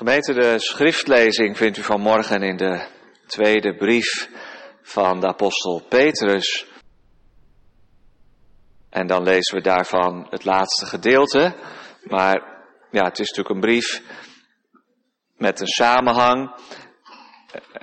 Gemeente, 0.00 0.32
de 0.32 0.58
schriftlezing 0.58 1.56
vindt 1.56 1.78
u 1.78 1.82
vanmorgen 1.82 2.42
in 2.42 2.56
de 2.56 2.86
tweede 3.26 3.76
brief 3.76 4.30
van 4.82 5.20
de 5.20 5.26
apostel 5.26 5.82
Petrus. 5.88 6.66
En 8.90 9.06
dan 9.06 9.22
lezen 9.22 9.56
we 9.56 9.62
daarvan 9.62 10.26
het 10.30 10.44
laatste 10.44 10.86
gedeelte. 10.86 11.54
Maar 12.02 12.34
ja, 12.90 13.04
het 13.04 13.18
is 13.18 13.28
natuurlijk 13.28 13.54
een 13.54 13.60
brief 13.60 14.02
met 15.36 15.60
een 15.60 15.66
samenhang. 15.66 16.54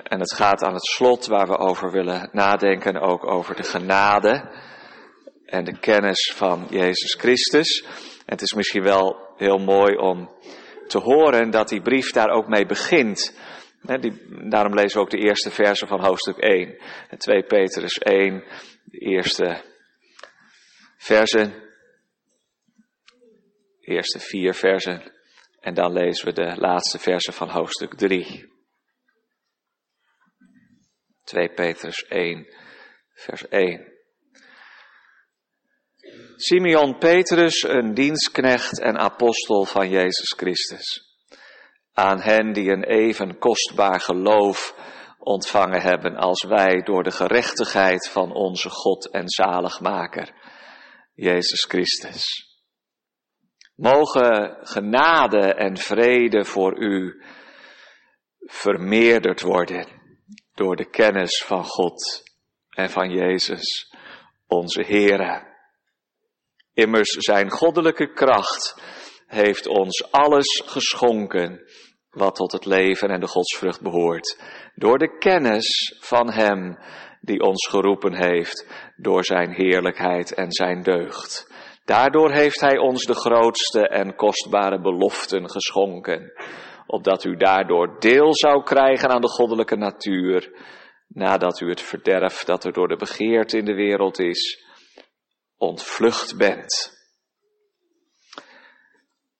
En 0.02 0.20
het 0.20 0.34
gaat 0.34 0.62
aan 0.62 0.74
het 0.74 0.86
slot 0.86 1.26
waar 1.26 1.46
we 1.46 1.58
over 1.58 1.90
willen 1.90 2.28
nadenken, 2.32 3.00
ook 3.00 3.26
over 3.26 3.56
de 3.56 3.62
genade 3.62 4.50
en 5.46 5.64
de 5.64 5.78
kennis 5.78 6.32
van 6.36 6.66
Jezus 6.70 7.14
Christus. 7.14 7.82
En 8.16 8.34
het 8.34 8.42
is 8.42 8.52
misschien 8.52 8.82
wel 8.82 9.34
heel 9.36 9.58
mooi 9.58 9.96
om 9.96 10.36
te 10.88 10.98
horen 10.98 11.50
dat 11.50 11.68
die 11.68 11.82
brief 11.82 12.10
daar 12.10 12.30
ook 12.30 12.48
mee 12.48 12.66
begint. 12.66 13.38
die, 14.00 14.48
daarom 14.48 14.74
lezen 14.74 14.98
we 14.98 15.04
ook 15.04 15.10
de 15.10 15.18
eerste 15.18 15.50
versen 15.50 15.88
van 15.88 16.04
hoofdstuk 16.04 16.36
1. 16.36 16.78
En 17.08 17.18
2 17.18 17.42
Petrus 17.42 17.98
1, 17.98 18.44
de 18.84 18.98
eerste 18.98 19.62
versen. 20.96 21.50
De 23.80 23.94
eerste 23.94 24.18
vier 24.18 24.54
versen. 24.54 25.12
En 25.60 25.74
dan 25.74 25.92
lezen 25.92 26.24
we 26.26 26.32
de 26.32 26.56
laatste 26.56 26.98
versen 26.98 27.32
van 27.32 27.48
hoofdstuk 27.48 27.94
3. 27.94 28.56
2 31.24 31.48
Petrus 31.48 32.06
1, 32.08 32.46
vers 33.14 33.48
1. 33.48 33.87
Simeon 36.40 36.98
Petrus, 36.98 37.62
een 37.62 37.94
dienstknecht 37.94 38.80
en 38.80 38.98
apostel 38.98 39.64
van 39.64 39.88
Jezus 39.88 40.34
Christus. 40.36 41.16
Aan 41.92 42.20
hen 42.20 42.52
die 42.52 42.70
een 42.70 42.84
even 42.84 43.38
kostbaar 43.38 44.00
geloof 44.00 44.74
ontvangen 45.18 45.82
hebben 45.82 46.16
als 46.16 46.42
wij 46.42 46.82
door 46.82 47.02
de 47.02 47.10
gerechtigheid 47.10 48.08
van 48.08 48.32
onze 48.32 48.70
God 48.70 49.10
en 49.10 49.28
zaligmaker, 49.28 50.32
Jezus 51.14 51.64
Christus. 51.68 52.26
Mogen 53.74 54.56
genade 54.60 55.54
en 55.54 55.76
vrede 55.76 56.44
voor 56.44 56.78
u 56.78 57.22
vermeerderd 58.38 59.40
worden 59.40 59.86
door 60.54 60.76
de 60.76 60.90
kennis 60.90 61.44
van 61.46 61.64
God 61.64 62.22
en 62.70 62.90
van 62.90 63.10
Jezus, 63.10 63.94
onze 64.46 64.82
Heere. 64.82 65.47
Immers 66.78 67.10
zijn 67.10 67.50
goddelijke 67.50 68.12
kracht 68.12 68.82
heeft 69.26 69.66
ons 69.66 70.12
alles 70.12 70.62
geschonken 70.66 71.62
wat 72.10 72.34
tot 72.34 72.52
het 72.52 72.64
leven 72.64 73.08
en 73.08 73.20
de 73.20 73.26
godsvrucht 73.26 73.82
behoort. 73.82 74.42
Door 74.74 74.98
de 74.98 75.18
kennis 75.18 75.96
van 76.00 76.30
Hem 76.32 76.78
die 77.20 77.40
ons 77.40 77.68
geroepen 77.68 78.14
heeft 78.14 78.66
door 78.96 79.24
Zijn 79.24 79.52
heerlijkheid 79.52 80.34
en 80.34 80.52
Zijn 80.52 80.82
deugd. 80.82 81.52
Daardoor 81.84 82.32
heeft 82.32 82.60
Hij 82.60 82.78
ons 82.78 83.04
de 83.04 83.14
grootste 83.14 83.88
en 83.88 84.14
kostbare 84.14 84.80
beloften 84.80 85.50
geschonken, 85.50 86.32
opdat 86.86 87.24
u 87.24 87.36
daardoor 87.36 87.96
deel 87.98 88.34
zou 88.34 88.62
krijgen 88.62 89.08
aan 89.08 89.20
de 89.20 89.28
goddelijke 89.28 89.76
natuur, 89.76 90.50
nadat 91.08 91.60
u 91.60 91.68
het 91.68 91.80
verderf 91.80 92.44
dat 92.44 92.64
er 92.64 92.72
door 92.72 92.88
de 92.88 92.96
begeerte 92.96 93.58
in 93.58 93.64
de 93.64 93.74
wereld 93.74 94.18
is, 94.18 94.67
ontvlucht 95.58 96.36
bent. 96.36 96.96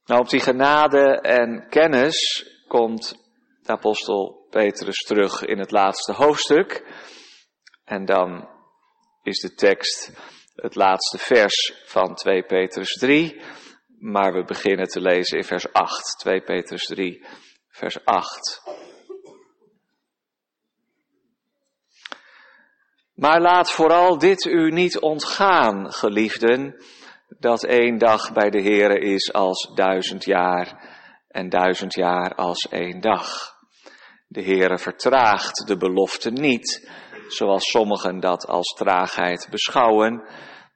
Nou, 0.04 0.20
op 0.20 0.28
die 0.28 0.40
genade 0.40 1.20
en 1.20 1.68
kennis 1.68 2.46
komt 2.66 3.14
de 3.62 3.72
apostel 3.72 4.46
Petrus 4.50 4.96
terug 4.96 5.44
in 5.44 5.58
het 5.58 5.70
laatste 5.70 6.12
hoofdstuk. 6.12 6.84
En 7.84 8.04
dan 8.04 8.48
is 9.22 9.40
de 9.40 9.54
tekst 9.54 10.12
het 10.54 10.74
laatste 10.74 11.18
vers 11.18 11.82
van 11.84 12.14
2 12.14 12.42
Petrus 12.42 12.92
3. 12.92 13.40
Maar 13.98 14.32
we 14.32 14.44
beginnen 14.44 14.86
te 14.86 15.00
lezen 15.00 15.38
in 15.38 15.44
vers 15.44 15.72
8. 15.72 16.18
2 16.18 16.40
Petrus 16.40 16.84
3, 16.84 17.26
vers 17.68 18.04
8. 18.04 18.62
Maar 23.18 23.40
laat 23.40 23.70
vooral 23.70 24.18
dit 24.18 24.44
u 24.44 24.70
niet 24.70 24.98
ontgaan, 24.98 25.92
geliefden, 25.92 26.82
dat 27.28 27.64
één 27.64 27.98
dag 27.98 28.32
bij 28.32 28.50
de 28.50 28.62
Heere 28.62 28.98
is 28.98 29.32
als 29.32 29.70
duizend 29.74 30.24
jaar 30.24 30.88
en 31.28 31.48
duizend 31.48 31.94
jaar 31.94 32.34
als 32.34 32.68
één 32.70 33.00
dag. 33.00 33.56
De 34.28 34.42
Heere 34.42 34.78
vertraagt 34.78 35.66
de 35.66 35.76
belofte 35.76 36.30
niet, 36.30 36.90
zoals 37.28 37.70
sommigen 37.70 38.20
dat 38.20 38.46
als 38.46 38.74
traagheid 38.74 39.48
beschouwen, 39.50 40.22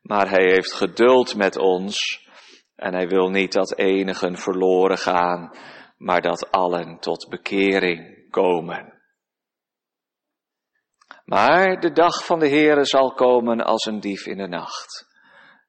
maar 0.03 0.31
hij 0.31 0.45
heeft 0.51 0.73
geduld 0.73 1.37
met 1.37 1.59
ons 1.59 2.27
en 2.77 2.95
hij 2.95 3.09
wil 3.09 3.29
niet 3.29 3.53
dat 3.53 3.79
enigen 3.79 4.37
verloren 4.37 4.99
gaan, 4.99 5.51
maar 5.99 6.21
dat 6.21 6.51
allen 6.51 6.99
tot 6.99 7.27
bekering 7.31 8.31
komen. 8.31 8.92
Maar 11.33 11.81
de 11.81 11.93
dag 11.93 12.25
van 12.25 12.39
de 12.39 12.49
Heere 12.49 12.85
zal 12.85 13.13
komen 13.13 13.61
als 13.61 13.85
een 13.85 14.01
dief 14.01 14.27
in 14.27 14.37
de 14.37 14.49
nacht. 14.49 15.07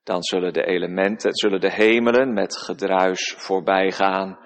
Dan 0.03 0.23
zullen 0.23 0.53
de 0.53 0.65
elementen, 0.65 1.35
zullen 1.35 1.61
de 1.61 1.71
hemelen 1.71 2.33
met 2.33 2.57
gedruis 2.57 3.35
voorbij 3.37 3.91
gaan 3.91 4.39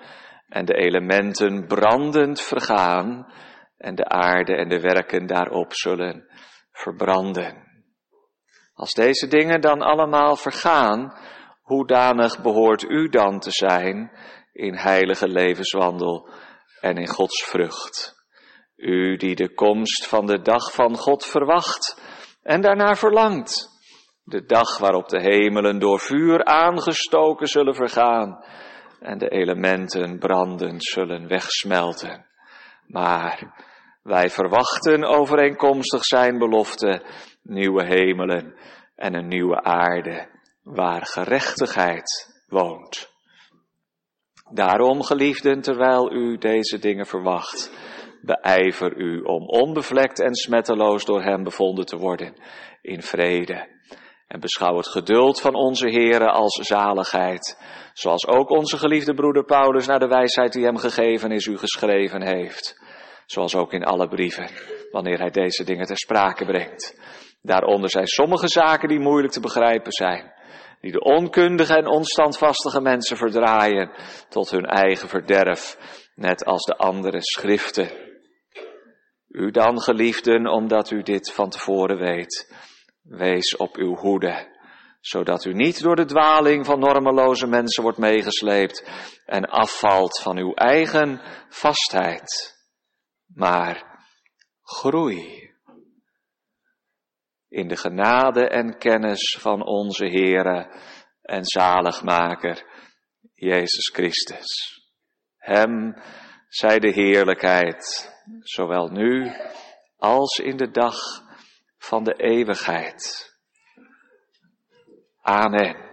en 0.47 0.65
de 0.65 0.73
elementen 0.73 1.67
brandend 1.67 2.41
vergaan 2.41 3.33
en 3.77 3.95
de 3.95 4.05
aarde 4.05 4.55
en 4.55 4.69
de 4.69 4.79
werken 4.79 5.27
daarop 5.27 5.73
zullen 5.73 6.27
verbranden. 6.71 7.67
Als 8.73 8.93
deze 8.93 9.27
dingen 9.27 9.61
dan 9.61 9.81
allemaal 9.81 10.35
vergaan, 10.35 11.13
hoedanig 11.61 12.41
behoort 12.41 12.83
u 12.83 13.09
dan 13.09 13.39
te 13.39 13.51
zijn 13.51 14.11
in 14.53 14.75
heilige 14.75 15.27
levenswandel 15.27 16.29
en 16.81 16.97
in 16.97 17.07
Gods 17.07 17.43
vrucht? 17.43 18.16
U 18.77 19.15
die 19.15 19.35
de 19.35 19.53
komst 19.53 20.07
van 20.07 20.25
de 20.25 20.41
dag 20.41 20.73
van 20.73 20.97
God 20.97 21.25
verwacht 21.25 22.01
en 22.43 22.61
daarna 22.61 22.95
verlangt. 22.95 23.75
De 24.23 24.45
dag 24.45 24.77
waarop 24.77 25.09
de 25.09 25.21
hemelen 25.21 25.79
door 25.79 25.99
vuur 25.99 26.45
aangestoken 26.45 27.47
zullen 27.47 27.75
vergaan 27.75 28.43
en 28.99 29.17
de 29.17 29.29
elementen 29.29 30.19
brandend 30.19 30.83
zullen 30.83 31.27
wegsmelten. 31.27 32.25
Maar 32.87 33.65
wij 34.03 34.29
verwachten 34.29 35.03
overeenkomstig 35.03 36.03
zijn 36.03 36.37
belofte 36.37 37.05
nieuwe 37.43 37.85
hemelen 37.85 38.55
en 38.95 39.13
een 39.13 39.27
nieuwe 39.27 39.63
aarde 39.63 40.29
waar 40.63 41.05
gerechtigheid 41.05 42.41
woont. 42.47 43.15
Daarom, 44.53 45.03
geliefden, 45.03 45.61
terwijl 45.61 46.13
u 46.13 46.37
deze 46.37 46.79
dingen 46.79 47.05
verwacht, 47.05 47.71
beijver 48.21 48.97
u 48.97 49.21
om 49.21 49.47
onbevlekt 49.47 50.21
en 50.21 50.35
smetteloos 50.35 51.05
door 51.05 51.21
hem 51.21 51.43
bevonden 51.43 51.85
te 51.85 51.97
worden 51.97 52.33
in 52.81 53.01
vrede. 53.01 53.75
En 54.27 54.39
beschouw 54.39 54.77
het 54.77 54.87
geduld 54.87 55.41
van 55.41 55.55
onze 55.55 55.89
Here 55.89 56.29
als 56.29 56.59
zaligheid, 56.67 57.57
zoals 57.93 58.27
ook 58.27 58.49
onze 58.49 58.77
geliefde 58.77 59.13
broeder 59.13 59.45
Paulus 59.45 59.87
naar 59.87 59.99
de 59.99 60.07
wijsheid 60.07 60.53
die 60.53 60.65
hem 60.65 60.77
gegeven 60.77 61.31
is 61.31 61.45
u 61.45 61.57
geschreven 61.57 62.21
heeft. 62.21 62.85
Zoals 63.25 63.55
ook 63.55 63.73
in 63.73 63.83
alle 63.83 64.07
brieven, 64.07 64.49
wanneer 64.91 65.19
hij 65.19 65.29
deze 65.29 65.63
dingen 65.63 65.85
ter 65.85 65.97
sprake 65.97 66.45
brengt. 66.45 66.99
Daaronder 67.41 67.89
zijn 67.89 68.07
sommige 68.07 68.47
zaken 68.47 68.87
die 68.87 68.99
moeilijk 68.99 69.33
te 69.33 69.39
begrijpen 69.39 69.91
zijn, 69.91 70.33
die 70.81 70.91
de 70.91 70.99
onkundige 70.99 71.75
en 71.75 71.87
onstandvastige 71.87 72.81
mensen 72.81 73.17
verdraaien 73.17 73.91
tot 74.29 74.51
hun 74.51 74.65
eigen 74.65 75.09
verderf, 75.09 75.77
net 76.15 76.45
als 76.45 76.63
de 76.63 76.77
andere 76.77 77.21
schriften. 77.21 78.06
U 79.37 79.51
dan, 79.51 79.81
geliefden, 79.81 80.47
omdat 80.47 80.91
u 80.91 81.01
dit 81.01 81.33
van 81.33 81.49
tevoren 81.49 81.97
weet, 81.97 82.55
wees 83.01 83.55
op 83.55 83.75
uw 83.75 83.95
hoede, 83.95 84.57
zodat 84.99 85.45
u 85.45 85.53
niet 85.53 85.81
door 85.81 85.95
de 85.95 86.05
dwaling 86.05 86.65
van 86.65 86.79
normeloze 86.79 87.47
mensen 87.47 87.83
wordt 87.83 87.97
meegesleept 87.97 88.89
en 89.25 89.45
afvalt 89.45 90.21
van 90.21 90.37
uw 90.37 90.53
eigen 90.53 91.21
vastheid, 91.49 92.55
maar 93.33 94.01
groei 94.61 95.51
in 97.49 97.67
de 97.67 97.77
genade 97.77 98.47
en 98.49 98.77
kennis 98.77 99.37
van 99.39 99.65
onze 99.65 100.05
Heere 100.05 100.81
en 101.21 101.45
zaligmaker, 101.45 102.63
Jezus 103.33 103.89
Christus. 103.93 104.81
Hem 105.37 105.95
zij 106.47 106.79
de 106.79 106.91
heerlijkheid 106.91 108.15
zowel 108.41 108.87
nu 108.87 109.31
als 109.97 110.37
in 110.37 110.57
de 110.57 110.71
dag 110.71 110.97
van 111.77 112.03
de 112.03 112.13
eeuwigheid. 112.13 113.25
Amen. 115.21 115.85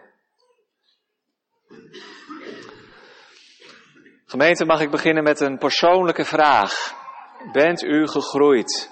Gemeente, 4.26 4.64
mag 4.64 4.80
ik 4.80 4.90
beginnen 4.90 5.22
met 5.22 5.40
een 5.40 5.58
persoonlijke 5.58 6.24
vraag. 6.24 7.02
Bent 7.52 7.82
u 7.82 8.06
gegroeid 8.06 8.90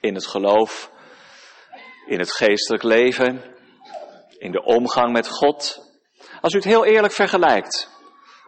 in 0.00 0.14
het 0.14 0.26
geloof, 0.26 0.90
in 2.06 2.18
het 2.18 2.32
geestelijk 2.32 2.82
leven, 2.82 3.56
in 4.38 4.52
de 4.52 4.62
omgang 4.62 5.12
met 5.12 5.28
God? 5.28 5.84
Als 6.40 6.52
u 6.52 6.56
het 6.56 6.66
heel 6.66 6.84
eerlijk 6.84 7.12
vergelijkt, 7.12 7.90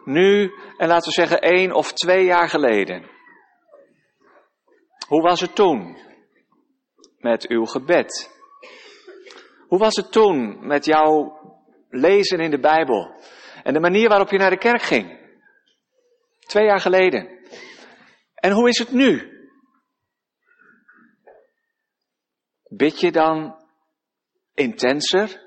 nu 0.05 0.53
en 0.77 0.89
laten 0.89 1.09
we 1.09 1.15
zeggen 1.15 1.41
één 1.41 1.73
of 1.73 1.93
twee 1.93 2.25
jaar 2.25 2.49
geleden. 2.49 3.18
Hoe 5.09 5.23
was 5.23 5.41
het 5.41 5.55
toen 5.55 5.97
met 7.19 7.49
uw 7.49 7.65
gebed? 7.65 8.31
Hoe 9.69 9.79
was 9.79 9.97
het 9.97 10.13
toen 10.13 10.67
met 10.67 10.85
jouw 10.85 11.39
lezen 11.89 12.39
in 12.39 12.51
de 12.51 12.61
Bijbel? 12.61 13.21
En 13.63 13.73
de 13.73 13.81
manier 13.81 14.09
waarop 14.09 14.31
je 14.31 14.39
naar 14.39 14.51
de 14.51 14.59
kerk 14.59 14.83
ging? 14.83 15.37
Twee 16.39 16.65
jaar 16.65 16.81
geleden. 16.81 17.39
En 18.35 18.53
hoe 18.53 18.69
is 18.69 18.79
het 18.79 18.91
nu? 18.91 19.37
Bid 22.69 23.01
je 23.01 23.13
dan 23.13 23.65
intenser? 24.55 25.43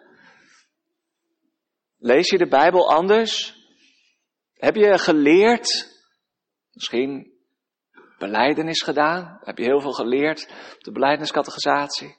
Lees 1.97 2.29
je 2.29 2.37
de 2.37 2.47
Bijbel 2.47 2.91
anders? 2.91 3.55
Heb 4.53 4.75
je 4.75 4.97
geleerd? 4.97 5.99
Misschien 6.71 7.30
beleidenis 8.21 8.81
gedaan? 8.81 9.39
Heb 9.43 9.57
je 9.57 9.63
heel 9.63 9.81
veel 9.81 9.93
geleerd 9.93 10.51
op 10.75 10.83
de 10.83 10.91
beleideniscategorisatie? 10.91 12.17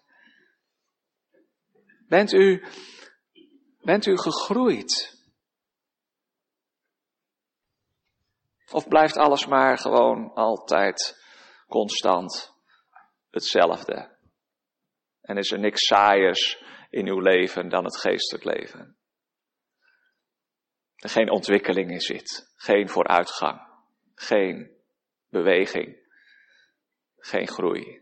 Bent 2.09 2.33
u, 2.33 2.65
bent 3.81 4.07
u 4.07 4.17
gegroeid? 4.17 5.21
Of 8.71 8.89
blijft 8.89 9.17
alles 9.17 9.47
maar 9.47 9.79
gewoon 9.79 10.33
altijd 10.35 11.23
constant 11.69 12.53
hetzelfde? 13.31 14.19
En 15.21 15.37
is 15.37 15.51
er 15.51 15.59
niks 15.59 15.87
saaiers 15.87 16.63
in 16.91 17.09
uw 17.09 17.21
leven 17.21 17.69
dan 17.69 17.85
het 17.85 17.97
geestelijk 17.97 18.45
leven? 18.45 18.97
Er 20.97 21.11
geen 21.11 21.31
ontwikkeling 21.31 21.91
in 21.91 22.01
zit, 22.01 22.53
geen 22.57 22.89
vooruitgang, 22.89 23.61
geen 24.15 24.82
beweging, 25.33 25.97
geen 27.17 27.49
groei. 27.49 28.01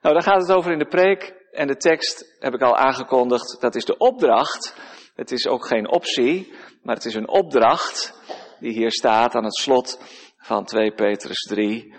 Nou, 0.00 0.14
daar 0.14 0.22
gaat 0.22 0.40
het 0.40 0.52
over 0.52 0.72
in 0.72 0.78
de 0.78 0.88
preek 0.88 1.34
en 1.50 1.66
de 1.66 1.76
tekst 1.76 2.36
heb 2.38 2.54
ik 2.54 2.60
al 2.60 2.76
aangekondigd. 2.76 3.60
Dat 3.60 3.74
is 3.74 3.84
de 3.84 3.96
opdracht. 3.96 4.74
Het 5.14 5.30
is 5.30 5.46
ook 5.46 5.66
geen 5.66 5.90
optie, 5.90 6.52
maar 6.82 6.94
het 6.94 7.04
is 7.04 7.14
een 7.14 7.28
opdracht 7.28 8.20
die 8.60 8.72
hier 8.72 8.92
staat 8.92 9.34
aan 9.34 9.44
het 9.44 9.56
slot 9.56 9.98
van 10.36 10.64
2 10.64 10.92
Petrus 10.92 11.40
3, 11.40 11.94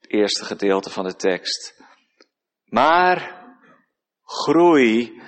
het 0.00 0.10
eerste 0.10 0.44
gedeelte 0.44 0.90
van 0.90 1.04
de 1.04 1.14
tekst. 1.14 1.82
Maar 2.64 3.44
groei 4.22 5.22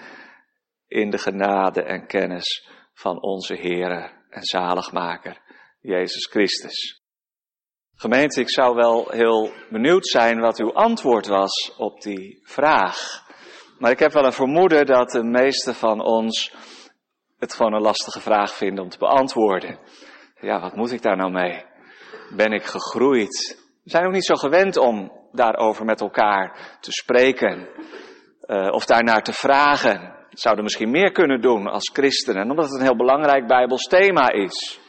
in 0.87 1.11
de 1.11 1.19
genade 1.19 1.83
en 1.83 2.07
kennis 2.07 2.69
van 2.95 3.23
onze 3.23 3.55
Heere 3.55 4.25
en 4.29 4.43
zaligmaker, 4.43 5.41
Jezus 5.81 6.27
Christus. 6.27 7.02
Gemeente, 8.03 8.41
ik 8.41 8.51
zou 8.51 8.75
wel 8.75 9.09
heel 9.11 9.51
benieuwd 9.71 10.07
zijn 10.07 10.41
wat 10.41 10.59
uw 10.59 10.73
antwoord 10.73 11.27
was 11.27 11.75
op 11.77 12.01
die 12.01 12.41
vraag. 12.45 13.25
Maar 13.79 13.91
ik 13.91 13.99
heb 13.99 14.13
wel 14.13 14.25
een 14.25 14.33
vermoeden 14.33 14.87
dat 14.87 15.11
de 15.11 15.25
meesten 15.25 15.75
van 15.75 16.01
ons 16.01 16.55
het 17.39 17.55
gewoon 17.55 17.75
een 17.75 17.83
lastige 17.83 18.21
vraag 18.21 18.55
vinden 18.55 18.85
om 18.85 18.91
te 18.91 18.99
beantwoorden. 18.99 19.79
Ja, 20.41 20.61
wat 20.61 20.75
moet 20.75 20.93
ik 20.93 21.03
daar 21.03 21.17
nou 21.17 21.31
mee? 21.31 21.65
Ben 22.37 22.53
ik 22.53 22.65
gegroeid? 22.65 23.63
We 23.85 23.91
zijn 23.91 24.07
ook 24.07 24.13
niet 24.13 24.27
zo 24.27 24.35
gewend 24.35 24.77
om 24.77 25.13
daarover 25.33 25.85
met 25.85 26.01
elkaar 26.01 26.77
te 26.81 26.93
spreken 26.93 27.69
uh, 28.47 28.69
of 28.71 28.85
daarnaar 28.85 29.23
te 29.23 29.33
vragen. 29.33 30.15
Zouden 30.31 30.65
misschien 30.65 30.91
meer 30.91 31.13
kunnen 31.13 31.41
doen 31.41 31.67
als 31.67 31.91
christenen, 31.93 32.51
omdat 32.51 32.65
het 32.65 32.75
een 32.75 32.87
heel 32.87 32.97
belangrijk 32.97 33.47
Bijbels 33.47 33.83
thema 33.83 34.31
is. 34.31 34.81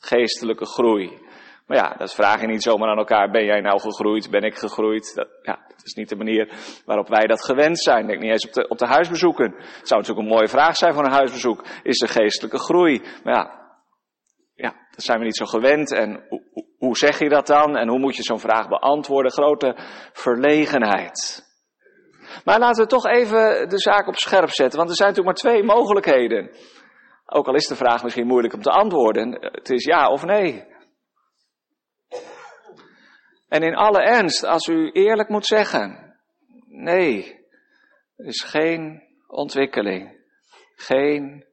Geestelijke 0.00 0.66
groei. 0.66 1.26
Maar 1.68 1.76
ja, 1.76 1.94
dat 1.98 2.14
vraag 2.14 2.40
je 2.40 2.46
niet 2.46 2.62
zomaar 2.62 2.88
aan 2.88 2.98
elkaar. 2.98 3.30
Ben 3.30 3.44
jij 3.44 3.60
nou 3.60 3.80
gegroeid? 3.80 4.30
Ben 4.30 4.42
ik 4.42 4.54
gegroeid? 4.54 5.14
Dat, 5.14 5.28
ja, 5.42 5.58
dat 5.68 5.84
is 5.84 5.94
niet 5.94 6.08
de 6.08 6.16
manier 6.16 6.52
waarop 6.84 7.08
wij 7.08 7.26
dat 7.26 7.44
gewend 7.44 7.78
zijn. 7.78 8.06
Denk 8.06 8.20
niet 8.20 8.30
eens 8.30 8.46
op 8.46 8.52
de, 8.52 8.68
op 8.68 8.78
de 8.78 8.86
huisbezoeken. 8.86 9.54
Het 9.54 9.88
zou 9.88 10.00
natuurlijk 10.00 10.28
een 10.28 10.34
mooie 10.34 10.48
vraag 10.48 10.76
zijn 10.76 10.94
voor 10.94 11.04
een 11.04 11.12
huisbezoek. 11.12 11.64
Is 11.82 12.00
er 12.00 12.08
geestelijke 12.08 12.58
groei? 12.58 13.02
Maar 13.24 13.34
ja, 13.34 13.50
ja 14.54 14.74
dat 14.90 15.02
zijn 15.02 15.18
we 15.18 15.24
niet 15.24 15.36
zo 15.36 15.44
gewend. 15.44 15.92
En 15.92 16.24
hoe, 16.28 16.42
hoe 16.78 16.96
zeg 16.96 17.18
je 17.18 17.28
dat 17.28 17.46
dan? 17.46 17.76
En 17.76 17.88
hoe 17.88 17.98
moet 17.98 18.16
je 18.16 18.22
zo'n 18.22 18.40
vraag 18.40 18.68
beantwoorden? 18.68 19.32
Grote 19.32 19.74
verlegenheid. 20.12 21.46
Maar 22.44 22.58
laten 22.58 22.82
we 22.82 22.88
toch 22.88 23.06
even 23.06 23.68
de 23.68 23.78
zaak 23.78 24.08
op 24.08 24.16
scherp 24.16 24.50
zetten. 24.50 24.78
Want 24.78 24.90
er 24.90 24.96
zijn 24.96 25.08
natuurlijk 25.08 25.42
maar 25.42 25.52
twee 25.52 25.64
mogelijkheden. 25.64 26.50
Ook 27.26 27.46
al 27.46 27.54
is 27.54 27.66
de 27.66 27.76
vraag 27.76 28.02
misschien 28.02 28.26
moeilijk 28.26 28.54
om 28.54 28.62
te 28.62 28.70
antwoorden. 28.70 29.38
Het 29.40 29.70
is 29.70 29.84
ja 29.84 30.08
of 30.08 30.24
nee. 30.24 30.76
En 33.48 33.62
in 33.62 33.74
alle 33.74 34.02
ernst, 34.02 34.44
als 34.44 34.66
u 34.66 34.90
eerlijk 34.90 35.28
moet 35.28 35.46
zeggen, 35.46 36.16
nee, 36.66 37.46
er 38.16 38.26
is 38.26 38.42
geen 38.42 39.02
ontwikkeling, 39.26 40.24
geen 40.74 41.46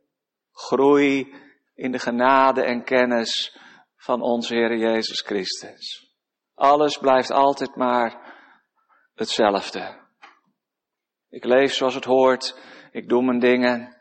groei 0.51 1.33
in 1.75 1.92
de 1.92 2.00
genade 2.00 2.63
en 2.63 2.83
kennis 2.83 3.57
van 3.95 4.21
onze 4.21 4.56
Heer 4.56 4.77
Jezus 4.77 5.21
Christus. 5.21 6.13
Alles 6.53 6.97
blijft 6.97 7.31
altijd 7.31 7.75
maar 7.75 8.33
hetzelfde. 9.13 10.03
Ik 11.30 11.45
leef 11.45 11.74
zoals 11.74 11.95
het 11.95 12.06
hoort, 12.06 12.59
ik 12.91 13.09
doe 13.09 13.24
mijn 13.24 13.39
dingen. 13.39 13.98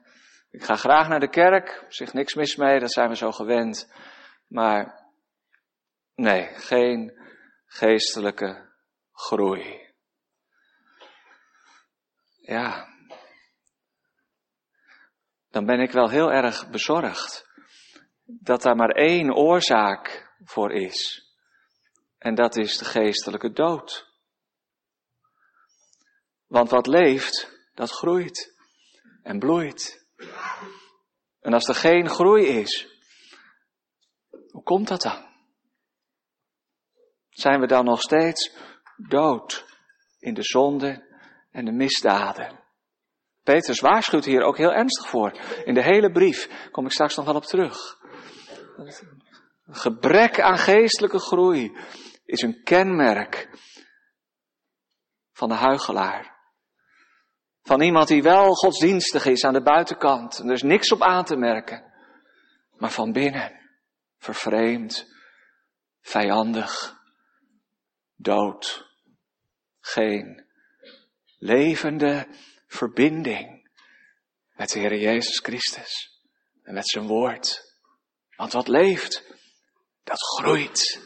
Ik 0.50 0.62
ga 0.62 0.75
graag 0.75 1.08
naar 1.08 1.20
de 1.20 1.29
kerk, 1.29 1.85
zich 1.88 2.12
niks 2.12 2.35
mis 2.35 2.56
mee, 2.56 2.81
dat 2.81 2.93
zijn 2.93 3.08
we 3.08 3.17
zo 3.17 3.31
gewend. 3.31 3.93
Maar 4.49 5.08
nee, 6.14 6.47
geen 6.55 7.24
geestelijke 7.75 8.73
groei. 9.12 9.93
Ja, 12.41 12.88
dan 15.49 15.67
ben 15.67 15.81
ik 15.81 15.91
wel 15.91 16.09
heel 16.09 16.32
erg 16.32 16.71
bezorgd 16.71 17.49
dat 18.25 18.62
daar 18.62 18.76
maar 18.76 18.91
één 18.91 19.35
oorzaak 19.35 20.35
voor 20.44 20.73
is. 20.73 21.23
En 22.19 22.35
dat 22.35 22.57
is 22.57 22.78
de 22.78 22.85
geestelijke 22.85 23.52
dood. 23.52 24.12
Want 26.47 26.71
wat 26.71 26.87
leeft, 26.87 27.59
dat 27.75 27.90
groeit 27.90 28.54
en 29.23 29.38
bloeit. 29.38 30.07
En 31.40 31.52
als 31.52 31.69
er 31.69 31.75
geen 31.75 32.09
groei 32.09 32.47
is, 32.47 32.99
hoe 34.50 34.62
komt 34.62 34.88
dat 34.88 35.02
dan? 35.02 35.34
Zijn 37.35 37.61
we 37.61 37.67
dan 37.67 37.85
nog 37.85 38.00
steeds 38.00 38.57
dood 38.97 39.64
in 40.19 40.35
de 40.35 40.43
zonde 40.43 41.17
en 41.50 41.64
de 41.64 41.73
misdaden? 41.73 42.61
Petrus 43.43 43.81
waarschuwt 43.81 44.25
hier 44.25 44.43
ook 44.43 44.57
heel 44.57 44.73
ernstig 44.73 45.09
voor. 45.09 45.31
In 45.64 45.75
de 45.75 45.83
hele 45.83 46.11
brief 46.11 46.69
kom 46.71 46.85
ik 46.85 46.93
straks 46.93 47.17
nog 47.17 47.25
wel 47.25 47.35
op 47.35 47.45
terug. 47.45 47.99
Gebrek 49.71 50.41
aan 50.41 50.59
geestelijke 50.59 51.19
groei 51.19 51.76
is 52.25 52.43
een 52.43 52.62
kenmerk 52.62 53.49
van 55.33 55.49
de 55.49 55.55
huigelaar. 55.55 56.33
Van 57.62 57.81
iemand 57.81 58.09
die 58.09 58.23
wel 58.23 58.55
godsdienstig 58.55 59.26
is 59.26 59.45
aan 59.45 59.53
de 59.53 59.62
buitenkant 59.62 60.38
en 60.38 60.47
er 60.47 60.55
is 60.55 60.62
niks 60.62 60.93
op 60.93 61.03
aan 61.03 61.25
te 61.25 61.37
merken, 61.37 61.93
maar 62.76 62.91
van 62.91 63.12
binnen 63.12 63.61
vervreemd, 64.19 65.07
vijandig, 66.00 67.03
dood. 68.16 68.92
Geen 69.80 70.47
levende 71.38 72.26
verbinding 72.66 73.71
met 74.56 74.68
de 74.68 74.78
Heer 74.78 74.97
Jezus 74.97 75.38
Christus 75.38 76.21
en 76.62 76.75
met 76.75 76.88
zijn 76.88 77.06
woord. 77.06 77.62
Want 78.37 78.52
wat 78.52 78.68
leeft, 78.68 79.25
dat 80.04 80.18
groeit. 80.21 81.02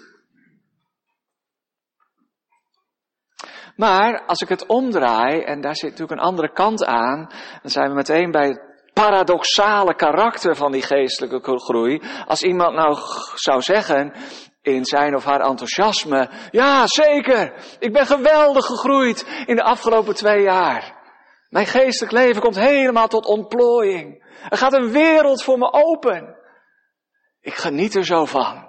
Maar 3.77 4.27
als 4.27 4.41
ik 4.41 4.49
het 4.49 4.67
omdraai, 4.67 5.41
en 5.41 5.61
daar 5.61 5.77
zit 5.77 5.91
natuurlijk 5.91 6.21
een 6.21 6.27
andere 6.27 6.53
kant 6.53 6.85
aan, 6.85 7.31
dan 7.63 7.71
zijn 7.71 7.89
we 7.89 7.95
meteen 7.95 8.31
bij 8.31 8.49
het 8.49 8.69
paradoxale 8.93 9.95
karakter 9.95 10.57
van 10.57 10.73
die 10.73 10.83
geestelijke 10.83 11.59
groei. 11.59 12.03
Als 12.27 12.43
iemand 12.43 12.75
nou 12.75 12.97
zou 13.35 13.63
zeggen, 13.63 14.13
in 14.75 14.85
zijn 14.85 15.15
of 15.15 15.25
haar 15.25 15.41
enthousiasme. 15.41 16.31
Ja, 16.51 16.87
zeker. 16.87 17.53
Ik 17.79 17.93
ben 17.93 18.07
geweldig 18.07 18.67
gegroeid 18.67 19.45
in 19.47 19.57
de 19.57 19.63
afgelopen 19.63 20.15
twee 20.15 20.43
jaar. 20.43 20.97
Mijn 21.49 21.67
geestelijk 21.67 22.13
leven 22.13 22.43
komt 22.43 22.59
helemaal 22.59 23.09
tot 23.09 23.27
ontplooiing. 23.27 24.27
Er 24.49 24.59
gaat 24.59 24.73
een 24.73 24.91
wereld 24.91 25.43
voor 25.43 25.59
me 25.59 25.73
open. 25.73 26.37
Ik 27.41 27.55
geniet 27.55 27.95
er 27.95 28.05
zo 28.05 28.25
van. 28.25 28.69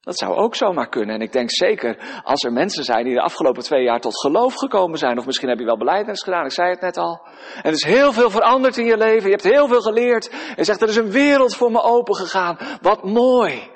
Dat 0.00 0.18
zou 0.18 0.34
ook 0.34 0.54
zomaar 0.54 0.88
kunnen. 0.88 1.14
En 1.14 1.20
ik 1.20 1.32
denk 1.32 1.50
zeker 1.50 2.20
als 2.24 2.44
er 2.44 2.52
mensen 2.52 2.84
zijn 2.84 3.04
die 3.04 3.14
de 3.14 3.20
afgelopen 3.20 3.62
twee 3.62 3.82
jaar 3.82 4.00
tot 4.00 4.20
geloof 4.20 4.54
gekomen 4.54 4.98
zijn. 4.98 5.18
Of 5.18 5.26
misschien 5.26 5.48
heb 5.48 5.58
je 5.58 5.64
wel 5.64 5.78
beleidnis 5.78 6.22
gedaan, 6.22 6.44
ik 6.44 6.52
zei 6.52 6.70
het 6.70 6.80
net 6.80 6.96
al. 6.96 7.26
En 7.56 7.62
er 7.62 7.72
is 7.72 7.84
heel 7.84 8.12
veel 8.12 8.30
veranderd 8.30 8.76
in 8.76 8.86
je 8.86 8.96
leven. 8.96 9.24
Je 9.24 9.36
hebt 9.36 9.54
heel 9.54 9.68
veel 9.68 9.80
geleerd. 9.80 10.54
En 10.56 10.64
zegt 10.64 10.82
er 10.82 10.88
is 10.88 10.96
een 10.96 11.10
wereld 11.10 11.56
voor 11.56 11.70
me 11.70 11.82
open 11.82 12.14
gegaan. 12.14 12.58
Wat 12.80 13.04
mooi. 13.04 13.70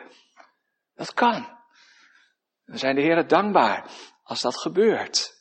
Dat 0.96 1.14
kan. 1.14 1.58
We 2.64 2.78
zijn 2.78 2.94
de 2.94 3.02
Heer 3.02 3.26
dankbaar 3.26 3.90
als 4.22 4.40
dat 4.40 4.60
gebeurt. 4.60 5.34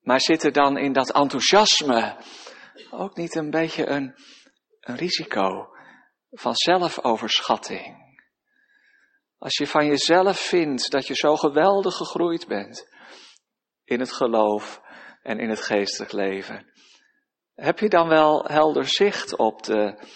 Maar 0.00 0.20
zit 0.20 0.42
er 0.42 0.52
dan 0.52 0.78
in 0.78 0.92
dat 0.92 1.12
enthousiasme 1.12 2.16
ook 2.90 3.16
niet 3.16 3.34
een 3.34 3.50
beetje 3.50 3.86
een, 3.86 4.14
een 4.80 4.96
risico 4.96 5.68
van 6.30 6.54
zelfoverschatting? 6.54 8.08
Als 9.38 9.56
je 9.56 9.66
van 9.66 9.86
jezelf 9.86 10.40
vindt 10.40 10.90
dat 10.90 11.06
je 11.06 11.14
zo 11.14 11.36
geweldig 11.36 11.96
gegroeid 11.96 12.46
bent 12.46 12.88
in 13.84 14.00
het 14.00 14.12
geloof 14.12 14.80
en 15.22 15.38
in 15.38 15.48
het 15.48 15.60
geestelijk 15.60 16.12
leven, 16.12 16.72
heb 17.54 17.78
je 17.78 17.88
dan 17.88 18.08
wel 18.08 18.44
helder 18.44 18.88
zicht 18.88 19.36
op 19.36 19.62
de 19.62 20.06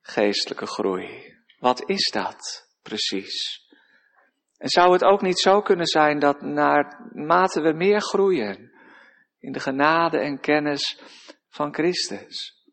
geestelijke 0.00 0.66
groei? 0.66 1.34
Wat 1.58 1.88
is 1.88 2.10
dat 2.10 2.63
precies? 2.84 3.62
En 4.56 4.68
zou 4.68 4.92
het 4.92 5.04
ook 5.04 5.22
niet 5.22 5.38
zo 5.38 5.60
kunnen 5.60 5.86
zijn 5.86 6.18
dat 6.18 6.40
naarmate 6.40 7.60
we 7.60 7.72
meer 7.72 8.00
groeien 8.00 8.72
in 9.38 9.52
de 9.52 9.60
genade 9.60 10.18
en 10.18 10.40
kennis 10.40 11.00
van 11.48 11.74
Christus, 11.74 12.64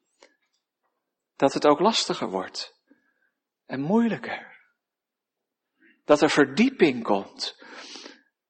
dat 1.36 1.54
het 1.54 1.68
ook 1.68 1.80
lastiger 1.80 2.30
wordt 2.30 2.74
en 3.66 3.80
moeilijker? 3.80 4.60
Dat 6.06 6.22
er 6.22 6.30
verdieping 6.30 7.04
komt. 7.04 7.56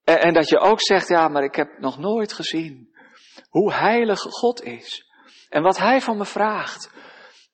En, 0.04 0.20
en 0.20 0.34
dat 0.34 0.50
je 0.50 0.60
ook 0.60 0.82
zegt, 0.82 1.08
ja, 1.08 1.28
maar 1.28 1.44
ik 1.44 1.56
heb 1.56 1.80
nog 1.80 1.98
nooit 1.98 2.34
gezien 2.34 2.96
hoe 3.50 3.74
heilig 3.74 4.20
God 4.20 4.64
is. 4.64 5.06
En 5.50 5.64
wat 5.64 5.78
Hij 5.78 6.02
van 6.02 6.18
me 6.18 6.26
vraagt. 6.26 6.92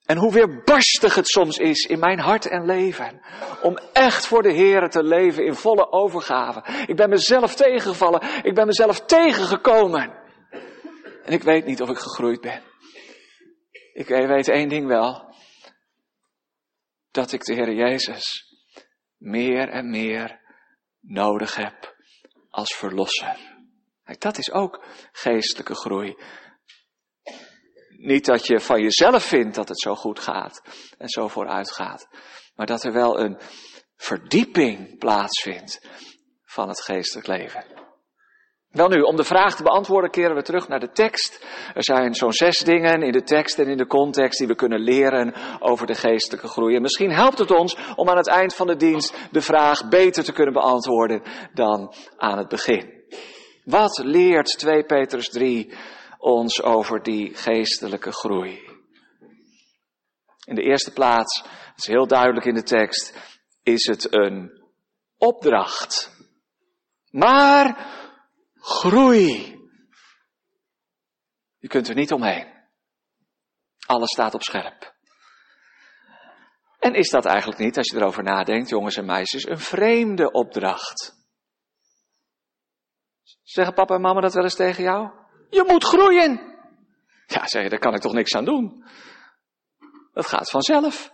En 0.07 0.17
hoe 0.17 0.33
weerbarstig 0.33 1.15
het 1.15 1.27
soms 1.27 1.57
is 1.57 1.85
in 1.85 1.99
mijn 1.99 2.19
hart 2.19 2.45
en 2.45 2.65
leven. 2.65 3.21
Om 3.61 3.77
echt 3.93 4.27
voor 4.27 4.43
de 4.43 4.51
Heer 4.51 4.89
te 4.89 5.03
leven 5.03 5.45
in 5.45 5.53
volle 5.53 5.91
overgave. 5.91 6.85
Ik 6.85 6.95
ben 6.95 7.09
mezelf 7.09 7.55
tegengevallen. 7.55 8.43
Ik 8.43 8.55
ben 8.55 8.65
mezelf 8.65 9.05
tegengekomen. 9.05 10.13
En 11.23 11.33
ik 11.33 11.43
weet 11.43 11.65
niet 11.65 11.81
of 11.81 11.89
ik 11.89 11.97
gegroeid 11.97 12.41
ben. 12.41 12.63
Ik 13.93 14.07
weet 14.07 14.47
één 14.47 14.69
ding 14.69 14.87
wel. 14.87 15.35
Dat 17.11 17.31
ik 17.31 17.45
de 17.45 17.53
Heer 17.53 17.73
Jezus 17.73 18.55
meer 19.17 19.69
en 19.69 19.89
meer 19.89 20.39
nodig 20.99 21.55
heb 21.55 21.95
als 22.49 22.75
verlosser. 22.75 23.37
Dat 24.17 24.37
is 24.37 24.51
ook 24.51 24.83
geestelijke 25.11 25.75
groei. 25.75 26.15
Niet 28.07 28.25
dat 28.25 28.47
je 28.47 28.59
van 28.59 28.81
jezelf 28.81 29.23
vindt 29.23 29.55
dat 29.55 29.67
het 29.67 29.79
zo 29.79 29.95
goed 29.95 30.19
gaat 30.19 30.61
en 30.97 31.09
zo 31.09 31.27
vooruit 31.27 31.71
gaat, 31.71 32.07
maar 32.55 32.65
dat 32.65 32.83
er 32.83 32.93
wel 32.93 33.19
een 33.19 33.37
verdieping 33.95 34.97
plaatsvindt 34.97 35.87
van 36.45 36.67
het 36.67 36.81
geestelijk 36.81 37.27
leven. 37.27 37.65
Wel 38.69 38.87
nu, 38.87 39.01
om 39.01 39.15
de 39.15 39.23
vraag 39.23 39.55
te 39.55 39.63
beantwoorden 39.63 40.09
keren 40.09 40.35
we 40.35 40.41
terug 40.41 40.67
naar 40.67 40.79
de 40.79 40.91
tekst. 40.91 41.45
Er 41.73 41.83
zijn 41.83 42.13
zo'n 42.13 42.33
zes 42.33 42.57
dingen 42.57 43.01
in 43.01 43.11
de 43.11 43.23
tekst 43.23 43.59
en 43.59 43.67
in 43.67 43.77
de 43.77 43.87
context 43.87 44.39
die 44.39 44.47
we 44.47 44.55
kunnen 44.55 44.79
leren 44.79 45.33
over 45.59 45.87
de 45.87 45.95
geestelijke 45.95 46.47
groei. 46.47 46.75
En 46.75 46.81
misschien 46.81 47.11
helpt 47.11 47.37
het 47.37 47.51
ons 47.51 47.77
om 47.95 48.09
aan 48.09 48.17
het 48.17 48.27
eind 48.27 48.55
van 48.55 48.67
de 48.67 48.75
dienst 48.75 49.15
de 49.31 49.41
vraag 49.41 49.89
beter 49.89 50.23
te 50.23 50.33
kunnen 50.33 50.53
beantwoorden 50.53 51.21
dan 51.53 51.93
aan 52.17 52.37
het 52.37 52.47
begin. 52.47 53.05
Wat 53.63 53.97
leert 54.03 54.57
2 54.57 54.83
Petrus 54.83 55.29
3 55.29 55.73
ons 56.17 56.61
over 56.61 57.03
die 57.03 57.35
geestelijke 57.35 58.11
groei? 58.11 58.75
In 60.45 60.55
de 60.55 60.63
eerste 60.63 60.91
plaats, 60.91 61.41
het 61.41 61.77
is 61.77 61.87
heel 61.87 62.07
duidelijk 62.07 62.45
in 62.45 62.55
de 62.55 62.63
tekst, 62.63 63.17
is 63.63 63.85
het 63.85 64.13
een 64.13 64.63
opdracht. 65.17 66.15
Maar 67.09 67.95
Groei. 68.67 69.55
Je 71.57 71.67
kunt 71.67 71.87
er 71.87 71.95
niet 71.95 72.11
omheen. 72.11 72.53
Alles 73.85 74.11
staat 74.11 74.33
op 74.33 74.41
scherp. 74.41 74.95
En 76.79 76.93
is 76.93 77.09
dat 77.09 77.25
eigenlijk 77.25 77.59
niet, 77.59 77.77
als 77.77 77.87
je 77.87 77.97
erover 77.97 78.23
nadenkt, 78.23 78.69
jongens 78.69 78.95
en 78.95 79.05
meisjes, 79.05 79.47
een 79.47 79.59
vreemde 79.59 80.31
opdracht? 80.31 81.15
Zeggen 83.43 83.73
papa 83.73 83.95
en 83.95 84.01
mama 84.01 84.21
dat 84.21 84.33
wel 84.33 84.43
eens 84.43 84.55
tegen 84.55 84.83
jou? 84.83 85.26
Je 85.49 85.63
moet 85.67 85.83
groeien. 85.83 86.55
Ja, 87.25 87.47
zeg 87.47 87.63
je, 87.63 87.69
daar 87.69 87.79
kan 87.79 87.93
ik 87.93 88.01
toch 88.01 88.13
niks 88.13 88.35
aan 88.35 88.45
doen. 88.45 88.85
Dat 90.13 90.25
gaat 90.25 90.49
vanzelf. 90.49 91.11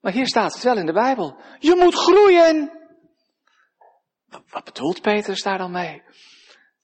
Maar 0.00 0.12
hier 0.12 0.26
staat 0.26 0.54
het 0.54 0.62
wel 0.62 0.76
in 0.76 0.86
de 0.86 0.92
Bijbel. 0.92 1.40
Je 1.58 1.74
moet 1.76 1.94
groeien. 1.94 2.72
Wat 4.50 4.64
bedoelt 4.64 5.02
Petrus 5.02 5.42
daar 5.42 5.58
dan 5.58 5.70
mee? 5.70 6.02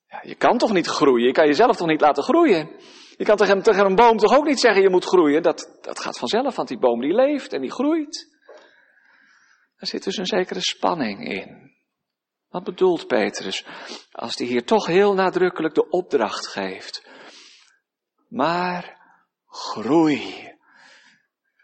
Ja, 0.06 0.20
je 0.22 0.34
kan 0.34 0.58
toch 0.58 0.72
niet 0.72 0.86
groeien? 0.86 1.26
Je 1.26 1.32
kan 1.32 1.46
jezelf 1.46 1.76
toch 1.76 1.86
niet 1.88 2.00
laten 2.00 2.22
groeien? 2.22 2.70
Je 3.16 3.24
kan 3.24 3.36
tegen, 3.36 3.84
een 3.84 3.94
boom 3.94 4.16
toch 4.16 4.36
ook 4.36 4.44
niet 4.44 4.60
zeggen 4.60 4.82
je 4.82 4.90
moet 4.90 5.04
groeien? 5.04 5.42
Dat, 5.42 5.78
dat 5.80 6.00
gaat 6.00 6.18
vanzelf, 6.18 6.56
want 6.56 6.68
die 6.68 6.78
boom 6.78 7.00
die 7.00 7.14
leeft 7.14 7.52
en 7.52 7.60
die 7.60 7.72
groeit. 7.72 8.28
Er 9.76 9.86
zit 9.86 10.04
dus 10.04 10.16
een 10.16 10.26
zekere 10.26 10.60
spanning 10.60 11.28
in. 11.28 11.69
Wat 12.50 12.64
bedoelt 12.64 13.06
Petrus 13.06 13.66
als 14.10 14.36
hij 14.36 14.46
hier 14.46 14.64
toch 14.64 14.86
heel 14.86 15.14
nadrukkelijk 15.14 15.74
de 15.74 15.88
opdracht 15.88 16.46
geeft? 16.46 17.08
Maar 18.28 19.00
groei. 19.46 20.52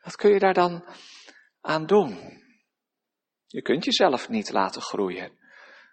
Wat 0.02 0.16
kun 0.16 0.30
je 0.30 0.38
daar 0.38 0.54
dan 0.54 0.84
aan 1.60 1.86
doen? 1.86 2.42
Je 3.46 3.62
kunt 3.62 3.84
jezelf 3.84 4.28
niet 4.28 4.50
laten 4.50 4.82
groeien. 4.82 5.38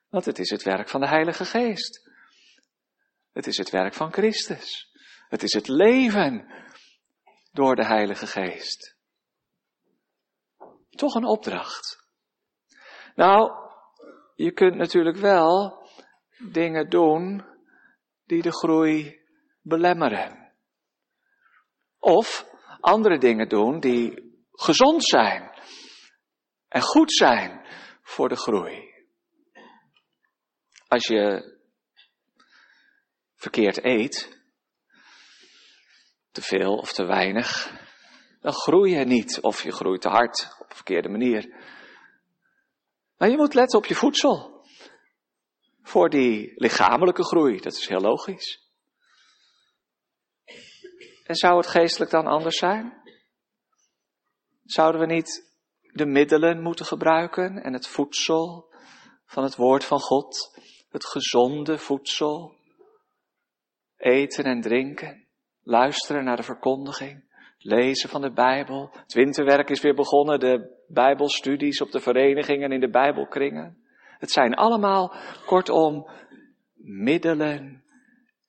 Want 0.10 0.26
het 0.26 0.40
is 0.40 0.50
het 0.50 0.64
werk 0.64 0.90
van 0.90 1.02
de 1.02 1.08
Heilige 1.08 1.46
Geest. 1.46 2.10
Het 3.32 3.48
is 3.48 3.58
het 3.58 3.70
werk 3.70 3.94
van 3.94 4.12
Christus. 4.12 4.92
Het 5.30 5.44
is 5.44 5.54
het 5.54 5.68
leven 5.68 6.48
door 7.52 7.76
de 7.76 7.86
Heilige 7.86 8.28
Geest. 8.28 8.96
Toch 10.90 11.16
een 11.16 11.26
opdracht. 11.26 12.08
Nou, 13.16 13.63
je 14.36 14.52
kunt 14.52 14.76
natuurlijk 14.76 15.18
wel 15.18 15.88
dingen 16.52 16.90
doen 16.90 17.46
die 18.26 18.42
de 18.42 18.52
groei 18.52 19.22
belemmeren. 19.62 20.54
Of 22.00 22.50
andere 22.80 23.18
dingen 23.18 23.50
doen 23.50 23.80
die 23.80 24.34
gezond 24.52 25.04
zijn 25.04 25.52
en 26.68 26.82
goed 26.82 27.14
zijn 27.14 27.68
voor 28.02 28.30
de 28.30 28.36
groei. 28.36 28.92
Als 30.88 31.08
je 31.08 31.52
verkeerd 33.36 33.84
eet, 33.84 34.42
te 36.32 36.42
veel 36.42 36.76
of 36.76 36.94
te 36.94 37.06
weinig, 37.06 37.72
dan 38.42 38.54
groei 38.54 38.92
je 38.92 39.06
niet 39.06 39.42
of 39.42 39.64
je 39.64 39.72
groeit 39.72 40.02
te 40.02 40.10
hard 40.10 40.56
op 40.60 40.70
een 40.70 40.76
verkeerde 40.76 41.10
manier. 41.10 41.56
Maar 43.24 43.32
je 43.32 43.38
moet 43.38 43.54
letten 43.54 43.80
op 43.80 43.86
je 43.86 43.96
voedsel. 43.96 44.66
Voor 45.82 46.10
die 46.10 46.52
lichamelijke 46.56 47.24
groei, 47.24 47.60
dat 47.60 47.74
is 47.74 47.88
heel 47.88 48.00
logisch. 48.00 48.72
En 51.24 51.36
zou 51.36 51.58
het 51.58 51.68
geestelijk 51.68 52.12
dan 52.12 52.28
anders 52.28 52.58
zijn? 52.58 53.02
Zouden 54.64 55.02
we 55.02 55.08
niet 55.08 55.54
de 55.94 56.06
middelen 56.06 56.62
moeten 56.62 56.86
gebruiken 56.86 57.64
en 57.64 57.74
het 57.74 57.88
voedsel 57.88 58.74
van 59.26 59.44
het 59.44 59.56
woord 59.56 59.84
van 59.84 60.00
God 60.00 60.60
het 60.90 61.06
gezonde 61.06 61.78
voedsel, 61.78 62.56
eten 63.98 64.44
en 64.44 64.62
drinken, 64.62 65.28
luisteren 65.62 66.24
naar 66.24 66.38
de 66.38 66.44
verkondiging, 66.44 67.32
lezen 67.58 68.10
van 68.10 68.22
de 68.22 68.32
Bijbel. 68.32 68.90
Het 68.92 69.14
winterwerk 69.14 69.70
is 69.70 69.82
weer 69.82 69.96
begonnen, 69.96 70.40
de 70.40 70.83
Bijbelstudies 70.94 71.82
op 71.82 71.92
de 71.92 72.00
verenigingen 72.00 72.72
in 72.72 72.80
de 72.80 72.90
Bijbelkringen. 72.90 73.78
Het 74.18 74.32
zijn 74.32 74.54
allemaal, 74.54 75.16
kortom, 75.46 76.10
middelen 76.74 77.84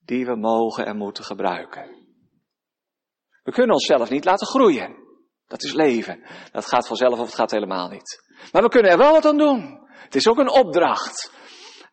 die 0.05 0.27
we 0.27 0.37
mogen 0.37 0.87
en 0.87 0.97
moeten 0.97 1.25
gebruiken. 1.25 2.03
We 3.43 3.53
kunnen 3.53 3.75
onszelf 3.75 4.11
niet 4.11 4.25
laten 4.25 4.47
groeien. 4.47 5.03
Dat 5.47 5.63
is 5.63 5.73
leven. 5.73 6.25
Dat 6.53 6.67
gaat 6.67 6.87
vanzelf 6.87 7.19
of 7.19 7.27
het 7.27 7.35
gaat 7.35 7.51
helemaal 7.51 7.89
niet. 7.89 8.25
Maar 8.53 8.63
we 8.63 8.69
kunnen 8.69 8.91
er 8.91 8.99
wel 8.99 9.13
wat 9.13 9.25
aan 9.25 9.39
doen. 9.39 9.89
Het 9.89 10.15
is 10.15 10.29
ook 10.29 10.39
een 10.39 10.51
opdracht. 10.51 11.33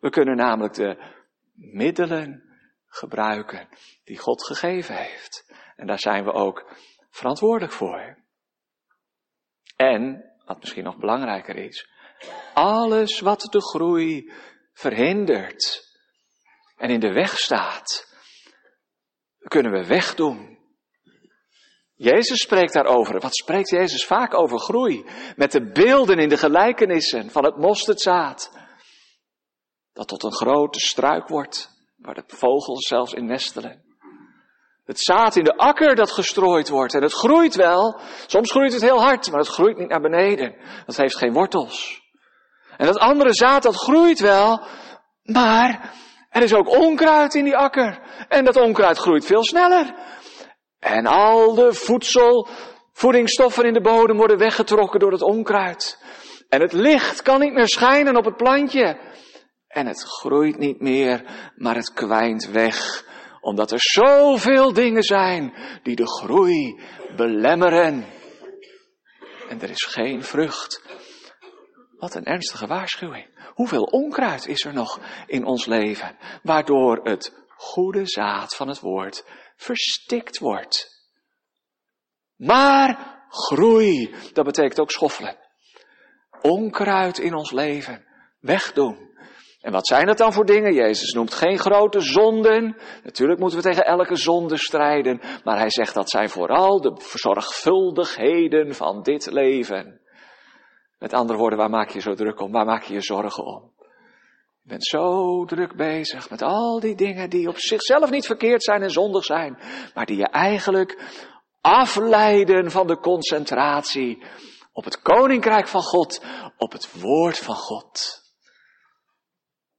We 0.00 0.10
kunnen 0.10 0.36
namelijk 0.36 0.74
de 0.74 1.14
middelen 1.54 2.42
gebruiken 2.86 3.68
die 4.04 4.18
God 4.18 4.46
gegeven 4.46 4.94
heeft. 4.94 5.52
En 5.76 5.86
daar 5.86 5.98
zijn 5.98 6.24
we 6.24 6.32
ook 6.32 6.72
verantwoordelijk 7.10 7.72
voor. 7.72 8.18
En, 9.76 10.31
wat 10.44 10.60
misschien 10.60 10.84
nog 10.84 10.96
belangrijker 10.96 11.56
is, 11.56 11.88
alles 12.54 13.20
wat 13.20 13.40
de 13.40 13.60
groei 13.60 14.32
verhindert 14.72 15.90
en 16.76 16.90
in 16.90 17.00
de 17.00 17.12
weg 17.12 17.38
staat, 17.38 18.06
kunnen 19.38 19.72
we 19.72 19.86
wegdoen. 19.86 20.60
Jezus 21.94 22.42
spreekt 22.42 22.72
daarover. 22.72 23.20
Wat 23.20 23.36
spreekt 23.36 23.70
Jezus 23.70 24.04
vaak 24.04 24.34
over 24.34 24.58
groei? 24.58 25.04
Met 25.36 25.52
de 25.52 25.70
beelden 25.70 26.18
in 26.18 26.28
de 26.28 26.36
gelijkenissen 26.36 27.30
van 27.30 27.44
het 27.44 27.56
mosterdzaad. 27.56 28.52
Dat 29.92 30.08
tot 30.08 30.22
een 30.22 30.34
grote 30.34 30.78
struik 30.80 31.28
wordt, 31.28 31.70
waar 31.96 32.14
de 32.14 32.24
vogels 32.26 32.86
zelfs 32.86 33.12
in 33.12 33.26
nestelen. 33.26 33.91
Het 34.92 35.00
zaad 35.00 35.36
in 35.36 35.44
de 35.44 35.56
akker 35.56 35.94
dat 35.94 36.10
gestrooid 36.10 36.68
wordt. 36.68 36.94
En 36.94 37.02
het 37.02 37.12
groeit 37.12 37.54
wel. 37.54 38.00
Soms 38.26 38.50
groeit 38.50 38.72
het 38.72 38.82
heel 38.82 39.02
hard, 39.02 39.30
maar 39.30 39.40
het 39.40 39.48
groeit 39.48 39.78
niet 39.78 39.88
naar 39.88 40.00
beneden. 40.00 40.54
Dat 40.86 40.96
heeft 40.96 41.16
geen 41.16 41.32
wortels. 41.32 42.02
En 42.76 42.86
dat 42.86 42.98
andere 42.98 43.34
zaad 43.34 43.62
dat 43.62 43.76
groeit 43.76 44.20
wel, 44.20 44.60
maar 45.22 45.92
er 46.30 46.42
is 46.42 46.54
ook 46.54 46.68
onkruid 46.68 47.34
in 47.34 47.44
die 47.44 47.56
akker. 47.56 48.00
En 48.28 48.44
dat 48.44 48.56
onkruid 48.56 48.98
groeit 48.98 49.24
veel 49.24 49.44
sneller. 49.44 49.94
En 50.78 51.06
al 51.06 51.54
de 51.54 51.72
voedsel, 51.74 52.48
voedingsstoffen 52.92 53.64
in 53.64 53.74
de 53.74 53.80
bodem 53.80 54.16
worden 54.16 54.38
weggetrokken 54.38 55.00
door 55.00 55.12
het 55.12 55.22
onkruid. 55.22 55.98
En 56.48 56.60
het 56.60 56.72
licht 56.72 57.22
kan 57.22 57.40
niet 57.40 57.52
meer 57.52 57.68
schijnen 57.68 58.16
op 58.16 58.24
het 58.24 58.36
plantje. 58.36 58.98
En 59.68 59.86
het 59.86 60.02
groeit 60.02 60.58
niet 60.58 60.80
meer, 60.80 61.24
maar 61.56 61.74
het 61.74 61.92
kwijnt 61.92 62.50
weg. 62.50 63.10
Omdat 63.42 63.70
er 63.72 63.80
zoveel 63.80 64.72
dingen 64.72 65.02
zijn 65.02 65.54
die 65.82 65.96
de 65.96 66.06
groei 66.06 66.80
belemmeren. 67.16 68.04
En 69.48 69.60
er 69.60 69.70
is 69.70 69.84
geen 69.84 70.22
vrucht. 70.22 70.82
Wat 71.98 72.14
een 72.14 72.24
ernstige 72.24 72.66
waarschuwing. 72.66 73.50
Hoeveel 73.54 73.82
onkruid 73.82 74.46
is 74.46 74.64
er 74.64 74.72
nog 74.72 75.00
in 75.26 75.44
ons 75.44 75.66
leven, 75.66 76.16
waardoor 76.42 77.00
het 77.02 77.44
goede 77.56 78.06
zaad 78.06 78.56
van 78.56 78.68
het 78.68 78.80
woord 78.80 79.24
verstikt 79.56 80.38
wordt. 80.38 80.90
Maar 82.36 83.20
groei, 83.28 84.14
dat 84.32 84.44
betekent 84.44 84.80
ook 84.80 84.90
schoffelen. 84.90 85.36
Onkruid 86.40 87.18
in 87.18 87.34
ons 87.34 87.50
leven 87.50 88.06
wegdoen. 88.40 89.11
En 89.62 89.72
wat 89.72 89.86
zijn 89.86 90.06
dat 90.06 90.18
dan 90.18 90.32
voor 90.32 90.44
dingen? 90.44 90.74
Jezus 90.74 91.12
noemt 91.12 91.34
geen 91.34 91.58
grote 91.58 92.00
zonden. 92.00 92.76
Natuurlijk 93.04 93.40
moeten 93.40 93.58
we 93.58 93.64
tegen 93.64 93.84
elke 93.84 94.16
zonde 94.16 94.56
strijden. 94.56 95.20
Maar 95.44 95.58
hij 95.58 95.70
zegt 95.70 95.94
dat 95.94 96.10
zijn 96.10 96.28
vooral 96.28 96.80
de 96.80 96.94
zorgvuldigheden 97.14 98.74
van 98.74 99.02
dit 99.02 99.30
leven. 99.30 100.00
Met 100.98 101.12
andere 101.12 101.38
woorden, 101.38 101.58
waar 101.58 101.70
maak 101.70 101.90
je 101.90 102.00
zo 102.00 102.14
druk 102.14 102.40
om? 102.40 102.52
Waar 102.52 102.64
maak 102.64 102.82
je 102.82 102.94
je 102.94 103.00
zorgen 103.00 103.44
om? 103.44 103.72
Je 104.62 104.68
bent 104.68 104.86
zo 104.86 105.44
druk 105.44 105.76
bezig 105.76 106.30
met 106.30 106.42
al 106.42 106.80
die 106.80 106.94
dingen 106.94 107.30
die 107.30 107.48
op 107.48 107.58
zichzelf 107.58 108.10
niet 108.10 108.26
verkeerd 108.26 108.62
zijn 108.62 108.82
en 108.82 108.90
zondig 108.90 109.24
zijn, 109.24 109.58
maar 109.94 110.06
die 110.06 110.16
je 110.16 110.28
eigenlijk 110.28 110.98
afleiden 111.60 112.70
van 112.70 112.86
de 112.86 112.98
concentratie 112.98 114.22
op 114.72 114.84
het 114.84 115.02
koninkrijk 115.02 115.68
van 115.68 115.82
God, 115.82 116.24
op 116.56 116.72
het 116.72 117.00
woord 117.00 117.38
van 117.38 117.54
God. 117.54 118.21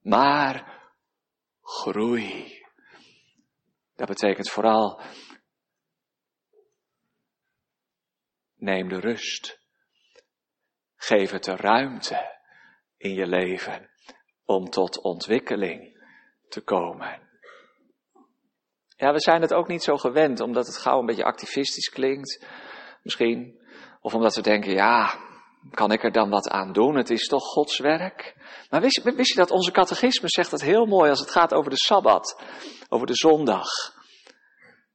Maar 0.04 0.82
groei. 1.62 2.62
Dat 3.94 4.08
betekent 4.08 4.50
vooral 4.50 5.00
neem 8.56 8.88
de 8.88 9.00
rust. 9.00 9.60
Geef 10.96 11.30
het 11.30 11.44
de 11.44 11.56
ruimte 11.56 12.40
in 12.96 13.14
je 13.14 13.26
leven 13.26 13.90
om 14.44 14.70
tot 14.70 15.02
ontwikkeling 15.02 16.06
te 16.48 16.60
komen. 16.60 17.22
Ja, 18.96 19.12
we 19.12 19.20
zijn 19.20 19.40
het 19.40 19.54
ook 19.54 19.68
niet 19.68 19.82
zo 19.82 19.96
gewend, 19.96 20.40
omdat 20.40 20.66
het 20.66 20.76
gauw 20.76 20.98
een 20.98 21.06
beetje 21.06 21.24
activistisch 21.24 21.88
klinkt, 21.88 22.46
misschien. 23.02 23.62
Of 24.00 24.14
omdat 24.14 24.34
we 24.34 24.42
denken, 24.42 24.72
ja, 24.72 25.18
kan 25.70 25.92
ik 25.92 26.04
er 26.04 26.12
dan 26.12 26.30
wat 26.30 26.48
aan 26.48 26.72
doen? 26.72 26.96
Het 26.96 27.10
is 27.10 27.26
toch 27.26 27.44
Gods 27.44 27.78
werk. 27.78 28.34
Maar 28.70 28.80
wist, 28.80 29.02
wist 29.02 29.32
je 29.32 29.38
dat 29.38 29.50
onze 29.50 29.70
catechisme 29.70 30.28
zegt 30.28 30.50
het 30.50 30.62
heel 30.62 30.86
mooi 30.86 31.10
als 31.10 31.20
het 31.20 31.30
gaat 31.30 31.54
over 31.54 31.70
de 31.70 31.76
Sabbat, 31.76 32.42
over 32.88 33.06
de 33.06 33.16
zondag. 33.16 33.68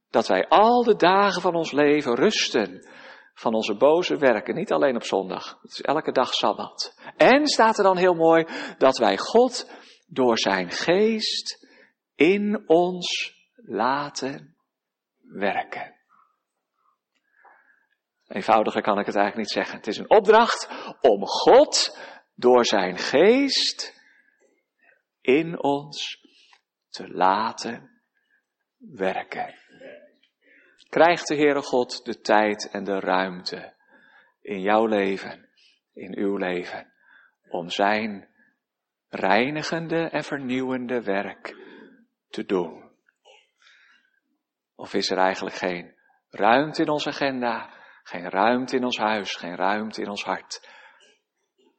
Dat 0.10 0.27
wij 0.27 0.47
al 0.47 0.84
de 0.84 0.95
dagen 0.95 1.41
van 1.41 1.55
ons 1.55 1.71
leven 1.71 2.15
rusten 2.15 2.88
van 3.34 3.53
onze 3.53 3.75
boze 3.75 4.17
werken, 4.17 4.55
niet 4.55 4.71
alleen 4.71 4.95
op 4.95 5.03
zondag. 5.03 5.60
Het 5.62 5.71
is 5.71 5.82
elke 5.82 6.12
dag 6.12 6.34
Sabbat. 6.34 6.99
En 7.17 7.47
staat 7.47 7.77
er 7.77 7.84
dan 7.84 7.97
heel 7.97 8.13
mooi 8.13 8.45
dat 8.77 8.97
wij 8.97 9.17
God 9.17 9.71
door 10.08 10.38
zijn 10.38 10.71
geest 10.71 11.67
in 12.15 12.63
ons 12.67 13.34
laten 13.55 14.55
werken. 15.21 15.98
Eenvoudiger 18.29 18.81
kan 18.81 18.99
ik 18.99 19.05
het 19.05 19.15
eigenlijk 19.15 19.47
niet 19.47 19.57
zeggen. 19.57 19.77
Het 19.77 19.87
is 19.87 19.97
een 19.97 20.09
opdracht 20.09 20.69
om 21.01 21.25
God 21.25 21.99
door 22.35 22.65
zijn 22.65 22.97
geest 22.97 23.97
in 25.21 25.63
ons 25.63 26.19
te 26.89 27.07
laten 27.07 28.01
werken. 28.77 29.55
Krijgt 30.89 31.27
de 31.27 31.35
Heere 31.35 31.61
God 31.61 32.05
de 32.05 32.19
tijd 32.19 32.69
en 32.71 32.83
de 32.83 32.99
ruimte 32.99 33.73
in 34.41 34.61
jouw 34.61 34.85
leven, 34.85 35.49
in 35.93 36.17
uw 36.17 36.37
leven, 36.37 36.93
om 37.49 37.69
zijn 37.69 38.29
reinigende 39.07 40.09
en 40.09 40.23
vernieuwende 40.23 41.03
werk 41.03 41.55
te 42.27 42.45
doen? 42.45 42.91
Of 44.75 44.93
is 44.93 45.09
er 45.09 45.17
eigenlijk 45.17 45.55
geen 45.55 45.95
ruimte 46.29 46.81
in 46.81 46.89
onze 46.89 47.09
agenda, 47.09 47.78
geen 48.09 48.29
ruimte 48.29 48.75
in 48.75 48.83
ons 48.83 48.97
huis, 48.97 49.35
geen 49.35 49.55
ruimte 49.55 50.01
in 50.01 50.09
ons 50.09 50.23
hart 50.23 50.67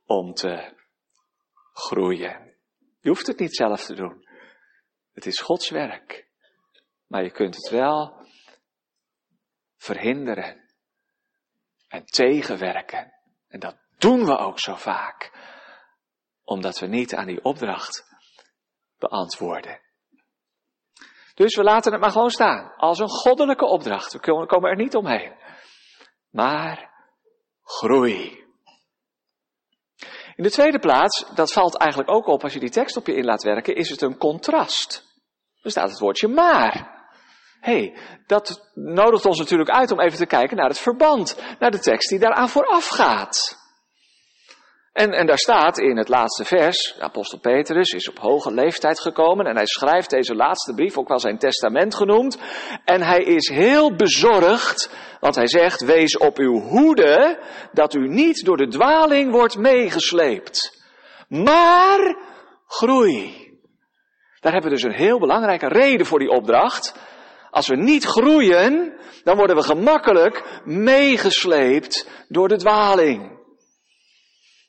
om 0.04 0.34
te 0.34 0.74
groeien? 1.72 2.54
Je 3.00 3.08
hoeft 3.08 3.26
het 3.26 3.38
niet 3.38 3.56
zelf 3.56 3.84
te 3.84 3.94
doen. 3.94 4.28
Het 5.12 5.26
is 5.26 5.40
Gods 5.40 5.70
werk. 5.70 6.28
Maar 7.06 7.22
je 7.22 7.30
kunt 7.30 7.54
het 7.54 7.68
wel 7.68 8.26
verhinderen 9.76 10.74
en 11.88 12.04
tegenwerken. 12.04 13.12
En 13.48 13.60
dat 13.60 13.76
doen 13.98 14.24
we 14.24 14.36
ook 14.36 14.58
zo 14.58 14.74
vaak, 14.74 15.32
omdat 16.44 16.78
we 16.78 16.86
niet 16.86 17.14
aan 17.14 17.26
die 17.26 17.44
opdracht 17.44 18.04
beantwoorden. 18.98 19.80
Dus 21.34 21.56
we 21.56 21.62
laten 21.62 21.92
het 21.92 22.00
maar 22.00 22.10
gewoon 22.10 22.30
staan, 22.30 22.74
als 22.76 22.98
een 22.98 23.08
goddelijke 23.08 23.64
opdracht. 23.64 24.12
We 24.12 24.46
komen 24.46 24.70
er 24.70 24.76
niet 24.76 24.96
omheen. 24.96 25.38
Maar 26.30 26.90
groei. 27.62 28.38
In 30.36 30.42
de 30.42 30.50
tweede 30.50 30.78
plaats, 30.78 31.24
dat 31.34 31.52
valt 31.52 31.76
eigenlijk 31.76 32.10
ook 32.10 32.26
op 32.26 32.42
als 32.42 32.52
je 32.52 32.60
die 32.60 32.70
tekst 32.70 32.96
op 32.96 33.06
je 33.06 33.14
in 33.14 33.24
laat 33.24 33.42
werken, 33.42 33.74
is 33.74 33.90
het 33.90 34.02
een 34.02 34.16
contrast. 34.16 35.04
Er 35.62 35.70
staat 35.70 35.90
het 35.90 35.98
woordje 35.98 36.28
maar 36.28 36.98
hey, 37.60 37.98
dat 38.26 38.70
nodigt 38.74 39.26
ons 39.26 39.38
natuurlijk 39.38 39.70
uit 39.70 39.90
om 39.90 40.00
even 40.00 40.18
te 40.18 40.26
kijken 40.26 40.56
naar 40.56 40.68
het 40.68 40.78
verband, 40.78 41.42
naar 41.58 41.70
de 41.70 41.78
tekst 41.78 42.08
die 42.08 42.18
daaraan 42.18 42.48
vooraf 42.48 42.88
gaat. 42.88 43.59
En, 44.92 45.12
en 45.12 45.26
daar 45.26 45.38
staat 45.38 45.78
in 45.78 45.96
het 45.96 46.08
laatste 46.08 46.44
vers, 46.44 46.96
apostel 46.98 47.38
Petrus 47.38 47.92
is 47.92 48.08
op 48.08 48.18
hoge 48.18 48.52
leeftijd 48.52 49.00
gekomen 49.00 49.46
en 49.46 49.56
hij 49.56 49.66
schrijft 49.66 50.10
deze 50.10 50.34
laatste 50.34 50.74
brief, 50.74 50.98
ook 50.98 51.08
wel 51.08 51.18
zijn 51.18 51.38
testament 51.38 51.94
genoemd. 51.94 52.38
En 52.84 53.02
hij 53.02 53.22
is 53.22 53.48
heel 53.48 53.94
bezorgd, 53.94 54.90
want 55.20 55.34
hij 55.34 55.46
zegt, 55.46 55.80
wees 55.80 56.18
op 56.18 56.38
uw 56.38 56.60
hoede 56.60 57.38
dat 57.72 57.94
u 57.94 58.08
niet 58.08 58.44
door 58.44 58.56
de 58.56 58.68
dwaling 58.68 59.32
wordt 59.32 59.58
meegesleept. 59.58 60.84
Maar 61.28 62.16
groei. 62.66 63.48
Daar 64.40 64.52
hebben 64.52 64.70
we 64.70 64.76
dus 64.76 64.84
een 64.84 65.04
heel 65.04 65.18
belangrijke 65.18 65.68
reden 65.68 66.06
voor 66.06 66.18
die 66.18 66.30
opdracht. 66.30 66.94
Als 67.50 67.68
we 67.68 67.76
niet 67.76 68.04
groeien, 68.04 68.98
dan 69.24 69.36
worden 69.36 69.56
we 69.56 69.62
gemakkelijk 69.62 70.60
meegesleept 70.64 72.24
door 72.28 72.48
de 72.48 72.56
dwaling. 72.56 73.39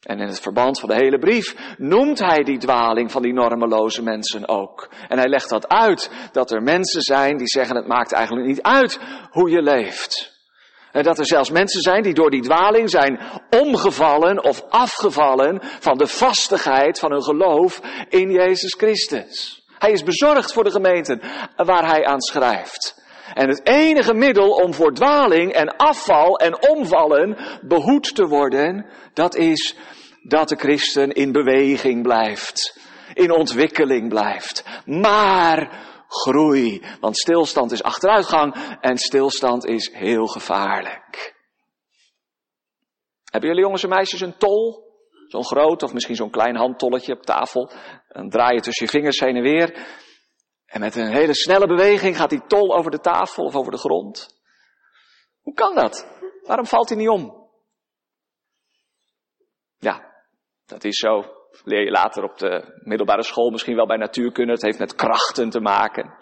En 0.02 0.20
in 0.20 0.28
het 0.28 0.40
verband 0.40 0.80
van 0.80 0.90
de 0.90 0.96
hele 0.96 1.20
brief 1.20 1.76
noemt 1.78 2.20
hij 2.20 2.44
die 2.44 2.58
dwaling 2.58 3.12
van 3.12 3.22
die 3.22 3.34
normeloze 3.34 4.04
mensen 4.04 4.48
ook. 4.48 4.90
En 5.08 5.18
hij 5.18 5.28
legt 5.28 5.50
dat 5.50 5.68
uit, 5.68 6.12
dat 6.32 6.52
er 6.52 6.62
mensen 6.62 7.02
zijn 7.02 7.38
die 7.38 7.48
zeggen 7.48 7.76
het 7.76 7.88
maakt 7.88 8.12
eigenlijk 8.12 8.48
niet 8.48 8.62
uit 8.62 9.00
hoe 9.30 9.50
je 9.50 9.62
leeft. 9.62 10.40
En 10.92 11.04
dat 11.04 11.20
er 11.20 11.26
zelfs 11.26 11.50
mensen 11.50 11.82
zijn 11.82 12.04
die 12.04 12.14
door 12.14 12.30
die 12.30 12.42
dwaling 12.42 12.90
zijn 12.90 13.20
omgevallen 13.50 14.44
of 14.44 14.64
afgevallen 14.70 15.60
van 15.62 15.98
de 15.98 16.08
vastigheid 16.08 17.00
van 17.00 17.12
hun 17.12 17.24
geloof 17.24 17.82
in 18.10 18.32
Jezus 18.32 18.74
Christus. 18.78 19.66
Hij 19.78 19.92
is 19.92 20.04
bezorgd 20.04 20.54
voor 20.54 20.64
de 20.64 20.72
gemeenten 20.72 21.22
waar 21.56 21.88
hij 21.88 22.06
aan 22.06 22.22
schrijft. 22.22 23.00
En 23.34 23.48
het 23.50 23.68
enige 23.68 24.14
middel 24.14 24.50
om 24.50 24.74
voor 24.74 24.94
dwaling 24.94 25.54
en 25.54 25.76
afval 25.76 26.40
en 26.40 26.70
omvallen 26.70 27.38
behoed 27.62 28.16
te 28.16 28.28
worden, 28.28 28.86
dat 29.14 29.36
is 29.36 29.76
dat 30.24 30.50
de 30.50 30.56
christen 30.56 31.12
in 31.12 31.32
beweging 31.32 32.04
blijft, 32.04 32.80
in 33.14 33.32
ontwikkeling 33.32 34.10
blijft. 34.10 34.64
Maar 34.86 35.90
groei, 36.08 36.86
want 37.00 37.18
stilstand 37.18 37.72
is 37.72 37.84
achteruitgang 37.84 38.78
en 38.82 38.98
stilstand 38.98 39.66
is 39.66 39.94
heel 39.94 40.28
gevaarlijk. 40.28 41.40
Hebben 43.32 43.50
jullie 43.50 43.66
jongens 43.66 43.84
en 43.84 43.90
meisjes 43.90 44.22
een 44.22 44.38
tol? 44.38 44.90
Zo'n 45.28 45.46
groot 45.46 45.84
of 45.84 45.94
misschien 45.94 46.16
zo'n 46.16 46.30
klein 46.32 46.56
handtolletje 46.56 47.14
op 47.14 47.22
tafel. 47.22 47.72
Dan 48.08 48.30
draai 48.30 48.56
je 48.56 48.62
tussen 48.62 48.86
je 48.86 48.92
vingers 48.92 49.20
heen 49.20 49.36
en 49.36 49.42
weer. 49.42 50.00
En 50.66 50.80
met 50.80 50.96
een 50.96 51.14
hele 51.14 51.34
snelle 51.34 51.68
beweging 51.68 52.18
gaat 52.18 52.30
die 52.30 52.46
tol 52.48 52.76
over 52.76 52.92
de 52.92 53.00
tafel 53.00 53.44
of 53.44 53.56
over 53.56 53.72
de 53.72 53.78
grond. 53.78 54.40
Hoe 55.42 55.54
kan 55.54 55.76
dat? 55.76 56.08
Waarom 56.42 56.66
valt 56.66 56.90
hij 56.90 56.98
niet 56.98 57.10
om? 57.10 57.41
Ja, 59.82 60.24
dat 60.66 60.84
is 60.84 60.98
zo. 60.98 61.24
Leer 61.64 61.84
je 61.84 61.92
later 61.92 62.24
op 62.24 62.38
de 62.38 62.80
middelbare 62.84 63.24
school 63.24 63.50
misschien 63.50 63.76
wel 63.76 63.86
bij 63.86 63.98
natuurkunde. 63.98 64.52
Het 64.52 64.62
heeft 64.62 64.80
met 64.80 64.96
krachten 64.96 65.50
te 65.50 65.60
maken. 65.60 66.14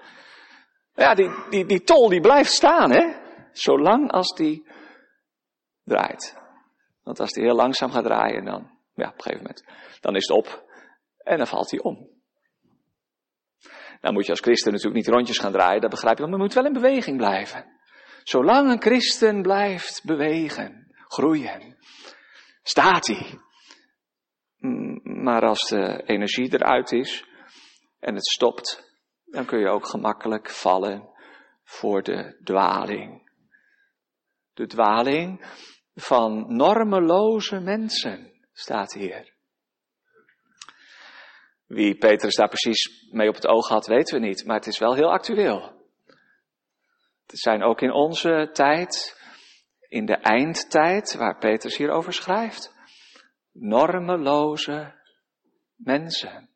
Ja, 0.93 1.13
die, 1.13 1.29
die, 1.49 1.65
die 1.65 1.83
tol 1.83 2.09
die 2.09 2.21
blijft 2.21 2.51
staan, 2.51 2.91
hè? 2.91 3.13
Zolang 3.51 4.11
als 4.11 4.35
die 4.35 4.67
draait. 5.83 6.37
Want 7.03 7.19
als 7.19 7.31
die 7.31 7.43
heel 7.43 7.55
langzaam 7.55 7.91
gaat 7.91 8.03
draaien, 8.03 8.45
dan, 8.45 8.71
ja, 8.93 9.07
op 9.07 9.15
een 9.15 9.21
gegeven 9.21 9.41
moment, 9.41 9.63
dan 10.01 10.15
is 10.15 10.27
het 10.27 10.37
op. 10.37 10.63
En 11.17 11.37
dan 11.37 11.47
valt 11.47 11.71
hij 11.71 11.79
om. 11.79 12.09
Nou 14.01 14.13
moet 14.13 14.25
je 14.25 14.31
als 14.31 14.39
christen 14.39 14.71
natuurlijk 14.71 15.05
niet 15.05 15.15
rondjes 15.15 15.37
gaan 15.37 15.51
draaien, 15.51 15.81
dat 15.81 15.89
begrijp 15.89 16.17
je, 16.17 16.23
maar 16.23 16.31
je 16.31 16.37
moet 16.37 16.53
wel 16.53 16.65
in 16.65 16.73
beweging 16.73 17.17
blijven. 17.17 17.65
Zolang 18.23 18.71
een 18.71 18.81
christen 18.81 19.41
blijft 19.41 20.01
bewegen, 20.05 20.93
groeien, 21.07 21.77
staat 22.63 23.07
hij. 23.07 23.39
Maar 25.03 25.41
als 25.41 25.67
de 25.67 26.03
energie 26.05 26.53
eruit 26.53 26.91
is 26.91 27.25
en 27.99 28.13
het 28.13 28.25
stopt, 28.27 28.93
dan 29.25 29.45
kun 29.45 29.59
je 29.59 29.67
ook 29.67 29.87
gemakkelijk 29.87 30.49
vallen 30.49 31.09
voor 31.63 32.03
de 32.03 32.39
dwaling. 32.43 33.31
De 34.53 34.67
dwaling 34.67 35.45
van 35.93 36.55
normeloze 36.55 37.59
mensen, 37.59 38.31
staat 38.53 38.93
hier. 38.93 39.33
Wie 41.65 41.97
Petrus 41.97 42.35
daar 42.35 42.47
precies 42.47 43.09
mee 43.11 43.29
op 43.29 43.35
het 43.35 43.47
oog 43.47 43.67
had, 43.67 43.87
weten 43.87 44.19
we 44.19 44.27
niet, 44.27 44.45
maar 44.45 44.55
het 44.55 44.67
is 44.67 44.79
wel 44.79 44.95
heel 44.95 45.11
actueel. 45.11 45.77
Het 47.25 47.39
zijn 47.39 47.63
ook 47.63 47.81
in 47.81 47.91
onze 47.91 48.49
tijd, 48.53 49.21
in 49.87 50.05
de 50.05 50.15
eindtijd, 50.15 51.15
waar 51.15 51.37
Petrus 51.37 51.77
hierover 51.77 52.13
schrijft, 52.13 52.77
normeloze 53.59 54.93
mensen. 55.75 56.49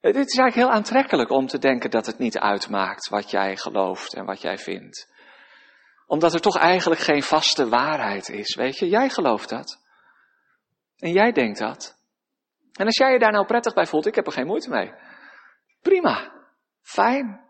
Het 0.00 0.16
is 0.16 0.38
eigenlijk 0.38 0.54
heel 0.54 0.70
aantrekkelijk 0.70 1.30
om 1.30 1.46
te 1.46 1.58
denken 1.58 1.90
dat 1.90 2.06
het 2.06 2.18
niet 2.18 2.38
uitmaakt 2.38 3.08
wat 3.08 3.30
jij 3.30 3.56
gelooft 3.56 4.14
en 4.14 4.24
wat 4.24 4.40
jij 4.40 4.58
vindt. 4.58 5.10
Omdat 6.06 6.34
er 6.34 6.40
toch 6.40 6.58
eigenlijk 6.58 7.00
geen 7.00 7.22
vaste 7.22 7.68
waarheid 7.68 8.28
is, 8.28 8.54
weet 8.54 8.78
je. 8.78 8.88
Jij 8.88 9.08
gelooft 9.08 9.48
dat. 9.48 9.80
En 10.96 11.12
jij 11.12 11.32
denkt 11.32 11.58
dat. 11.58 11.98
En 12.72 12.86
als 12.86 12.96
jij 12.96 13.12
je 13.12 13.18
daar 13.18 13.32
nou 13.32 13.46
prettig 13.46 13.74
bij 13.74 13.86
voelt, 13.86 14.06
ik 14.06 14.14
heb 14.14 14.26
er 14.26 14.32
geen 14.32 14.46
moeite 14.46 14.70
mee. 14.70 14.92
Prima. 15.82 16.32
Fijn. 16.80 17.40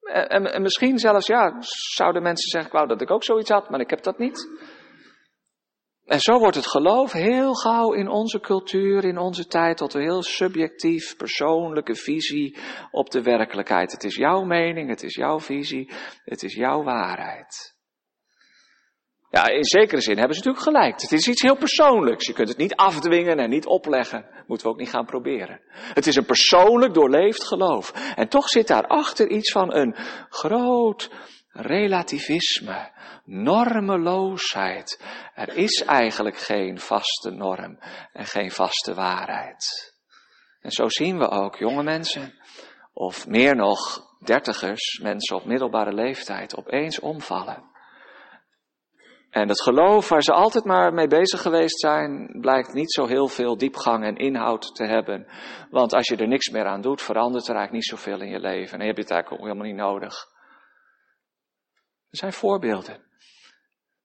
En, 0.00 0.52
en, 0.52 0.62
misschien 0.62 0.98
zelfs, 0.98 1.26
ja, 1.26 1.54
zouden 1.94 2.22
mensen 2.22 2.50
zeggen, 2.50 2.70
ik 2.70 2.76
wou 2.76 2.88
dat 2.88 3.00
ik 3.00 3.10
ook 3.10 3.24
zoiets 3.24 3.50
had, 3.50 3.70
maar 3.70 3.80
ik 3.80 3.90
heb 3.90 4.02
dat 4.02 4.18
niet. 4.18 4.48
En 6.04 6.20
zo 6.20 6.38
wordt 6.38 6.56
het 6.56 6.66
geloof 6.66 7.12
heel 7.12 7.54
gauw 7.54 7.92
in 7.92 8.08
onze 8.08 8.40
cultuur, 8.40 9.04
in 9.04 9.18
onze 9.18 9.46
tijd, 9.46 9.76
tot 9.76 9.94
een 9.94 10.02
heel 10.02 10.22
subjectief, 10.22 11.16
persoonlijke 11.16 11.94
visie 11.94 12.58
op 12.90 13.10
de 13.10 13.22
werkelijkheid. 13.22 13.92
Het 13.92 14.04
is 14.04 14.16
jouw 14.16 14.42
mening, 14.42 14.88
het 14.88 15.02
is 15.02 15.14
jouw 15.14 15.40
visie, 15.40 15.90
het 16.24 16.42
is 16.42 16.54
jouw 16.54 16.82
waarheid. 16.82 17.72
Ja, 19.30 19.48
in 19.48 19.64
zekere 19.64 20.00
zin 20.00 20.18
hebben 20.18 20.36
ze 20.36 20.42
natuurlijk 20.44 20.76
gelijk. 20.76 21.00
Het 21.00 21.12
is 21.12 21.28
iets 21.28 21.42
heel 21.42 21.56
persoonlijks. 21.56 22.26
Je 22.26 22.32
kunt 22.32 22.48
het 22.48 22.56
niet 22.56 22.74
afdwingen 22.74 23.38
en 23.38 23.50
niet 23.50 23.66
opleggen. 23.66 24.26
Moeten 24.46 24.66
we 24.66 24.72
ook 24.72 24.78
niet 24.78 24.90
gaan 24.90 25.06
proberen. 25.06 25.60
Het 25.70 26.06
is 26.06 26.16
een 26.16 26.24
persoonlijk 26.24 26.94
doorleefd 26.94 27.44
geloof. 27.44 28.14
En 28.14 28.28
toch 28.28 28.48
zit 28.48 28.66
daarachter 28.66 29.28
iets 29.28 29.52
van 29.52 29.74
een 29.74 29.96
groot 30.28 31.10
relativisme, 31.52 32.90
normeloosheid. 33.24 35.02
Er 35.34 35.56
is 35.56 35.82
eigenlijk 35.84 36.36
geen 36.36 36.78
vaste 36.78 37.30
norm 37.30 37.78
en 38.12 38.26
geen 38.26 38.50
vaste 38.50 38.94
waarheid. 38.94 39.94
En 40.60 40.70
zo 40.70 40.88
zien 40.88 41.18
we 41.18 41.28
ook 41.28 41.56
jonge 41.56 41.82
mensen, 41.82 42.34
of 42.92 43.26
meer 43.26 43.56
nog 43.56 43.78
dertigers, 44.24 44.98
mensen 45.02 45.36
op 45.36 45.44
middelbare 45.44 45.92
leeftijd, 45.92 46.56
opeens 46.56 47.00
omvallen. 47.00 47.70
En 49.30 49.48
het 49.48 49.62
geloof 49.62 50.08
waar 50.08 50.22
ze 50.22 50.32
altijd 50.32 50.64
maar 50.64 50.92
mee 50.92 51.06
bezig 51.06 51.42
geweest 51.42 51.80
zijn, 51.80 52.36
blijkt 52.40 52.72
niet 52.72 52.92
zo 52.92 53.06
heel 53.06 53.28
veel 53.28 53.56
diepgang 53.56 54.04
en 54.04 54.16
inhoud 54.16 54.74
te 54.74 54.84
hebben. 54.84 55.26
Want 55.70 55.94
als 55.94 56.08
je 56.08 56.16
er 56.16 56.28
niks 56.28 56.48
meer 56.48 56.66
aan 56.66 56.80
doet, 56.80 57.02
verandert 57.02 57.48
er 57.48 57.54
eigenlijk 57.54 57.72
niet 57.72 57.98
zoveel 57.98 58.20
in 58.20 58.30
je 58.30 58.40
leven. 58.40 58.78
En 58.78 58.86
je 58.86 58.92
het 58.92 59.10
eigenlijk 59.10 59.42
helemaal 59.42 59.66
niet 59.66 59.76
nodig. 59.76 60.31
Er 62.12 62.18
zijn 62.18 62.32
voorbeelden. 62.32 63.02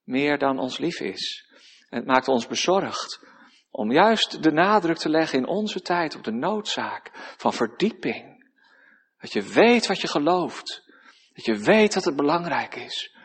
Meer 0.04 0.38
dan 0.38 0.58
ons 0.58 0.78
lief 0.78 1.00
is. 1.00 1.46
En 1.88 1.98
het 1.98 2.06
maakt 2.06 2.28
ons 2.28 2.46
bezorgd 2.46 3.26
om 3.70 3.92
juist 3.92 4.42
de 4.42 4.50
nadruk 4.50 4.96
te 4.96 5.08
leggen 5.08 5.38
in 5.38 5.46
onze 5.46 5.80
tijd 5.80 6.16
op 6.16 6.24
de 6.24 6.32
noodzaak 6.32 7.10
van 7.36 7.52
verdieping. 7.52 8.52
Dat 9.18 9.32
je 9.32 9.42
weet 9.42 9.86
wat 9.86 10.00
je 10.00 10.08
gelooft. 10.08 10.82
Dat 11.32 11.44
je 11.44 11.56
weet 11.56 11.92
dat 11.92 12.04
het 12.04 12.16
belangrijk 12.16 12.74
is 12.74 13.16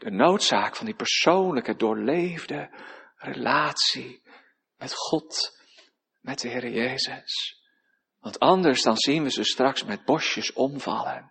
de 0.00 0.10
noodzaak 0.10 0.76
van 0.76 0.86
die 0.86 0.94
persoonlijke, 0.94 1.76
doorleefde 1.76 2.70
relatie 3.16 4.22
met 4.76 4.94
God, 4.94 5.60
met 6.20 6.40
de 6.40 6.48
Heer 6.48 6.68
Jezus. 6.68 7.58
Want 8.20 8.38
anders 8.38 8.82
dan 8.82 8.96
zien 8.96 9.22
we 9.22 9.30
ze 9.30 9.44
straks 9.44 9.84
met 9.84 10.04
bosjes 10.04 10.52
omvallen, 10.52 11.29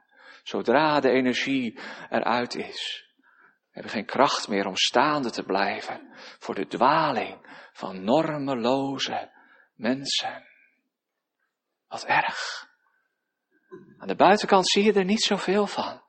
zodra 0.50 1.00
de 1.00 1.10
energie 1.10 1.80
eruit 2.10 2.56
is. 2.56 3.08
We 3.18 3.76
hebben 3.76 3.92
geen 3.92 4.06
kracht 4.06 4.48
meer 4.48 4.66
om 4.66 4.76
staande 4.76 5.30
te 5.30 5.44
blijven 5.44 6.10
voor 6.40 6.56
de 6.56 6.68
dwaling 6.68 7.68
van 7.72 8.04
normeloze 8.04 9.32
mensen. 9.76 10.46
Wat 11.88 12.06
erg. 12.06 12.68
Aan 13.98 14.08
de 14.08 14.16
buitenkant 14.16 14.70
zie 14.70 14.84
je 14.84 14.94
er 14.94 15.06
niet 15.06 15.24
zoveel 15.24 15.68
van. 15.68 16.02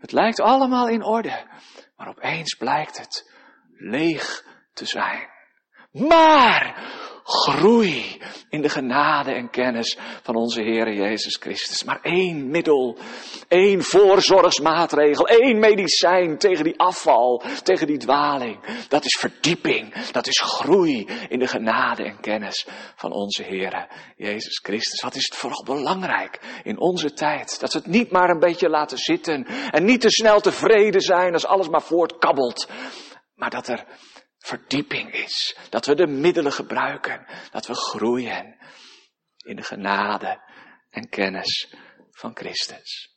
Het 0.00 0.12
lijkt 0.12 0.40
allemaal 0.40 0.88
in 0.88 1.02
orde. 1.02 1.46
Maar 1.96 2.08
opeens 2.08 2.54
blijkt 2.54 2.98
het 2.98 3.32
leeg 3.72 4.44
te 4.72 4.84
zijn. 4.84 5.28
Maar 5.90 6.74
groei 7.28 8.20
in 8.48 8.62
de 8.62 8.68
genade 8.68 9.32
en 9.32 9.50
kennis 9.50 9.98
van 10.22 10.34
onze 10.34 10.62
Heer 10.62 10.92
Jezus 10.92 11.36
Christus. 11.36 11.84
Maar 11.84 11.98
één 12.02 12.50
middel, 12.50 12.98
één 13.48 13.82
voorzorgsmaatregel, 13.82 15.28
één 15.28 15.58
medicijn 15.58 16.38
tegen 16.38 16.64
die 16.64 16.78
afval, 16.78 17.42
tegen 17.62 17.86
die 17.86 17.98
dwaling. 17.98 18.58
Dat 18.88 19.04
is 19.04 19.16
verdieping, 19.20 19.94
dat 19.94 20.26
is 20.26 20.40
groei 20.40 21.06
in 21.28 21.38
de 21.38 21.46
genade 21.46 22.02
en 22.02 22.20
kennis 22.20 22.66
van 22.96 23.12
onze 23.12 23.42
Heer 23.42 23.86
Jezus 24.16 24.58
Christus. 24.62 25.02
Wat 25.02 25.14
is 25.14 25.24
het 25.24 25.36
vooral 25.36 25.64
belangrijk 25.64 26.60
in 26.62 26.80
onze 26.80 27.12
tijd? 27.12 27.60
Dat 27.60 27.72
we 27.72 27.78
het 27.78 27.88
niet 27.88 28.10
maar 28.10 28.30
een 28.30 28.40
beetje 28.40 28.68
laten 28.68 28.98
zitten 28.98 29.46
en 29.70 29.84
niet 29.84 30.00
te 30.00 30.10
snel 30.10 30.40
tevreden 30.40 31.00
zijn 31.00 31.32
als 31.32 31.46
alles 31.46 31.68
maar 31.68 31.82
voortkabbelt. 31.82 32.68
Maar 33.34 33.50
dat 33.50 33.68
er 33.68 33.84
verdieping 34.48 35.12
is. 35.12 35.56
Dat 35.70 35.86
we 35.86 35.94
de 35.94 36.06
middelen 36.06 36.52
gebruiken. 36.52 37.26
Dat 37.50 37.66
we 37.66 37.74
groeien 37.74 38.56
in 39.44 39.56
de 39.56 39.62
genade 39.62 40.40
en 40.90 41.08
kennis 41.08 41.74
van 42.10 42.36
Christus. 42.36 43.16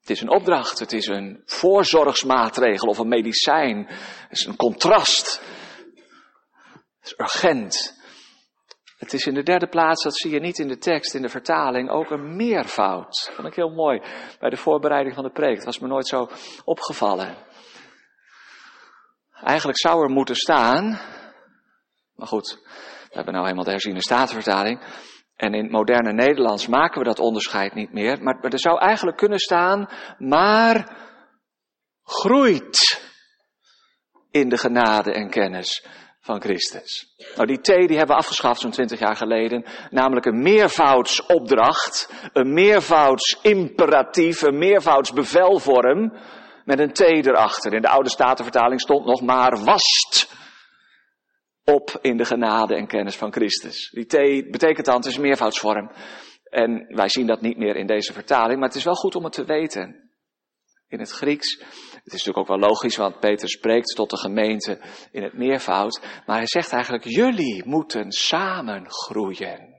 Het 0.00 0.10
is 0.10 0.20
een 0.20 0.30
opdracht, 0.30 0.78
het 0.78 0.92
is 0.92 1.06
een 1.06 1.42
voorzorgsmaatregel 1.44 2.88
of 2.88 2.98
een 2.98 3.08
medicijn. 3.08 3.86
Het 4.28 4.38
is 4.38 4.44
een 4.44 4.56
contrast. 4.56 5.40
Het 6.98 7.06
is 7.06 7.14
urgent. 7.18 7.94
Het 8.98 9.12
is 9.12 9.26
in 9.26 9.34
de 9.34 9.42
derde 9.42 9.68
plaats, 9.68 10.02
dat 10.02 10.16
zie 10.16 10.30
je 10.30 10.40
niet 10.40 10.58
in 10.58 10.68
de 10.68 10.78
tekst, 10.78 11.14
in 11.14 11.22
de 11.22 11.28
vertaling, 11.28 11.90
ook 11.90 12.10
een 12.10 12.36
meervoud. 12.36 13.24
Dat 13.26 13.34
vond 13.34 13.48
ik 13.48 13.54
heel 13.54 13.74
mooi 13.74 14.02
bij 14.38 14.50
de 14.50 14.56
voorbereiding 14.56 15.14
van 15.14 15.24
de 15.24 15.30
preek. 15.30 15.56
Dat 15.56 15.64
was 15.64 15.78
me 15.78 15.88
nooit 15.88 16.08
zo 16.08 16.28
opgevallen. 16.64 17.36
Eigenlijk 19.42 19.78
zou 19.78 20.02
er 20.02 20.10
moeten 20.10 20.36
staan, 20.36 21.00
maar 22.14 22.26
goed, 22.26 22.58
we 23.08 23.14
hebben 23.14 23.34
nou 23.34 23.46
eenmaal 23.48 23.64
de 23.64 23.70
herziene 23.70 24.02
statenvertaling. 24.02 24.80
En 25.36 25.54
in 25.54 25.62
het 25.62 25.72
moderne 25.72 26.12
Nederlands 26.12 26.66
maken 26.66 26.98
we 26.98 27.04
dat 27.04 27.18
onderscheid 27.18 27.74
niet 27.74 27.92
meer. 27.92 28.22
Maar, 28.22 28.40
er 28.40 28.60
zou 28.60 28.78
eigenlijk 28.78 29.16
kunnen 29.16 29.38
staan, 29.38 29.88
maar 30.18 30.96
groeit 32.02 33.04
in 34.30 34.48
de 34.48 34.58
genade 34.58 35.12
en 35.12 35.30
kennis 35.30 35.86
van 36.20 36.40
Christus. 36.40 37.14
Nou, 37.34 37.46
die 37.46 37.60
T 37.60 37.64
die 37.64 37.96
hebben 37.96 38.16
we 38.16 38.22
afgeschaft 38.22 38.60
zo'n 38.60 38.70
twintig 38.70 38.98
jaar 38.98 39.16
geleden. 39.16 39.64
Namelijk 39.90 40.26
een 40.26 40.42
meervoudsopdracht, 40.42 42.10
een 42.32 42.52
meervoudsimperatief, 42.52 44.42
een 44.42 44.58
meervoudsbevelvorm 44.58 46.12
met 46.66 46.78
een 46.78 46.92
T 46.92 47.00
erachter. 47.00 47.74
In 47.74 47.82
de 47.82 47.88
oude 47.88 48.10
Statenvertaling 48.10 48.80
stond 48.80 49.06
nog 49.06 49.20
maar 49.20 49.64
wast 49.64 50.34
op 51.64 51.98
in 52.00 52.16
de 52.16 52.24
genade 52.24 52.74
en 52.74 52.86
kennis 52.86 53.16
van 53.16 53.32
Christus. 53.32 53.90
Die 53.90 54.06
T 54.06 54.50
betekent 54.50 54.86
dan, 54.86 54.96
het 54.96 55.04
is 55.04 55.18
meervoudsvorm. 55.18 55.90
En 56.44 56.86
wij 56.88 57.08
zien 57.08 57.26
dat 57.26 57.40
niet 57.40 57.56
meer 57.56 57.76
in 57.76 57.86
deze 57.86 58.12
vertaling, 58.12 58.58
maar 58.58 58.68
het 58.68 58.76
is 58.76 58.84
wel 58.84 58.94
goed 58.94 59.14
om 59.14 59.24
het 59.24 59.32
te 59.32 59.44
weten. 59.44 60.10
In 60.88 60.98
het 60.98 61.10
Grieks, 61.10 61.58
het 61.58 62.12
is 62.14 62.24
natuurlijk 62.24 62.38
ook 62.38 62.58
wel 62.60 62.68
logisch, 62.68 62.96
want 62.96 63.20
Peter 63.20 63.48
spreekt 63.48 63.94
tot 63.94 64.10
de 64.10 64.18
gemeente 64.18 64.80
in 65.10 65.22
het 65.22 65.32
meervoud, 65.32 66.00
maar 66.26 66.36
hij 66.36 66.46
zegt 66.46 66.72
eigenlijk, 66.72 67.04
jullie 67.04 67.62
moeten 67.66 68.12
samen 68.12 68.90
groeien. 68.90 69.75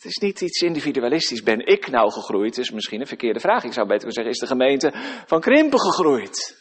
Het 0.00 0.10
is 0.10 0.16
niet 0.16 0.40
iets 0.40 0.60
individualistisch. 0.60 1.42
Ben 1.42 1.66
ik 1.66 1.90
nou 1.90 2.12
gegroeid? 2.12 2.58
Is 2.58 2.70
misschien 2.70 3.00
een 3.00 3.06
verkeerde 3.06 3.40
vraag. 3.40 3.64
Ik 3.64 3.72
zou 3.72 3.86
beter 3.86 4.06
kunnen 4.08 4.12
zeggen, 4.12 4.32
is 4.32 4.38
de 4.38 4.46
gemeente 4.46 4.92
van 5.26 5.40
Krimpen 5.40 5.80
gegroeid? 5.80 6.58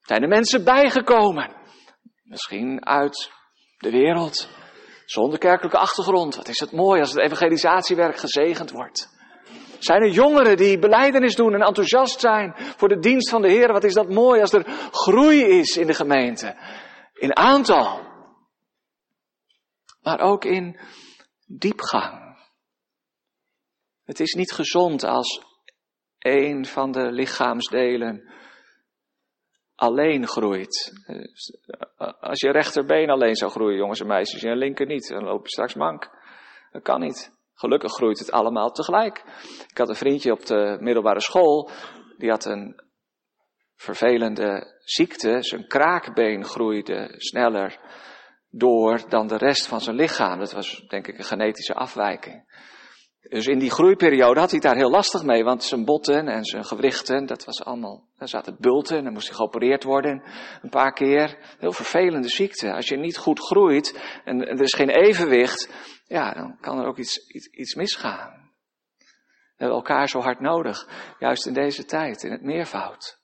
Zijn 0.00 0.22
er 0.22 0.28
mensen 0.28 0.64
bijgekomen? 0.64 1.56
Misschien 2.22 2.86
uit 2.86 3.30
de 3.78 3.90
wereld, 3.90 4.48
zonder 5.04 5.38
kerkelijke 5.38 5.78
achtergrond. 5.78 6.36
Wat 6.36 6.48
is 6.48 6.58
het 6.58 6.72
mooi 6.72 7.00
als 7.00 7.12
het 7.12 7.20
evangelisatiewerk 7.20 8.16
gezegend 8.16 8.70
wordt. 8.70 9.08
Zijn 9.78 10.02
er 10.02 10.10
jongeren 10.10 10.56
die 10.56 10.78
beleidenis 10.78 11.34
doen 11.34 11.54
en 11.54 11.62
enthousiast 11.62 12.20
zijn 12.20 12.54
voor 12.56 12.88
de 12.88 12.98
dienst 12.98 13.30
van 13.30 13.42
de 13.42 13.50
Heer? 13.50 13.72
Wat 13.72 13.84
is 13.84 13.94
dat 13.94 14.08
mooi 14.08 14.40
als 14.40 14.52
er 14.52 14.64
groei 14.90 15.42
is 15.42 15.76
in 15.76 15.86
de 15.86 15.94
gemeente. 15.94 16.56
In 17.12 17.36
aantal. 17.36 18.00
Maar 20.02 20.20
ook 20.20 20.44
in 20.44 20.78
diepgang. 21.46 22.38
Het 24.04 24.20
is 24.20 24.32
niet 24.32 24.52
gezond 24.52 25.04
als 25.04 25.42
een 26.18 26.66
van 26.66 26.92
de 26.92 27.12
lichaamsdelen 27.12 28.32
alleen 29.74 30.26
groeit. 30.26 30.92
Als 32.20 32.40
je 32.40 32.50
rechterbeen 32.50 33.10
alleen 33.10 33.34
zou 33.34 33.50
groeien, 33.50 33.78
jongens 33.78 34.00
en 34.00 34.06
meisjes, 34.06 34.42
en 34.42 34.50
je 34.50 34.56
linker 34.56 34.86
niet, 34.86 35.08
dan 35.08 35.24
loop 35.24 35.42
je 35.42 35.50
straks 35.50 35.74
mank. 35.74 36.10
Dat 36.70 36.82
kan 36.82 37.00
niet. 37.00 37.32
Gelukkig 37.54 37.92
groeit 37.92 38.18
het 38.18 38.30
allemaal 38.30 38.70
tegelijk. 38.70 39.22
Ik 39.68 39.78
had 39.78 39.88
een 39.88 39.94
vriendje 39.94 40.32
op 40.32 40.46
de 40.46 40.76
middelbare 40.80 41.20
school, 41.20 41.70
die 42.16 42.30
had 42.30 42.44
een 42.44 42.82
vervelende 43.76 44.80
ziekte. 44.84 45.42
Zijn 45.42 45.66
kraakbeen 45.66 46.44
groeide 46.44 47.14
sneller 47.16 47.80
door 48.56 49.08
dan 49.08 49.26
de 49.26 49.36
rest 49.36 49.66
van 49.66 49.80
zijn 49.80 49.96
lichaam. 49.96 50.38
Dat 50.38 50.52
was 50.52 50.84
denk 50.88 51.06
ik 51.06 51.18
een 51.18 51.24
genetische 51.24 51.74
afwijking. 51.74 52.42
Dus 53.28 53.46
in 53.46 53.58
die 53.58 53.70
groeiperiode 53.70 54.40
had 54.40 54.50
hij 54.50 54.60
daar 54.60 54.76
heel 54.76 54.90
lastig 54.90 55.24
mee, 55.24 55.44
want 55.44 55.64
zijn 55.64 55.84
botten 55.84 56.28
en 56.28 56.44
zijn 56.44 56.64
gewrichten, 56.64 57.26
dat 57.26 57.44
was 57.44 57.64
allemaal, 57.64 58.08
daar 58.16 58.28
zaten 58.28 58.56
bulten 58.60 58.96
en 58.96 59.04
dan 59.04 59.12
moest 59.12 59.26
hij 59.26 59.36
geopereerd 59.36 59.84
worden 59.84 60.22
een 60.62 60.70
paar 60.70 60.92
keer. 60.92 61.38
Heel 61.58 61.72
vervelende 61.72 62.28
ziekte. 62.28 62.72
Als 62.72 62.88
je 62.88 62.96
niet 62.96 63.16
goed 63.16 63.40
groeit 63.40 64.20
en 64.24 64.40
er 64.40 64.62
is 64.62 64.74
geen 64.74 64.90
evenwicht, 64.90 65.72
ja, 66.06 66.32
dan 66.32 66.58
kan 66.60 66.78
er 66.78 66.86
ook 66.86 66.98
iets, 66.98 67.28
iets, 67.28 67.46
iets 67.46 67.74
misgaan. 67.74 68.52
We 68.98 69.60
hebben 69.64 69.76
elkaar 69.76 70.08
zo 70.08 70.20
hard 70.20 70.40
nodig, 70.40 70.88
juist 71.18 71.46
in 71.46 71.54
deze 71.54 71.84
tijd, 71.84 72.22
in 72.22 72.32
het 72.32 72.42
meervoud. 72.42 73.18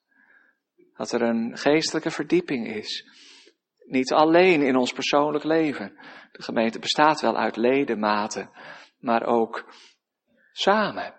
Dat 0.97 1.13
er 1.13 1.23
een 1.23 1.57
geestelijke 1.59 2.11
verdieping 2.11 2.67
is. 2.67 3.05
Niet 3.91 4.13
alleen 4.13 4.63
in 4.63 4.77
ons 4.77 4.93
persoonlijk 4.93 5.45
leven. 5.45 5.99
De 6.33 6.43
gemeente 6.43 6.79
bestaat 6.79 7.21
wel 7.21 7.37
uit 7.37 7.57
ledematen, 7.57 8.51
maar 8.99 9.23
ook 9.23 9.75
samen. 10.53 11.15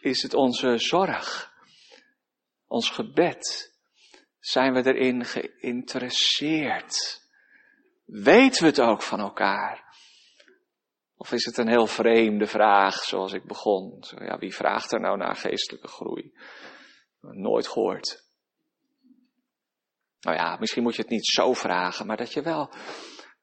Is 0.00 0.22
het 0.22 0.34
onze 0.34 0.78
zorg, 0.78 1.52
ons 2.66 2.90
gebed? 2.90 3.72
Zijn 4.38 4.72
we 4.72 4.86
erin 4.86 5.24
geïnteresseerd? 5.24 7.26
Weten 8.04 8.62
we 8.62 8.68
het 8.68 8.80
ook 8.80 9.02
van 9.02 9.20
elkaar? 9.20 9.96
Of 11.16 11.32
is 11.32 11.44
het 11.44 11.56
een 11.56 11.68
heel 11.68 11.86
vreemde 11.86 12.46
vraag, 12.46 12.94
zoals 12.94 13.32
ik 13.32 13.44
begon? 13.44 14.04
Ja, 14.18 14.38
wie 14.38 14.54
vraagt 14.54 14.92
er 14.92 15.00
nou 15.00 15.16
naar 15.16 15.36
geestelijke 15.36 15.88
groei? 15.88 16.32
Nooit 17.20 17.68
gehoord. 17.68 18.27
Nou 20.20 20.36
ja, 20.36 20.56
misschien 20.60 20.82
moet 20.82 20.96
je 20.96 21.02
het 21.02 21.10
niet 21.10 21.26
zo 21.26 21.52
vragen, 21.52 22.06
maar 22.06 22.16
dat 22.16 22.32
je 22.32 22.42
wel 22.42 22.70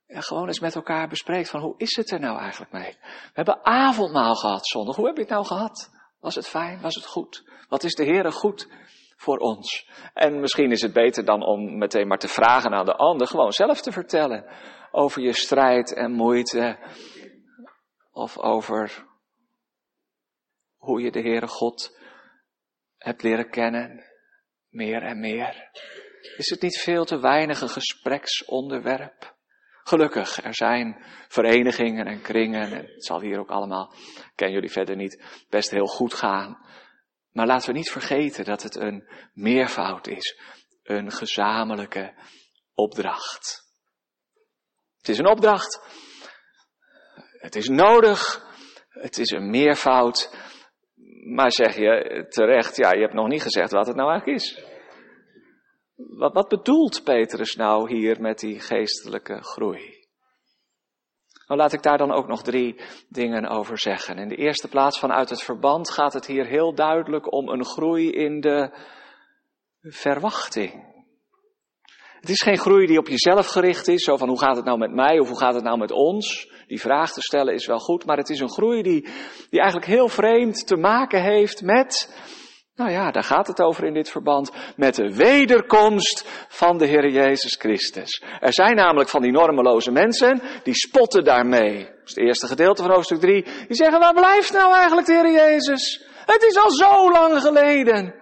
ja, 0.08 0.22
gewoon 0.22 0.48
eens 0.48 0.60
met 0.60 0.76
elkaar 0.76 1.08
bespreekt 1.08 1.50
van 1.50 1.62
hoe 1.62 1.74
is 1.78 1.96
het 1.96 2.12
er 2.12 2.20
nou 2.20 2.40
eigenlijk 2.40 2.72
mee? 2.72 2.98
We 3.02 3.32
hebben 3.34 3.66
avondmaal 3.66 4.36
gehad 4.36 4.68
zondag. 4.68 4.96
Hoe 4.96 5.06
heb 5.06 5.16
je 5.16 5.22
het 5.22 5.32
nou 5.32 5.46
gehad? 5.46 5.92
Was 6.20 6.36
het 6.36 6.48
fijn? 6.48 6.82
Was 6.82 6.96
het 6.96 7.06
goed? 7.06 7.44
Wat 7.70 7.84
is 7.84 7.94
de 7.94 8.04
Heer 8.04 8.32
goed 8.32 8.68
voor 9.16 9.38
ons? 9.38 9.90
En 10.14 10.40
misschien 10.40 10.72
is 10.72 10.82
het 10.82 10.94
beter 10.94 11.26
dan 11.26 11.44
om 11.44 11.78
meteen 11.78 12.08
maar 12.08 12.18
te 12.18 12.28
vragen 12.28 12.74
aan 12.74 12.86
de 12.86 12.96
ander, 12.96 13.28
gewoon 13.28 13.52
zelf 13.52 13.82
te 13.82 13.92
vertellen 13.92 14.46
over 14.92 15.22
je 15.22 15.34
strijd 15.34 15.94
en 15.94 16.12
moeite 16.12 16.80
of 18.12 18.38
over 18.38 19.06
hoe 20.78 21.02
je 21.02 21.12
de 21.12 21.22
Heere 21.22 21.48
God 21.48 22.00
hebt 22.98 23.24
leren 23.24 23.50
kennen, 23.50 24.04
meer 24.70 25.02
en 25.02 25.20
meer. 25.20 25.70
Is 26.38 26.50
het 26.50 26.62
niet 26.62 26.80
veel 26.80 27.06
te 27.06 27.20
weinig 27.20 27.62
een 27.62 27.70
gespreksonderwerp? 27.70 29.36
Gelukkig, 29.84 30.44
er 30.44 30.56
zijn 30.56 31.06
verenigingen 31.28 32.06
en 32.06 32.22
kringen, 32.22 32.72
en 32.72 32.86
het 32.86 33.06
zal 33.06 33.22
hier 33.22 33.40
ook 33.40 33.50
allemaal, 33.50 33.94
ken 34.36 34.52
jullie 34.52 34.72
verder 34.72 34.96
niet, 34.96 35.46
best 35.50 35.72
heel 35.72 35.86
goed 35.86 36.14
gaan. 36.14 36.58
Maar 37.32 37.46
laten 37.46 37.72
we 37.72 37.78
niet 37.78 37.92
vergeten 37.92 38.46
dat 38.46 38.64
het 38.64 38.76
een 38.76 39.10
meervoud 39.34 40.08
is, 40.08 40.40
een 40.84 41.12
gezamenlijke 41.12 42.14
opdracht. 42.74 43.64
Het 44.98 45.10
is 45.10 45.18
een 45.18 45.30
opdracht 45.30 45.80
het 47.46 47.56
is 47.56 47.68
nodig, 47.68 48.46
het 48.90 49.18
is 49.18 49.32
een 49.32 49.50
meervoud. 49.50 50.36
Maar 51.26 51.52
zeg 51.52 51.76
je 51.76 52.26
terecht, 52.30 52.76
ja, 52.76 52.92
je 52.92 53.02
hebt 53.02 53.14
nog 53.14 53.28
niet 53.28 53.42
gezegd 53.42 53.72
wat 53.72 53.88
het 53.88 53.96
nou 53.96 54.10
eigenlijk 54.10 54.40
is. 54.40 54.64
Wat, 55.96 56.34
wat 56.34 56.48
bedoelt 56.48 57.04
Petrus 57.04 57.56
nou 57.56 57.96
hier 57.96 58.22
met 58.22 58.40
die 58.40 58.60
geestelijke 58.60 59.44
groei? 59.44 60.04
Nou, 61.48 61.60
laat 61.60 61.74
ik 61.74 61.84
daar 61.84 61.98
dan 61.98 62.12
ook 62.12 62.28
nog 62.28 62.44
drie 62.44 62.82
dingen 63.10 63.50
over 63.50 63.80
zeggen. 63.80 64.18
In 64.18 64.28
de 64.28 64.36
eerste 64.36 64.68
plaats, 64.68 65.00
vanuit 65.00 65.30
het 65.30 65.44
verband 65.44 65.92
gaat 65.92 66.14
het 66.14 66.26
hier 66.26 66.46
heel 66.46 66.76
duidelijk 66.76 67.32
om 67.32 67.50
een 67.50 67.66
groei 67.66 68.12
in 68.12 68.40
de 68.40 68.78
verwachting. 69.82 70.94
Het 72.20 72.30
is 72.30 72.42
geen 72.42 72.58
groei 72.58 72.86
die 72.86 73.00
op 73.00 73.08
jezelf 73.08 73.48
gericht 73.48 73.88
is, 73.88 74.04
zo 74.04 74.18
van 74.18 74.28
hoe 74.28 74.40
gaat 74.40 74.56
het 74.56 74.66
nou 74.66 74.78
met 74.78 74.92
mij 74.92 75.20
of 75.20 75.28
hoe 75.28 75.38
gaat 75.38 75.54
het 75.54 75.64
nou 75.64 75.78
met 75.78 75.92
ons. 75.92 76.54
Die 76.68 76.80
vraag 76.80 77.12
te 77.12 77.22
stellen 77.22 77.54
is 77.54 77.66
wel 77.66 77.80
goed, 77.80 78.06
maar 78.06 78.18
het 78.18 78.30
is 78.30 78.40
een 78.40 78.50
groei 78.50 78.82
die, 78.82 79.02
die 79.50 79.60
eigenlijk 79.60 79.92
heel 79.92 80.08
vreemd 80.08 80.68
te 80.68 80.76
maken 80.76 81.24
heeft 81.24 81.62
met, 81.62 82.14
nou 82.76 82.92
ja, 82.92 83.12
daar 83.12 83.24
gaat 83.24 83.48
het 83.48 83.62
over 83.62 83.84
in 83.84 83.94
dit 83.94 84.10
verband, 84.10 84.52
met 84.76 84.96
de 84.96 85.16
wederkomst 85.16 86.46
van 86.48 86.78
de 86.78 86.86
Heer 86.86 87.10
Jezus 87.10 87.56
Christus. 87.56 88.24
Er 88.40 88.54
zijn 88.54 88.76
namelijk 88.76 89.10
van 89.10 89.22
die 89.22 89.32
normeloze 89.32 89.92
mensen, 89.92 90.42
die 90.64 90.76
spotten 90.76 91.24
daarmee. 91.24 91.78
Dat 91.78 92.04
is 92.06 92.16
het 92.16 92.24
eerste 92.24 92.48
gedeelte 92.48 92.82
van 92.82 92.92
hoofdstuk 92.92 93.20
3. 93.20 93.44
Die 93.44 93.76
zeggen, 93.76 94.00
waar 94.00 94.14
blijft 94.14 94.54
nou 94.54 94.74
eigenlijk 94.74 95.08
de 95.08 95.14
Heer 95.14 95.32
Jezus? 95.32 96.06
Het 96.26 96.44
is 96.44 96.58
al 96.58 96.72
zo 96.72 97.12
lang 97.12 97.42
geleden 97.42 98.16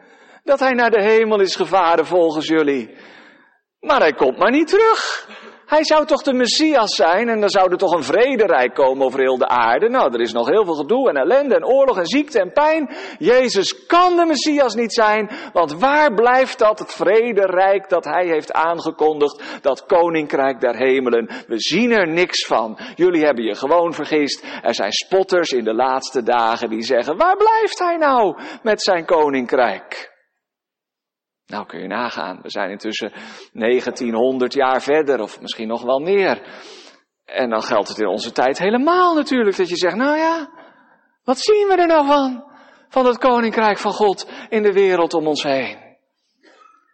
dat 0.44 0.60
hij 0.60 0.72
naar 0.72 0.92
de 0.92 1.04
hemel 1.04 1.40
is 1.40 1.56
gevaren 1.56 2.06
volgens 2.06 2.48
jullie. 2.48 2.98
Maar 3.80 4.00
hij 4.00 4.14
komt 4.14 4.38
maar 4.38 4.52
niet 4.52 4.68
terug. 4.68 5.28
Hij 5.74 5.84
zou 5.84 6.06
toch 6.06 6.22
de 6.22 6.34
Messias 6.34 6.96
zijn 6.96 7.30
en 7.30 7.40
dan 7.40 7.50
zou 7.50 7.72
er 7.72 7.78
toch 7.78 7.94
een 7.94 8.04
vrederijk 8.04 8.74
komen 8.74 9.06
over 9.06 9.20
heel 9.20 9.38
de 9.38 9.48
aarde. 9.48 9.90
Nou, 9.90 10.14
er 10.14 10.22
is 10.22 10.34
nog 10.34 10.50
heel 10.50 10.66
veel 10.66 10.74
gedoe 10.74 11.10
en 11.10 11.16
ellende 11.16 11.56
en 11.56 11.66
oorlog 11.66 11.98
en 11.98 12.06
ziekte 12.06 12.40
en 12.40 12.52
pijn. 12.52 12.90
Jezus 13.20 13.86
kan 13.86 14.16
de 14.16 14.26
Messias 14.26 14.76
niet 14.76 14.94
zijn, 14.94 15.30
want 15.54 15.74
waar 15.80 16.14
blijft 16.14 16.60
dat 16.60 16.80
het 16.80 16.94
vrederijk 16.94 17.90
dat 17.90 18.06
hij 18.06 18.28
heeft 18.28 18.52
aangekondigd, 18.52 19.60
dat 19.62 19.86
koninkrijk 19.86 20.60
der 20.60 20.76
hemelen? 20.76 21.30
We 21.48 21.60
zien 21.60 21.92
er 21.92 22.08
niks 22.08 22.46
van. 22.46 22.80
Jullie 22.96 23.24
hebben 23.24 23.44
je 23.44 23.56
gewoon 23.56 23.94
vergist. 23.94 24.46
Er 24.62 24.76
zijn 24.76 24.92
spotters 24.92 25.52
in 25.52 25.64
de 25.64 25.74
laatste 25.74 26.24
dagen 26.24 26.70
die 26.70 26.82
zeggen, 26.82 27.18
waar 27.18 27.38
blijft 27.38 27.80
hij 27.80 27.98
nou 27.98 28.36
met 28.62 28.82
zijn 28.82 29.06
koninkrijk? 29.06 30.13
Nou 31.46 31.66
kun 31.66 31.80
je 31.80 31.88
nagaan, 31.88 32.42
we 32.42 32.50
zijn 32.50 32.70
intussen 32.70 33.12
1900 33.54 34.54
jaar 34.54 34.82
verder 34.82 35.20
of 35.22 35.42
misschien 35.42 35.68
nog 35.68 35.82
wel 35.84 36.00
meer. 36.00 36.42
En 37.26 37.50
dan 37.50 37.64
geldt 37.64 37.88
het 37.88 38.00
in 38.00 38.08
onze 38.08 38.32
tijd 38.32 38.58
helemaal 38.58 39.16
natuurlijk 39.16 39.58
dat 39.58 39.70
je 39.70 39.76
zegt, 39.76 39.96
nou 39.96 40.18
ja, 40.18 40.50
wat 41.24 41.40
zien 41.40 41.68
we 41.68 41.76
er 41.76 41.88
nou 41.88 42.06
van? 42.06 42.52
Van 42.90 43.06
het 43.06 43.18
koninkrijk 43.18 43.78
van 43.78 43.92
God 43.92 44.32
in 44.50 44.64
de 44.64 44.74
wereld 44.74 45.14
om 45.14 45.28
ons 45.28 45.44
heen. 45.44 45.98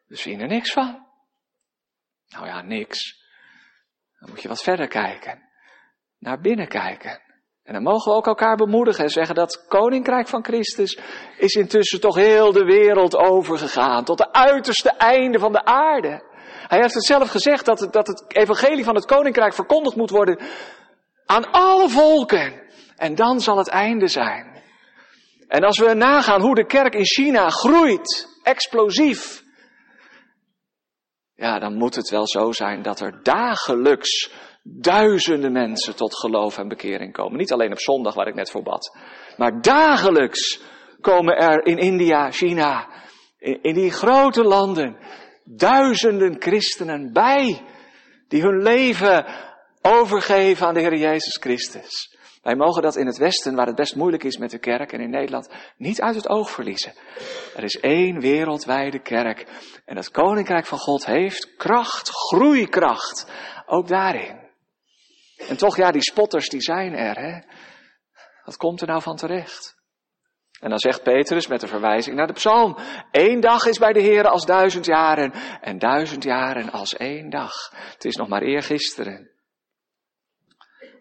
We 0.07 0.15
zien 0.15 0.39
er 0.39 0.47
niks 0.47 0.71
van. 0.71 1.07
Nou 2.27 2.45
ja, 2.45 2.61
niks. 2.61 3.23
Dan 4.19 4.29
moet 4.29 4.41
je 4.41 4.47
wat 4.47 4.63
verder 4.63 4.87
kijken. 4.87 5.49
Naar 6.17 6.41
binnen 6.41 6.67
kijken. 6.67 7.28
En 7.69 7.75
dan 7.75 7.83
mogen 7.83 8.11
we 8.11 8.17
ook 8.17 8.27
elkaar 8.27 8.55
bemoedigen 8.55 9.03
en 9.03 9.09
zeggen 9.09 9.35
dat 9.35 9.65
koninkrijk 9.67 10.27
van 10.27 10.43
Christus 10.43 10.99
is 11.37 11.53
intussen 11.53 12.01
toch 12.01 12.15
heel 12.15 12.51
de 12.51 12.63
wereld 12.63 13.15
overgegaan. 13.15 14.03
Tot 14.03 14.17
de 14.17 14.33
uiterste 14.33 14.89
einde 14.89 15.39
van 15.39 15.51
de 15.51 15.65
aarde. 15.65 16.23
Hij 16.67 16.79
heeft 16.79 16.93
het 16.93 17.05
zelf 17.05 17.29
gezegd 17.29 17.65
dat 17.65 17.79
het, 17.79 17.93
dat 17.93 18.07
het 18.07 18.23
evangelie 18.27 18.83
van 18.83 18.95
het 18.95 19.05
koninkrijk 19.05 19.53
verkondigd 19.53 19.95
moet 19.95 20.09
worden 20.09 20.39
aan 21.25 21.51
alle 21.51 21.89
volken. 21.89 22.61
En 22.95 23.15
dan 23.15 23.39
zal 23.39 23.57
het 23.57 23.69
einde 23.69 24.07
zijn. 24.07 24.63
En 25.47 25.63
als 25.63 25.79
we 25.79 25.93
nagaan 25.93 26.41
hoe 26.41 26.55
de 26.55 26.65
kerk 26.65 26.93
in 26.93 27.05
China 27.05 27.49
groeit, 27.49 28.27
explosief, 28.43 29.43
ja, 31.35 31.59
dan 31.59 31.73
moet 31.73 31.95
het 31.95 32.09
wel 32.09 32.27
zo 32.27 32.51
zijn 32.51 32.81
dat 32.81 32.99
er 32.99 33.23
dagelijks 33.23 34.31
duizenden 34.77 35.51
mensen 35.51 35.95
tot 35.95 36.15
geloof 36.15 36.57
en 36.57 36.67
bekering 36.67 37.13
komen. 37.13 37.37
Niet 37.37 37.51
alleen 37.51 37.71
op 37.71 37.79
zondag 37.79 38.13
waar 38.13 38.27
ik 38.27 38.35
net 38.35 38.51
voor 38.51 38.63
bad, 38.63 38.97
maar 39.37 39.61
dagelijks 39.61 40.61
komen 41.01 41.37
er 41.37 41.65
in 41.65 41.77
India, 41.77 42.31
China, 42.31 42.87
in, 43.37 43.59
in 43.61 43.73
die 43.73 43.91
grote 43.91 44.43
landen, 44.43 44.97
duizenden 45.43 46.41
christenen 46.41 47.13
bij 47.13 47.61
die 48.27 48.41
hun 48.41 48.61
leven 48.61 49.25
overgeven 49.81 50.67
aan 50.67 50.73
de 50.73 50.79
Heer 50.79 50.97
Jezus 50.97 51.37
Christus. 51.37 52.17
Wij 52.43 52.55
mogen 52.55 52.81
dat 52.81 52.95
in 52.95 53.05
het 53.05 53.17
Westen, 53.17 53.55
waar 53.55 53.67
het 53.67 53.75
best 53.75 53.95
moeilijk 53.95 54.23
is 54.23 54.37
met 54.37 54.51
de 54.51 54.59
kerk 54.59 54.91
en 54.91 54.99
in 54.99 55.09
Nederland, 55.09 55.49
niet 55.77 56.01
uit 56.01 56.15
het 56.15 56.29
oog 56.29 56.49
verliezen. 56.49 56.93
Er 57.55 57.63
is 57.63 57.79
één 57.79 58.19
wereldwijde 58.19 58.99
kerk 58.99 59.45
en 59.85 59.95
het 59.95 60.11
Koninkrijk 60.11 60.65
van 60.65 60.77
God 60.77 61.05
heeft 61.05 61.55
kracht, 61.55 62.09
groeikracht, 62.09 63.31
ook 63.65 63.87
daarin. 63.87 64.38
En 65.47 65.57
toch, 65.57 65.77
ja, 65.77 65.91
die 65.91 66.01
spotters 66.01 66.49
die 66.49 66.61
zijn 66.61 66.93
er, 66.93 67.17
hè. 67.17 67.39
Wat 68.43 68.57
komt 68.57 68.81
er 68.81 68.87
nou 68.87 69.01
van 69.01 69.15
terecht? 69.15 69.77
En 70.59 70.69
dan 70.69 70.79
zegt 70.79 71.03
Petrus 71.03 71.47
met 71.47 71.61
de 71.61 71.67
verwijzing 71.67 72.15
naar 72.15 72.27
de 72.27 72.33
psalm. 72.33 72.77
Eén 73.11 73.39
dag 73.39 73.65
is 73.65 73.77
bij 73.77 73.93
de 73.93 74.01
Heer 74.01 74.27
als 74.27 74.45
duizend 74.45 74.85
jaren 74.85 75.31
en 75.61 75.79
duizend 75.79 76.23
jaren 76.23 76.71
als 76.71 76.95
één 76.95 77.29
dag. 77.29 77.53
Het 77.71 78.05
is 78.05 78.15
nog 78.15 78.27
maar 78.27 78.41
eergisteren. 78.41 79.31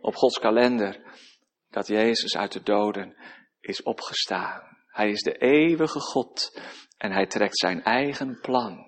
Op 0.00 0.14
Gods 0.14 0.38
kalender 0.38 1.00
dat 1.70 1.86
Jezus 1.86 2.36
uit 2.36 2.52
de 2.52 2.62
doden 2.62 3.16
is 3.60 3.82
opgestaan. 3.82 4.62
Hij 4.86 5.10
is 5.10 5.22
de 5.22 5.36
eeuwige 5.36 6.00
God 6.00 6.60
en 6.96 7.12
hij 7.12 7.26
trekt 7.26 7.58
zijn 7.58 7.82
eigen 7.82 8.40
plan. 8.40 8.87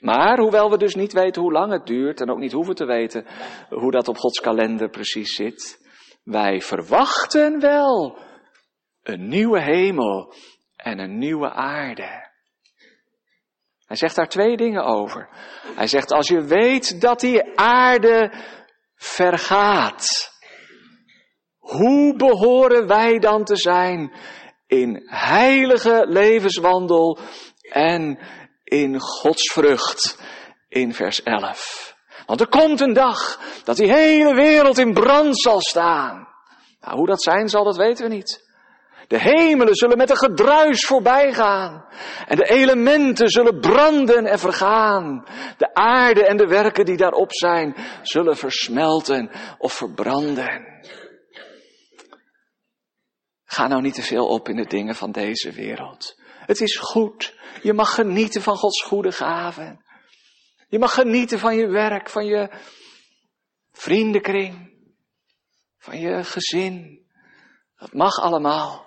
Maar 0.00 0.38
hoewel 0.38 0.70
we 0.70 0.76
dus 0.78 0.94
niet 0.94 1.12
weten 1.12 1.42
hoe 1.42 1.52
lang 1.52 1.72
het 1.72 1.86
duurt 1.86 2.20
en 2.20 2.30
ook 2.30 2.38
niet 2.38 2.52
hoeven 2.52 2.74
te 2.74 2.84
weten 2.84 3.26
hoe 3.68 3.90
dat 3.90 4.08
op 4.08 4.16
Gods 4.16 4.40
kalender 4.40 4.88
precies 4.90 5.34
zit, 5.34 5.88
wij 6.24 6.60
verwachten 6.60 7.60
wel 7.60 8.18
een 9.02 9.28
nieuwe 9.28 9.60
hemel 9.60 10.34
en 10.76 10.98
een 10.98 11.18
nieuwe 11.18 11.50
aarde. 11.50 12.28
Hij 13.86 13.96
zegt 13.96 14.16
daar 14.16 14.28
twee 14.28 14.56
dingen 14.56 14.84
over. 14.84 15.28
Hij 15.74 15.86
zegt, 15.86 16.12
als 16.12 16.28
je 16.28 16.44
weet 16.44 17.00
dat 17.00 17.20
die 17.20 17.58
aarde 17.58 18.32
vergaat, 18.94 20.30
hoe 21.58 22.16
behoren 22.16 22.86
wij 22.86 23.18
dan 23.18 23.44
te 23.44 23.56
zijn 23.56 24.12
in 24.66 25.02
heilige 25.06 26.04
levenswandel 26.08 27.18
en 27.60 28.18
in 28.70 29.00
Gods 29.00 29.52
vrucht 29.52 30.18
in 30.68 30.94
vers 30.94 31.22
11? 31.22 31.96
Want 32.26 32.40
er 32.40 32.48
komt 32.48 32.80
een 32.80 32.92
dag 32.92 33.40
dat 33.64 33.76
die 33.76 33.92
hele 33.92 34.34
wereld 34.34 34.78
in 34.78 34.92
brand 34.92 35.40
zal 35.40 35.60
staan. 35.60 36.28
Nou, 36.80 36.96
hoe 36.96 37.06
dat 37.06 37.22
zijn 37.22 37.48
zal, 37.48 37.64
dat 37.64 37.76
weten 37.76 38.08
we 38.08 38.14
niet. 38.14 38.48
De 39.08 39.18
hemelen 39.18 39.74
zullen 39.74 39.96
met 39.96 40.10
een 40.10 40.16
gedruis 40.16 40.86
voorbij 40.86 41.32
gaan. 41.32 41.84
En 42.26 42.36
de 42.36 42.44
elementen 42.44 43.28
zullen 43.28 43.60
branden 43.60 44.26
en 44.26 44.38
vergaan. 44.38 45.24
De 45.56 45.74
aarde 45.74 46.26
en 46.26 46.36
de 46.36 46.46
werken 46.46 46.84
die 46.84 46.96
daarop 46.96 47.32
zijn, 47.32 47.76
zullen 48.02 48.36
versmelten 48.36 49.30
of 49.58 49.72
verbranden. 49.72 50.82
Ga 53.44 53.66
nou 53.66 53.82
niet 53.82 53.94
te 53.94 54.02
veel 54.02 54.26
op 54.26 54.48
in 54.48 54.56
de 54.56 54.66
dingen 54.66 54.94
van 54.94 55.12
deze 55.12 55.52
wereld. 55.52 56.19
Het 56.50 56.60
is 56.60 56.76
goed. 56.76 57.34
Je 57.62 57.72
mag 57.72 57.94
genieten 57.94 58.42
van 58.42 58.56
Gods 58.56 58.82
goede 58.82 59.12
gaven. 59.12 59.84
Je 60.68 60.78
mag 60.78 60.94
genieten 60.94 61.38
van 61.38 61.56
je 61.56 61.66
werk, 61.66 62.08
van 62.08 62.26
je 62.26 62.50
vriendenkring, 63.72 64.72
van 65.78 65.98
je 65.98 66.24
gezin. 66.24 67.06
Dat 67.76 67.92
mag 67.92 68.20
allemaal. 68.20 68.86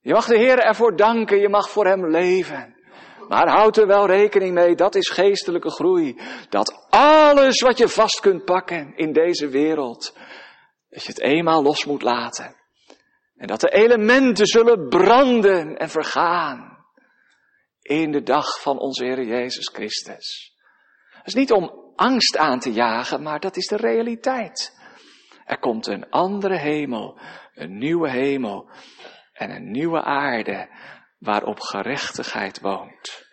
Je 0.00 0.12
mag 0.12 0.26
de 0.26 0.38
Heer 0.38 0.58
ervoor 0.58 0.96
danken, 0.96 1.40
je 1.40 1.48
mag 1.48 1.70
voor 1.70 1.86
Hem 1.86 2.10
leven. 2.10 2.76
Maar 3.28 3.48
houd 3.48 3.76
er 3.76 3.86
wel 3.86 4.06
rekening 4.06 4.54
mee, 4.54 4.74
dat 4.74 4.94
is 4.94 5.08
geestelijke 5.08 5.70
groei. 5.70 6.20
Dat 6.48 6.86
alles 6.90 7.60
wat 7.60 7.78
je 7.78 7.88
vast 7.88 8.20
kunt 8.20 8.44
pakken 8.44 8.96
in 8.96 9.12
deze 9.12 9.48
wereld, 9.48 10.16
dat 10.88 11.02
je 11.02 11.08
het 11.08 11.20
eenmaal 11.20 11.62
los 11.62 11.84
moet 11.84 12.02
laten. 12.02 12.65
En 13.36 13.46
dat 13.46 13.60
de 13.60 13.68
elementen 13.68 14.46
zullen 14.46 14.88
branden 14.88 15.76
en 15.76 15.88
vergaan. 15.88 16.84
In 17.80 18.12
de 18.12 18.22
dag 18.22 18.60
van 18.60 18.78
onze 18.78 19.04
Heer 19.04 19.22
Jezus 19.22 19.68
Christus. 19.68 20.54
Het 21.10 21.26
is 21.26 21.34
niet 21.34 21.52
om 21.52 21.92
angst 21.94 22.36
aan 22.36 22.58
te 22.58 22.72
jagen, 22.72 23.22
maar 23.22 23.40
dat 23.40 23.56
is 23.56 23.66
de 23.66 23.76
realiteit. 23.76 24.74
Er 25.44 25.58
komt 25.58 25.86
een 25.86 26.10
andere 26.10 26.58
hemel, 26.58 27.20
een 27.54 27.78
nieuwe 27.78 28.10
hemel 28.10 28.70
en 29.32 29.50
een 29.50 29.70
nieuwe 29.70 30.02
aarde 30.02 30.68
waarop 31.18 31.60
gerechtigheid 31.60 32.60
woont. 32.60 33.26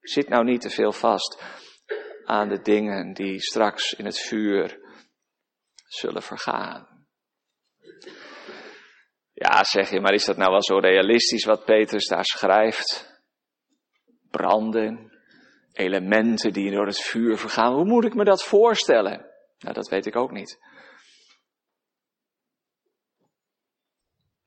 Zit 0.00 0.28
nou 0.28 0.44
niet 0.44 0.60
te 0.60 0.70
veel 0.70 0.92
vast 0.92 1.42
aan 2.24 2.48
de 2.48 2.60
dingen 2.60 3.12
die 3.12 3.40
straks 3.40 3.92
in 3.92 4.04
het 4.04 4.18
vuur 4.18 4.78
zullen 5.86 6.22
vergaan. 6.22 7.06
Ja, 9.40 9.64
zeg 9.64 9.90
je, 9.90 10.00
maar 10.00 10.12
is 10.12 10.24
dat 10.24 10.36
nou 10.36 10.50
wel 10.50 10.62
zo 10.62 10.78
realistisch 10.78 11.44
wat 11.44 11.64
Petrus 11.64 12.06
daar 12.06 12.24
schrijft? 12.24 13.20
Branden, 14.30 15.12
elementen 15.72 16.52
die 16.52 16.70
door 16.70 16.86
het 16.86 17.00
vuur 17.00 17.36
vergaan. 17.36 17.74
Hoe 17.74 17.84
moet 17.84 18.04
ik 18.04 18.14
me 18.14 18.24
dat 18.24 18.44
voorstellen? 18.44 19.26
Nou, 19.58 19.74
dat 19.74 19.88
weet 19.88 20.06
ik 20.06 20.16
ook 20.16 20.30
niet. 20.30 20.58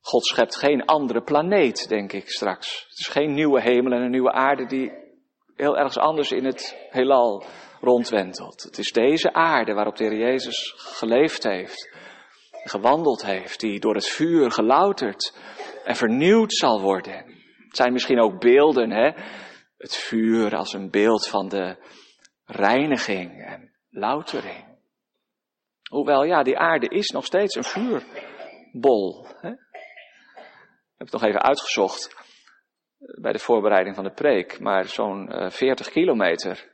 God 0.00 0.26
schept 0.26 0.56
geen 0.56 0.84
andere 0.84 1.22
planeet, 1.22 1.88
denk 1.88 2.12
ik 2.12 2.30
straks. 2.30 2.86
Het 2.88 2.98
is 2.98 3.08
geen 3.08 3.34
nieuwe 3.34 3.60
hemel 3.60 3.92
en 3.92 4.02
een 4.02 4.10
nieuwe 4.10 4.32
aarde 4.32 4.66
die 4.66 4.92
heel 5.54 5.76
ergens 5.76 5.98
anders 5.98 6.30
in 6.30 6.44
het 6.44 6.86
heelal 6.90 7.44
rondwentelt. 7.80 8.62
Het 8.62 8.78
is 8.78 8.92
deze 8.92 9.32
aarde 9.32 9.72
waarop 9.72 9.96
de 9.96 10.04
Heer 10.04 10.18
Jezus 10.18 10.74
geleefd 10.76 11.42
heeft, 11.42 11.91
gewandeld 12.64 13.24
heeft, 13.24 13.60
die 13.60 13.80
door 13.80 13.94
het 13.94 14.08
vuur 14.08 14.50
gelouterd 14.50 15.36
en 15.84 15.96
vernieuwd 15.96 16.52
zal 16.52 16.80
worden. 16.80 17.16
Het 17.68 17.76
zijn 17.76 17.92
misschien 17.92 18.20
ook 18.20 18.40
beelden, 18.40 18.90
hè? 18.90 19.10
Het 19.76 19.96
vuur 19.96 20.56
als 20.56 20.72
een 20.72 20.90
beeld 20.90 21.28
van 21.28 21.48
de 21.48 21.76
reiniging 22.44 23.44
en 23.44 23.72
loutering. 23.90 24.64
Hoewel, 25.88 26.24
ja, 26.24 26.42
die 26.42 26.58
aarde 26.58 26.88
is 26.88 27.08
nog 27.10 27.24
steeds 27.24 27.54
een 27.54 27.64
vuurbol. 27.64 29.26
Hè? 29.40 29.50
Ik 29.50 30.98
heb 30.98 31.10
het 31.10 31.12
nog 31.12 31.22
even 31.22 31.42
uitgezocht 31.42 32.16
bij 33.20 33.32
de 33.32 33.38
voorbereiding 33.38 33.94
van 33.94 34.04
de 34.04 34.12
preek, 34.12 34.60
maar 34.60 34.84
zo'n 34.84 35.50
40 35.50 35.86
eh, 35.86 35.92
kilometer 35.92 36.70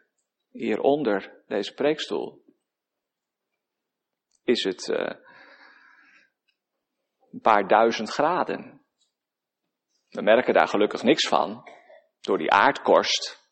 hieronder 0.51 1.43
deze 1.47 1.75
preekstoel 1.75 2.43
is 4.45 4.65
het 4.65 4.89
uh, 4.89 5.11
een 7.33 7.41
paar 7.41 7.69
duizend 7.69 8.11
graden. 8.11 8.81
We 10.09 10.23
merken 10.23 10.55
daar 10.55 10.69
gelukkig 10.69 11.03
niks 11.03 11.29
van 11.29 11.69
door 12.21 12.39
die 12.39 12.51
aardkorst, 12.51 13.51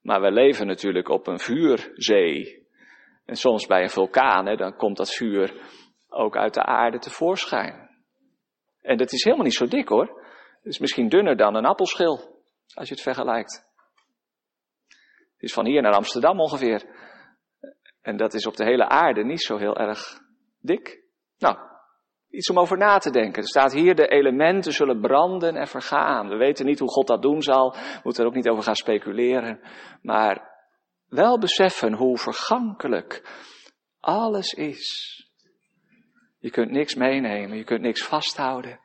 maar 0.00 0.20
we 0.20 0.30
leven 0.30 0.66
natuurlijk 0.66 1.08
op 1.08 1.26
een 1.26 1.38
vuurzee. 1.38 2.66
En 3.24 3.36
soms 3.36 3.66
bij 3.66 3.82
een 3.82 3.90
vulkaan, 3.90 4.46
hè, 4.46 4.56
dan 4.56 4.76
komt 4.76 4.96
dat 4.96 5.14
vuur 5.14 5.54
ook 6.08 6.36
uit 6.36 6.54
de 6.54 6.62
aarde 6.62 6.98
tevoorschijn. 6.98 7.88
En 8.82 8.96
dat 8.96 9.12
is 9.12 9.24
helemaal 9.24 9.44
niet 9.44 9.54
zo 9.54 9.66
dik 9.66 9.88
hoor. 9.88 10.26
Het 10.56 10.72
is 10.72 10.78
misschien 10.78 11.08
dunner 11.08 11.36
dan 11.36 11.54
een 11.54 11.64
appelschil, 11.64 12.42
als 12.74 12.88
je 12.88 12.94
het 12.94 13.02
vergelijkt. 13.02 13.66
Het 15.32 15.42
is 15.42 15.52
van 15.52 15.66
hier 15.66 15.82
naar 15.82 15.94
Amsterdam 15.94 16.40
ongeveer. 16.40 16.84
En 18.02 18.16
dat 18.16 18.34
is 18.34 18.46
op 18.46 18.56
de 18.56 18.64
hele 18.64 18.88
aarde 18.88 19.24
niet 19.24 19.42
zo 19.42 19.56
heel 19.56 19.76
erg 19.76 20.20
dik. 20.60 21.02
Nou, 21.38 21.58
iets 22.30 22.50
om 22.50 22.58
over 22.58 22.78
na 22.78 22.98
te 22.98 23.10
denken. 23.10 23.42
Er 23.42 23.48
staat 23.48 23.72
hier, 23.72 23.94
de 23.94 24.08
elementen 24.08 24.72
zullen 24.72 25.00
branden 25.00 25.56
en 25.56 25.66
vergaan. 25.66 26.28
We 26.28 26.36
weten 26.36 26.66
niet 26.66 26.78
hoe 26.78 26.90
God 26.90 27.06
dat 27.06 27.22
doen 27.22 27.42
zal, 27.42 27.70
we 27.70 28.00
moeten 28.02 28.22
er 28.22 28.28
ook 28.28 28.36
niet 28.36 28.48
over 28.48 28.64
gaan 28.64 28.76
speculeren. 28.76 29.60
Maar 30.02 30.56
wel 31.08 31.38
beseffen 31.38 31.92
hoe 31.92 32.18
vergankelijk 32.18 33.22
alles 34.00 34.52
is. 34.52 35.16
Je 36.38 36.50
kunt 36.50 36.70
niks 36.70 36.94
meenemen, 36.94 37.56
je 37.56 37.64
kunt 37.64 37.80
niks 37.80 38.04
vasthouden. 38.04 38.80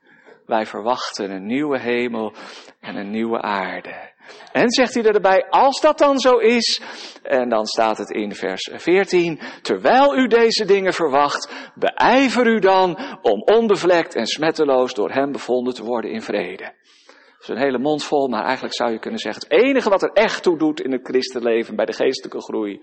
Wij 0.45 0.65
verwachten 0.65 1.31
een 1.31 1.45
nieuwe 1.45 1.79
hemel 1.79 2.33
en 2.79 2.95
een 2.95 3.09
nieuwe 3.09 3.41
aarde. 3.41 4.12
En 4.51 4.71
zegt 4.71 4.93
hij 4.93 5.03
erbij, 5.03 5.45
als 5.49 5.81
dat 5.81 5.97
dan 5.97 6.19
zo 6.19 6.37
is, 6.37 6.81
en 7.23 7.49
dan 7.49 7.65
staat 7.65 7.97
het 7.97 8.09
in 8.09 8.35
vers 8.35 8.69
14, 8.73 9.39
terwijl 9.61 10.17
u 10.17 10.27
deze 10.27 10.65
dingen 10.65 10.93
verwacht, 10.93 11.71
beijver 11.75 12.47
u 12.47 12.59
dan 12.59 13.17
om 13.21 13.41
onbevlekt 13.41 14.15
en 14.15 14.25
smetteloos 14.25 14.93
door 14.93 15.11
hem 15.11 15.31
bevonden 15.31 15.73
te 15.73 15.83
worden 15.83 16.11
in 16.11 16.21
vrede. 16.21 16.63
Dat 16.63 17.41
is 17.41 17.47
een 17.47 17.67
hele 17.67 17.79
mond 17.79 18.03
vol, 18.03 18.27
maar 18.27 18.43
eigenlijk 18.43 18.75
zou 18.75 18.91
je 18.91 18.99
kunnen 18.99 19.19
zeggen, 19.19 19.43
het 19.43 19.63
enige 19.63 19.89
wat 19.89 20.03
er 20.03 20.11
echt 20.13 20.43
toe 20.43 20.57
doet 20.57 20.81
in 20.81 20.91
het 20.91 21.07
christenleven, 21.07 21.75
bij 21.75 21.85
de 21.85 21.93
geestelijke 21.93 22.41
groei, 22.41 22.81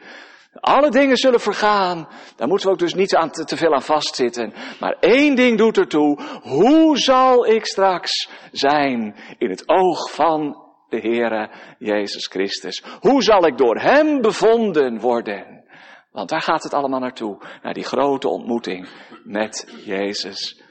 alle 0.52 0.90
dingen 0.90 1.16
zullen 1.16 1.40
vergaan. 1.40 2.08
Daar 2.36 2.48
moeten 2.48 2.66
we 2.66 2.72
ook 2.72 2.78
dus 2.78 2.94
niet 2.94 3.16
aan 3.16 3.30
te, 3.30 3.44
te, 3.44 3.56
veel 3.56 3.74
aan 3.74 3.82
vastzitten. 3.82 4.52
Maar 4.80 4.96
één 5.00 5.34
ding 5.34 5.58
doet 5.58 5.78
ertoe. 5.78 6.20
Hoe 6.42 6.98
zal 6.98 7.46
ik 7.46 7.66
straks 7.66 8.30
zijn 8.52 9.16
in 9.38 9.50
het 9.50 9.68
oog 9.68 10.10
van 10.10 10.68
de 10.90 11.00
Heere 11.00 11.50
Jezus 11.78 12.26
Christus? 12.26 12.84
Hoe 13.00 13.22
zal 13.22 13.46
ik 13.46 13.58
door 13.58 13.76
Hem 13.76 14.20
bevonden 14.20 15.00
worden? 15.00 15.64
Want 16.10 16.28
daar 16.28 16.42
gaat 16.42 16.62
het 16.62 16.74
allemaal 16.74 17.00
naartoe. 17.00 17.42
Naar 17.62 17.74
die 17.74 17.84
grote 17.84 18.28
ontmoeting 18.28 18.88
met 19.24 19.74
Jezus 19.84 20.62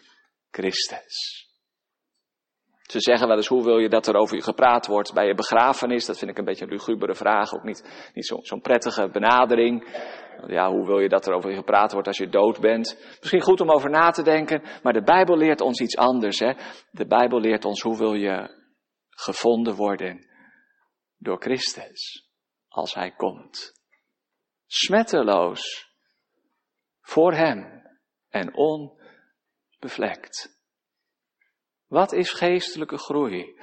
Christus. 0.52 1.48
Ze 2.82 3.00
zeggen 3.00 3.28
wel 3.28 3.38
eens, 3.38 3.48
hoe 3.48 3.64
wil 3.64 3.78
je 3.78 3.90
dat 3.90 4.08
er 4.08 4.16
over 4.16 4.36
je 4.36 4.44
gepraat 4.44 4.88
wordt 4.88 5.14
bij 5.14 5.28
je 5.28 5.36
begrafenis? 5.36 6.06
Dat 6.06 6.18
vind 6.18 6.32
ik 6.32 6.38
een 6.38 6.46
beetje 6.46 6.66
een 6.66 6.72
lugubere 6.72 7.16
vraag, 7.16 7.54
ook 7.54 7.64
niet, 7.64 8.10
niet 8.14 8.34
zo'n 8.42 8.62
prettige 8.62 9.10
benadering. 9.10 9.88
Ja, 10.48 10.70
hoe 10.70 10.86
wil 10.86 11.00
je 11.00 11.10
dat 11.10 11.28
er 11.28 11.34
over 11.34 11.50
je 11.50 11.56
gepraat 11.56 11.92
wordt 11.92 12.08
als 12.08 12.18
je 12.18 12.30
dood 12.30 12.60
bent? 12.60 13.18
Misschien 13.20 13.42
goed 13.42 13.62
om 13.62 13.72
over 13.72 13.90
na 13.90 14.10
te 14.10 14.24
denken, 14.24 14.62
maar 14.84 14.94
de 14.94 15.04
Bijbel 15.04 15.38
leert 15.38 15.62
ons 15.62 15.80
iets 15.80 15.98
anders. 15.98 16.40
Hè? 16.40 16.54
De 16.92 17.06
Bijbel 17.06 17.40
leert 17.40 17.66
ons 17.66 17.82
hoe 17.82 17.98
wil 17.98 18.14
je 18.14 18.59
gevonden 19.20 19.76
worden 19.76 20.28
door 21.18 21.42
Christus 21.42 22.30
als 22.68 22.94
Hij 22.94 23.12
komt. 23.12 23.74
Smetteloos 24.66 25.94
voor 27.02 27.34
Hem 27.34 27.84
en 28.30 28.54
onbevlekt. 28.54 30.58
Wat 31.88 32.12
is 32.12 32.32
geestelijke 32.32 32.98
groei? 32.98 33.62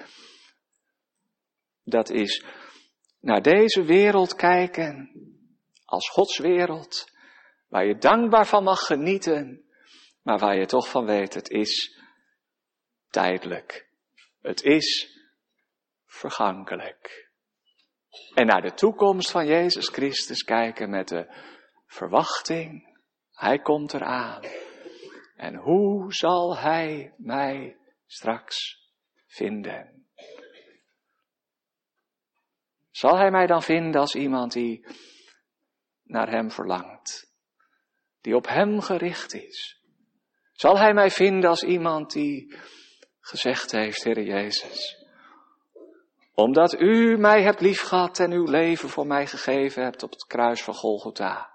Dat 1.84 2.10
is 2.10 2.44
naar 3.20 3.42
deze 3.42 3.82
wereld 3.82 4.34
kijken 4.34 5.10
als 5.84 6.10
Gods 6.10 6.38
wereld, 6.38 7.10
waar 7.68 7.86
je 7.86 7.98
dankbaar 7.98 8.46
van 8.46 8.64
mag 8.64 8.86
genieten, 8.86 9.64
maar 10.22 10.38
waar 10.38 10.56
je 10.56 10.66
toch 10.66 10.88
van 10.88 11.06
weet, 11.06 11.34
het 11.34 11.50
is 11.50 12.00
tijdelijk. 13.10 13.88
Het 14.40 14.62
is 14.62 15.15
vergankelijk. 16.16 17.30
En 18.34 18.46
naar 18.46 18.62
de 18.62 18.74
toekomst 18.74 19.30
van 19.30 19.46
Jezus 19.46 19.88
Christus 19.88 20.42
kijken 20.42 20.90
met 20.90 21.08
de 21.08 21.34
verwachting, 21.86 22.98
Hij 23.32 23.58
komt 23.58 23.94
eraan. 23.94 24.42
En 25.36 25.54
hoe 25.54 26.12
zal 26.12 26.56
Hij 26.56 27.14
mij 27.16 27.76
straks 28.06 28.84
vinden. 29.26 29.96
Zal 32.90 33.16
hij 33.16 33.30
mij 33.30 33.46
dan 33.46 33.62
vinden 33.62 34.00
als 34.00 34.14
iemand 34.14 34.52
die 34.52 34.86
naar 36.02 36.30
hem 36.30 36.50
verlangt, 36.50 37.32
die 38.20 38.36
op 38.36 38.46
hem 38.46 38.80
gericht 38.80 39.34
is? 39.34 39.80
Zal 40.52 40.78
hij 40.78 40.94
mij 40.94 41.10
vinden 41.10 41.50
als 41.50 41.62
iemand 41.62 42.12
die 42.12 42.56
gezegd 43.20 43.70
heeft, 43.70 44.04
Heer 44.04 44.22
Jezus, 44.22 45.05
omdat 46.36 46.80
u 46.80 47.16
mij 47.16 47.42
hebt 47.42 47.60
liefgehad 47.60 48.18
en 48.18 48.32
uw 48.32 48.44
leven 48.44 48.88
voor 48.88 49.06
mij 49.06 49.26
gegeven 49.26 49.82
hebt 49.82 50.02
op 50.02 50.10
het 50.10 50.26
kruis 50.26 50.62
van 50.62 50.74
Golgotha, 50.74 51.50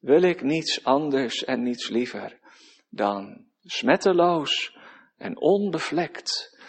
wil 0.00 0.22
ik 0.22 0.42
niets 0.42 0.84
anders 0.84 1.44
en 1.44 1.62
niets 1.62 1.88
liever 1.88 2.38
dan 2.88 3.46
smetteloos 3.62 4.78
en 5.16 5.40
onbevlekt. 5.40 6.60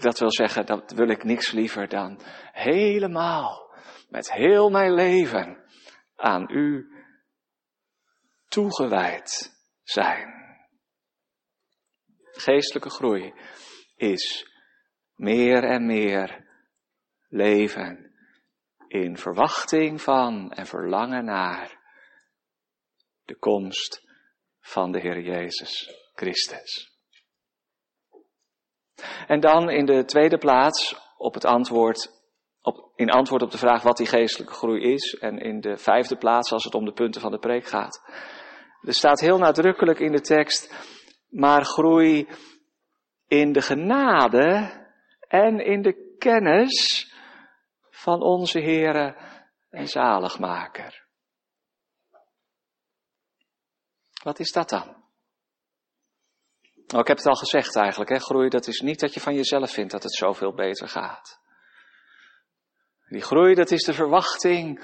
Dat 0.00 0.18
wil 0.18 0.32
zeggen, 0.32 0.66
dat 0.66 0.92
wil 0.92 1.08
ik 1.08 1.24
niks 1.24 1.50
liever 1.50 1.88
dan 1.88 2.20
helemaal, 2.52 3.74
met 4.08 4.32
heel 4.32 4.70
mijn 4.70 4.94
leven, 4.94 5.64
aan 6.16 6.50
u 6.50 6.92
toegewijd 8.48 9.52
zijn. 9.82 10.28
Geestelijke 12.32 12.90
groei 12.90 13.34
is 13.96 14.49
meer 15.20 15.64
en 15.64 15.86
meer 15.86 16.46
leven 17.28 18.12
in 18.88 19.16
verwachting 19.16 20.02
van 20.02 20.52
en 20.52 20.66
verlangen 20.66 21.24
naar 21.24 21.78
de 23.24 23.38
komst 23.38 24.08
van 24.60 24.92
de 24.92 25.00
Heer 25.00 25.20
Jezus 25.20 25.94
Christus. 26.14 26.92
En 29.26 29.40
dan 29.40 29.70
in 29.70 29.86
de 29.86 30.04
tweede 30.04 30.38
plaats 30.38 30.96
op 31.16 31.34
het 31.34 31.44
antwoord, 31.44 32.10
op, 32.62 32.92
in 32.96 33.10
antwoord 33.10 33.42
op 33.42 33.50
de 33.50 33.58
vraag 33.58 33.82
wat 33.82 33.96
die 33.96 34.06
geestelijke 34.06 34.54
groei 34.54 34.92
is. 34.92 35.14
En 35.14 35.38
in 35.38 35.60
de 35.60 35.76
vijfde 35.76 36.16
plaats 36.16 36.52
als 36.52 36.64
het 36.64 36.74
om 36.74 36.84
de 36.84 36.92
punten 36.92 37.20
van 37.20 37.30
de 37.30 37.38
preek 37.38 37.66
gaat. 37.66 38.02
Er 38.82 38.94
staat 38.94 39.20
heel 39.20 39.38
nadrukkelijk 39.38 39.98
in 39.98 40.12
de 40.12 40.20
tekst, 40.20 40.74
maar 41.28 41.64
groei 41.64 42.28
in 43.26 43.52
de 43.52 43.62
genade 43.62 44.79
en 45.30 45.60
in 45.60 45.82
de 45.82 46.14
kennis 46.18 47.08
van 47.90 48.22
onze 48.22 48.60
Heere 48.60 49.16
en 49.68 49.86
Zaligmaker. 49.86 51.06
Wat 54.22 54.38
is 54.38 54.52
dat 54.52 54.68
dan? 54.68 54.98
Nou, 56.86 57.02
ik 57.02 57.06
heb 57.06 57.16
het 57.16 57.26
al 57.26 57.34
gezegd 57.34 57.76
eigenlijk, 57.76 58.10
hè, 58.10 58.18
groei 58.18 58.48
dat 58.48 58.66
is 58.66 58.80
niet 58.80 59.00
dat 59.00 59.14
je 59.14 59.20
van 59.20 59.34
jezelf 59.34 59.70
vindt 59.70 59.92
dat 59.92 60.02
het 60.02 60.14
zoveel 60.14 60.54
beter 60.54 60.88
gaat. 60.88 61.40
Die 63.08 63.22
groei 63.22 63.54
dat 63.54 63.70
is 63.70 63.82
de 63.82 63.92
verwachting 63.92 64.80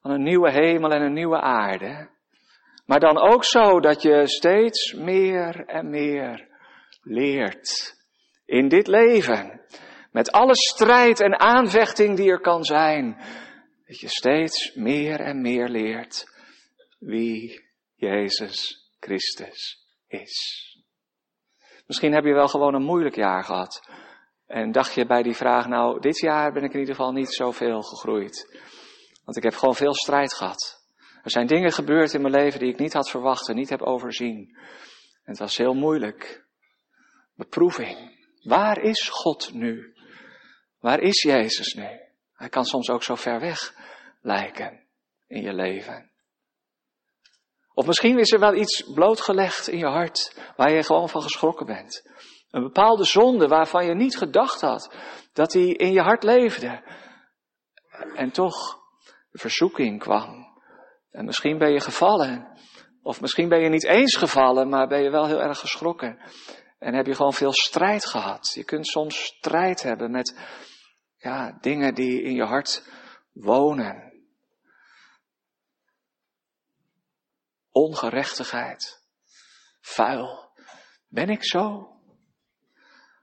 van 0.00 0.10
een 0.10 0.22
nieuwe 0.22 0.50
hemel 0.50 0.90
en 0.90 1.02
een 1.02 1.12
nieuwe 1.12 1.40
aarde. 1.40 2.10
Maar 2.86 3.00
dan 3.00 3.18
ook 3.18 3.44
zo 3.44 3.80
dat 3.80 4.02
je 4.02 4.28
steeds 4.28 4.92
meer 4.92 5.66
en 5.66 5.90
meer 5.90 6.48
leert 7.02 7.98
in 8.44 8.68
dit 8.68 8.86
leven. 8.86 9.60
Met 10.10 10.30
alle 10.30 10.56
strijd 10.56 11.20
en 11.20 11.40
aanvechting 11.40 12.16
die 12.16 12.30
er 12.30 12.40
kan 12.40 12.64
zijn. 12.64 13.16
Dat 13.86 14.00
je 14.00 14.08
steeds 14.08 14.74
meer 14.74 15.20
en 15.20 15.40
meer 15.40 15.68
leert 15.68 16.24
wie 16.98 17.68
Jezus 17.94 18.88
Christus 19.00 19.86
is. 20.06 20.66
Misschien 21.86 22.12
heb 22.12 22.24
je 22.24 22.32
wel 22.32 22.48
gewoon 22.48 22.74
een 22.74 22.82
moeilijk 22.82 23.16
jaar 23.16 23.44
gehad. 23.44 23.88
En 24.46 24.72
dacht 24.72 24.94
je 24.94 25.06
bij 25.06 25.22
die 25.22 25.34
vraag, 25.34 25.66
nou, 25.66 26.00
dit 26.00 26.18
jaar 26.18 26.52
ben 26.52 26.62
ik 26.62 26.72
in 26.72 26.78
ieder 26.78 26.94
geval 26.94 27.12
niet 27.12 27.32
zoveel 27.32 27.82
gegroeid. 27.82 28.60
Want 29.24 29.36
ik 29.36 29.42
heb 29.42 29.54
gewoon 29.54 29.74
veel 29.74 29.94
strijd 29.94 30.34
gehad. 30.34 30.84
Er 31.22 31.30
zijn 31.30 31.46
dingen 31.46 31.72
gebeurd 31.72 32.14
in 32.14 32.20
mijn 32.20 32.34
leven 32.34 32.60
die 32.60 32.72
ik 32.72 32.78
niet 32.78 32.92
had 32.92 33.10
verwacht 33.10 33.48
en 33.48 33.56
niet 33.56 33.68
heb 33.68 33.82
overzien. 33.82 34.56
En 35.24 35.30
het 35.30 35.38
was 35.38 35.56
heel 35.56 35.74
moeilijk. 35.74 36.46
Beproeving. 37.36 38.18
Waar 38.42 38.78
is 38.78 39.08
God 39.08 39.52
nu? 39.52 39.94
Waar 40.80 41.00
is 41.00 41.22
Jezus 41.22 41.74
nu? 41.74 41.88
Hij 42.32 42.48
kan 42.48 42.64
soms 42.64 42.90
ook 42.90 43.02
zo 43.02 43.14
ver 43.14 43.40
weg 43.40 43.74
lijken 44.20 44.86
in 45.26 45.42
je 45.42 45.52
leven. 45.52 46.10
Of 47.74 47.86
misschien 47.86 48.18
is 48.18 48.32
er 48.32 48.40
wel 48.40 48.54
iets 48.54 48.84
blootgelegd 48.94 49.68
in 49.68 49.78
je 49.78 49.86
hart 49.86 50.36
waar 50.56 50.70
je 50.70 50.82
gewoon 50.82 51.08
van 51.08 51.22
geschrokken 51.22 51.66
bent. 51.66 52.10
Een 52.50 52.62
bepaalde 52.62 53.04
zonde 53.04 53.48
waarvan 53.48 53.84
je 53.84 53.94
niet 53.94 54.16
gedacht 54.16 54.60
had 54.60 54.94
dat 55.32 55.50
die 55.50 55.76
in 55.76 55.92
je 55.92 56.00
hart 56.00 56.22
leefde. 56.22 56.82
En 58.14 58.30
toch 58.30 58.78
verzoeking 59.32 59.98
kwam. 59.98 60.48
En 61.10 61.24
misschien 61.24 61.58
ben 61.58 61.72
je 61.72 61.80
gevallen. 61.80 62.58
Of 63.02 63.20
misschien 63.20 63.48
ben 63.48 63.60
je 63.60 63.68
niet 63.68 63.86
eens 63.86 64.16
gevallen, 64.16 64.68
maar 64.68 64.86
ben 64.86 65.02
je 65.02 65.10
wel 65.10 65.26
heel 65.26 65.40
erg 65.40 65.58
geschrokken. 65.58 66.18
En 66.78 66.94
heb 66.94 67.06
je 67.06 67.14
gewoon 67.14 67.32
veel 67.32 67.52
strijd 67.52 68.06
gehad. 68.06 68.52
Je 68.54 68.64
kunt 68.64 68.86
soms 68.86 69.24
strijd 69.24 69.82
hebben 69.82 70.10
met 70.10 70.38
ja, 71.20 71.58
dingen 71.60 71.94
die 71.94 72.22
in 72.22 72.34
je 72.34 72.44
hart 72.44 72.88
wonen. 73.32 74.10
ongerechtigheid, 77.72 79.02
vuil. 79.80 80.52
Ben 81.08 81.28
ik 81.28 81.44
zo? 81.44 81.88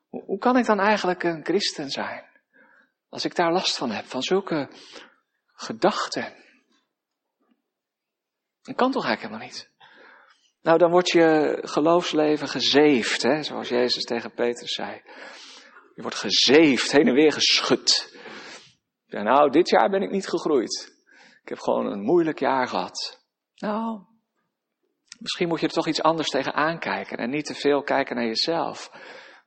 Hoe 0.09 0.37
kan 0.39 0.57
ik 0.57 0.65
dan 0.65 0.79
eigenlijk 0.79 1.23
een 1.23 1.45
christen 1.45 1.89
zijn? 1.89 2.25
Als 3.09 3.25
ik 3.25 3.35
daar 3.35 3.51
last 3.51 3.77
van 3.77 3.91
heb, 3.91 4.05
van 4.05 4.21
zulke 4.21 4.69
gedachten. 5.53 6.35
Dat 8.61 8.75
kan 8.75 8.91
toch 8.91 9.05
eigenlijk 9.05 9.21
helemaal 9.21 9.47
niet? 9.47 9.69
Nou, 10.61 10.77
dan 10.77 10.91
wordt 10.91 11.11
je 11.11 11.57
geloofsleven 11.61 12.47
gezeefd, 12.47 13.21
hè? 13.21 13.43
zoals 13.43 13.69
Jezus 13.69 14.03
tegen 14.03 14.33
Petrus 14.33 14.73
zei. 14.73 15.01
Je 15.97 16.03
wordt 16.03 16.17
gezeefd, 16.17 16.91
heen 16.91 17.07
en 17.07 17.13
weer 17.13 17.31
geschud. 17.31 18.17
Ja, 19.05 19.21
nou, 19.21 19.49
dit 19.49 19.69
jaar 19.69 19.89
ben 19.89 20.01
ik 20.01 20.11
niet 20.11 20.27
gegroeid. 20.27 21.01
Ik 21.41 21.49
heb 21.49 21.59
gewoon 21.59 21.85
een 21.85 22.01
moeilijk 22.01 22.39
jaar 22.39 22.67
gehad. 22.67 23.25
Nou, 23.55 24.01
misschien 25.19 25.47
moet 25.47 25.59
je 25.59 25.67
er 25.67 25.73
toch 25.73 25.87
iets 25.87 26.01
anders 26.01 26.29
tegen 26.29 26.53
aankijken 26.53 27.17
en 27.17 27.29
niet 27.29 27.45
te 27.45 27.53
veel 27.53 27.83
kijken 27.83 28.15
naar 28.15 28.25
jezelf. 28.25 28.89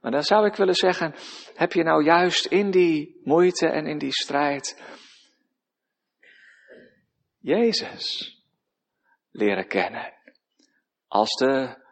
Maar 0.00 0.10
dan 0.10 0.22
zou 0.22 0.46
ik 0.46 0.54
willen 0.54 0.74
zeggen, 0.74 1.14
heb 1.54 1.72
je 1.72 1.82
nou 1.82 2.04
juist 2.04 2.46
in 2.46 2.70
die 2.70 3.20
moeite 3.24 3.68
en 3.68 3.86
in 3.86 3.98
die 3.98 4.12
strijd 4.12 4.82
Jezus 7.38 8.36
leren 9.30 9.68
kennen 9.68 10.14
als 11.06 11.30
de 11.30 11.84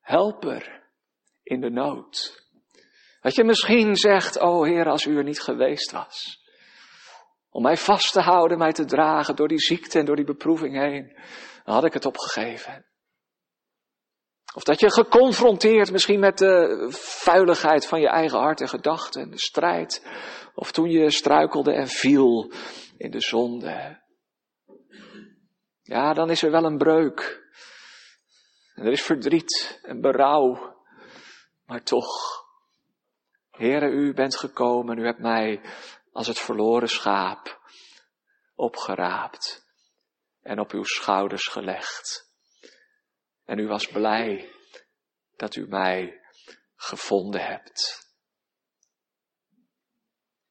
helper 0.00 0.90
in 1.42 1.60
de 1.60 1.70
nood. 1.70 2.41
Dat 3.22 3.34
je 3.34 3.44
misschien 3.44 3.96
zegt, 3.96 4.40
oh 4.40 4.64
Heer, 4.64 4.88
als 4.88 5.04
u 5.04 5.16
er 5.16 5.24
niet 5.24 5.40
geweest 5.40 5.90
was. 5.90 6.40
Om 7.50 7.62
mij 7.62 7.76
vast 7.76 8.12
te 8.12 8.20
houden, 8.20 8.58
mij 8.58 8.72
te 8.72 8.84
dragen 8.84 9.36
door 9.36 9.48
die 9.48 9.60
ziekte 9.60 9.98
en 9.98 10.04
door 10.04 10.16
die 10.16 10.24
beproeving 10.24 10.76
heen. 10.76 11.12
Dan 11.64 11.74
had 11.74 11.84
ik 11.84 11.92
het 11.92 12.06
opgegeven. 12.06 12.86
Of 14.54 14.62
dat 14.62 14.80
je 14.80 14.90
geconfronteerd 14.90 15.92
misschien 15.92 16.20
met 16.20 16.38
de 16.38 16.86
vuiligheid 16.96 17.86
van 17.86 18.00
je 18.00 18.08
eigen 18.08 18.38
hart 18.38 18.60
en 18.60 18.68
gedachten, 18.68 19.30
de 19.30 19.38
strijd. 19.38 20.06
Of 20.54 20.72
toen 20.72 20.90
je 20.90 21.10
struikelde 21.10 21.72
en 21.72 21.88
viel 21.88 22.52
in 22.96 23.10
de 23.10 23.20
zonde. 23.20 24.00
Ja, 25.82 26.12
dan 26.12 26.30
is 26.30 26.42
er 26.42 26.50
wel 26.50 26.64
een 26.64 26.78
breuk. 26.78 27.42
En 28.74 28.84
er 28.84 28.92
is 28.92 29.02
verdriet 29.02 29.80
en 29.82 30.00
berouw. 30.00 30.76
Maar 31.66 31.82
toch, 31.82 32.41
Heere, 33.52 33.88
u 33.90 34.14
bent 34.14 34.36
gekomen, 34.36 34.98
u 34.98 35.04
hebt 35.04 35.18
mij 35.18 35.60
als 36.12 36.26
het 36.26 36.38
verloren 36.38 36.88
schaap 36.88 37.60
opgeraapt 38.54 39.66
en 40.40 40.58
op 40.58 40.70
uw 40.70 40.84
schouders 40.84 41.46
gelegd. 41.46 42.30
En 43.44 43.58
u 43.58 43.66
was 43.66 43.86
blij 43.86 44.52
dat 45.36 45.56
u 45.56 45.68
mij 45.68 46.20
gevonden 46.76 47.40
hebt. 47.40 48.10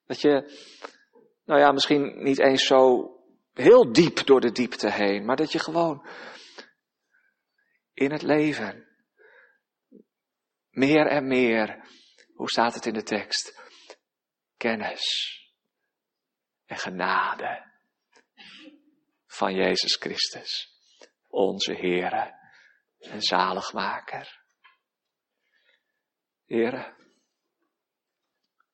Dat 0.05 0.21
je, 0.21 0.59
nou 1.45 1.59
ja, 1.59 1.71
misschien 1.71 2.23
niet 2.23 2.39
eens 2.39 2.65
zo 2.65 3.11
heel 3.53 3.91
diep 3.91 4.25
door 4.25 4.41
de 4.41 4.51
diepte 4.51 4.91
heen, 4.91 5.25
maar 5.25 5.35
dat 5.35 5.51
je 5.51 5.59
gewoon 5.59 6.07
in 7.93 8.11
het 8.11 8.21
leven 8.21 8.87
meer 10.69 11.07
en 11.07 11.27
meer, 11.27 11.80
hoe 12.41 12.49
staat 12.49 12.73
het 12.73 12.85
in 12.85 12.93
de 12.93 13.03
tekst? 13.03 13.61
Kennis 14.57 15.05
en 16.65 16.77
genade 16.77 17.71
van 19.25 19.53
Jezus 19.53 19.95
Christus, 19.95 20.73
onze 21.27 21.73
Heere 21.73 22.35
en 22.97 23.21
zaligmaker. 23.21 24.43
Heere, 26.45 26.95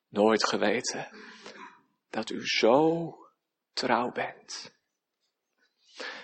nooit 0.08 0.44
geweten 0.44 1.08
dat 2.10 2.30
u 2.30 2.46
zo 2.46 3.12
trouw 3.72 4.10
bent. 4.10 4.74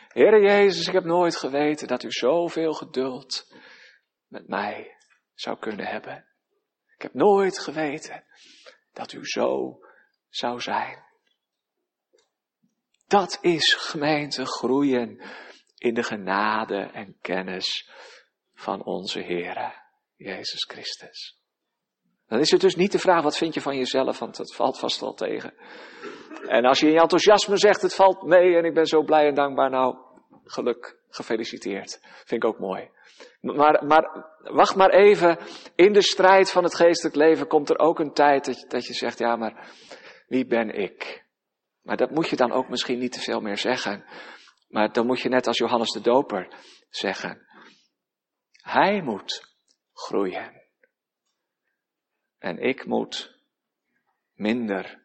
Heere 0.08 0.40
Jezus, 0.40 0.86
ik 0.86 0.92
heb 0.92 1.04
nooit 1.04 1.36
geweten 1.36 1.88
dat 1.88 2.02
u 2.02 2.10
zoveel 2.10 2.72
geduld 2.72 3.54
met 4.26 4.48
mij 4.48 4.96
zou 5.34 5.58
kunnen 5.58 5.86
hebben. 5.86 6.33
Ik 7.04 7.10
heb 7.12 7.22
nooit 7.22 7.58
geweten 7.58 8.24
dat 8.92 9.12
u 9.12 9.26
zo 9.26 9.78
zou 10.28 10.60
zijn. 10.60 11.04
Dat 13.06 13.38
is 13.40 13.74
gemeente 13.74 14.46
groeien 14.46 15.22
in 15.78 15.94
de 15.94 16.02
genade 16.02 16.90
en 16.92 17.16
kennis 17.20 17.90
van 18.54 18.84
onze 18.84 19.20
Heere, 19.20 19.72
Jezus 20.16 20.64
Christus. 20.64 21.38
Dan 22.26 22.38
is 22.38 22.50
het 22.50 22.60
dus 22.60 22.74
niet 22.74 22.92
de 22.92 22.98
vraag, 22.98 23.22
wat 23.22 23.36
vind 23.36 23.54
je 23.54 23.60
van 23.60 23.76
jezelf, 23.76 24.18
want 24.18 24.36
dat 24.36 24.54
valt 24.54 24.78
vast 24.78 25.00
wel 25.00 25.14
tegen. 25.14 25.54
En 26.48 26.64
als 26.64 26.80
je 26.80 26.86
in 26.86 26.92
je 26.92 27.00
enthousiasme 27.00 27.56
zegt, 27.56 27.82
het 27.82 27.94
valt 27.94 28.22
mee 28.22 28.56
en 28.56 28.64
ik 28.64 28.74
ben 28.74 28.86
zo 28.86 29.02
blij 29.02 29.26
en 29.26 29.34
dankbaar, 29.34 29.70
nou, 29.70 29.96
geluk, 30.44 30.98
gefeliciteerd. 31.08 31.98
Vind 32.02 32.42
ik 32.42 32.48
ook 32.48 32.58
mooi. 32.58 32.90
Maar, 33.40 33.86
maar 33.86 34.26
wacht 34.42 34.76
maar 34.76 34.90
even, 34.90 35.38
in 35.74 35.92
de 35.92 36.02
strijd 36.02 36.50
van 36.50 36.64
het 36.64 36.74
geestelijk 36.74 37.16
leven 37.16 37.46
komt 37.46 37.70
er 37.70 37.78
ook 37.78 37.98
een 37.98 38.12
tijd 38.12 38.44
dat 38.44 38.64
dat 38.68 38.86
je 38.86 38.94
zegt, 38.94 39.18
ja, 39.18 39.36
maar 39.36 39.68
wie 40.26 40.46
ben 40.46 40.70
ik? 40.70 41.24
Maar 41.82 41.96
dat 41.96 42.10
moet 42.10 42.28
je 42.28 42.36
dan 42.36 42.52
ook 42.52 42.68
misschien 42.68 42.98
niet 42.98 43.12
te 43.12 43.20
veel 43.20 43.40
meer 43.40 43.58
zeggen. 43.58 44.04
Maar 44.68 44.92
dan 44.92 45.06
moet 45.06 45.20
je 45.20 45.28
net 45.28 45.46
als 45.46 45.58
Johannes 45.58 45.90
de 45.90 46.00
Doper 46.00 46.48
zeggen. 46.90 47.46
Hij 48.52 49.02
moet 49.02 49.56
groeien. 49.92 50.62
En 52.38 52.58
ik 52.58 52.86
moet 52.86 53.38
minder 54.34 55.02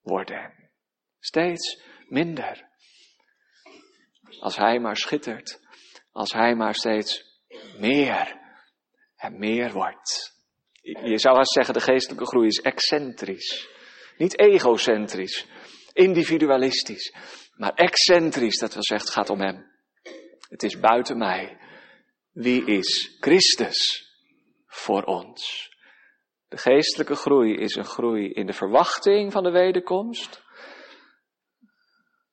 worden. 0.00 0.70
Steeds 1.18 1.82
minder. 2.08 2.70
Als 4.40 4.56
hij 4.56 4.78
maar 4.78 4.96
schittert. 4.96 5.60
Als 6.12 6.32
hij 6.32 6.54
maar 6.54 6.74
steeds 6.74 7.24
meer 7.78 8.40
en 9.16 9.38
meer 9.38 9.72
wordt. 9.72 10.32
Je 10.82 11.18
zou 11.18 11.36
haast 11.36 11.52
zeggen, 11.52 11.74
de 11.74 11.80
geestelijke 11.80 12.26
groei 12.26 12.46
is 12.46 12.60
excentrisch. 12.60 13.68
Niet 14.16 14.38
egocentrisch, 14.38 15.46
individualistisch, 15.92 17.14
maar 17.54 17.74
excentrisch. 17.74 18.58
Dat 18.58 18.72
wil 18.72 18.82
zeggen, 18.82 19.06
het 19.06 19.16
gaat 19.16 19.30
om 19.30 19.40
hem. 19.40 19.70
Het 20.48 20.62
is 20.62 20.78
buiten 20.78 21.18
mij. 21.18 21.58
Wie 22.32 22.64
is 22.64 23.16
Christus 23.20 24.10
voor 24.66 25.02
ons? 25.02 25.70
De 26.48 26.56
geestelijke 26.56 27.14
groei 27.14 27.54
is 27.54 27.74
een 27.74 27.84
groei 27.84 28.32
in 28.32 28.46
de 28.46 28.52
verwachting 28.52 29.32
van 29.32 29.42
de 29.42 29.50
wederkomst. 29.50 30.42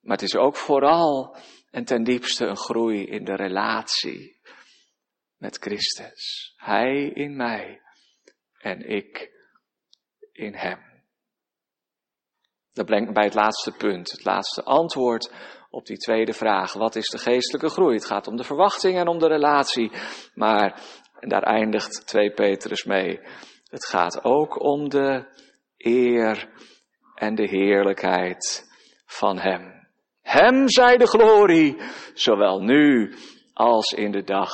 Maar 0.01 0.17
het 0.17 0.21
is 0.21 0.35
ook 0.35 0.55
vooral 0.55 1.37
en 1.71 1.83
ten 1.83 2.03
diepste 2.03 2.45
een 2.45 2.57
groei 2.57 3.05
in 3.05 3.23
de 3.23 3.35
relatie 3.35 4.39
met 5.37 5.57
Christus. 5.57 6.53
Hij 6.55 7.09
in 7.13 7.35
mij 7.35 7.81
en 8.59 8.89
ik 8.89 9.31
in 10.31 10.53
hem. 10.53 10.87
Dat 12.73 12.85
brengt 12.85 13.07
me 13.07 13.13
bij 13.13 13.25
het 13.25 13.33
laatste 13.33 13.71
punt, 13.71 14.11
het 14.11 14.25
laatste 14.25 14.63
antwoord 14.63 15.33
op 15.69 15.85
die 15.85 15.97
tweede 15.97 16.33
vraag. 16.33 16.73
Wat 16.73 16.95
is 16.95 17.07
de 17.07 17.17
geestelijke 17.17 17.69
groei? 17.69 17.95
Het 17.95 18.05
gaat 18.05 18.27
om 18.27 18.35
de 18.35 18.43
verwachting 18.43 18.97
en 18.97 19.07
om 19.07 19.19
de 19.19 19.27
relatie. 19.27 19.91
Maar, 20.33 20.81
en 21.19 21.29
daar 21.29 21.43
eindigt 21.43 22.07
2 22.07 22.31
Petrus 22.31 22.83
mee, 22.83 23.19
het 23.63 23.85
gaat 23.85 24.23
ook 24.23 24.63
om 24.63 24.89
de 24.89 25.25
eer 25.77 26.49
en 27.15 27.35
de 27.35 27.47
heerlijkheid 27.47 28.67
van 29.05 29.39
Hem. 29.39 29.78
Hem 30.29 30.69
zij 30.69 30.97
de 30.97 31.07
glorie, 31.07 31.77
zowel 32.13 32.59
nu 32.59 33.15
als 33.53 33.91
in 33.91 34.11
de 34.11 34.23
dag 34.23 34.51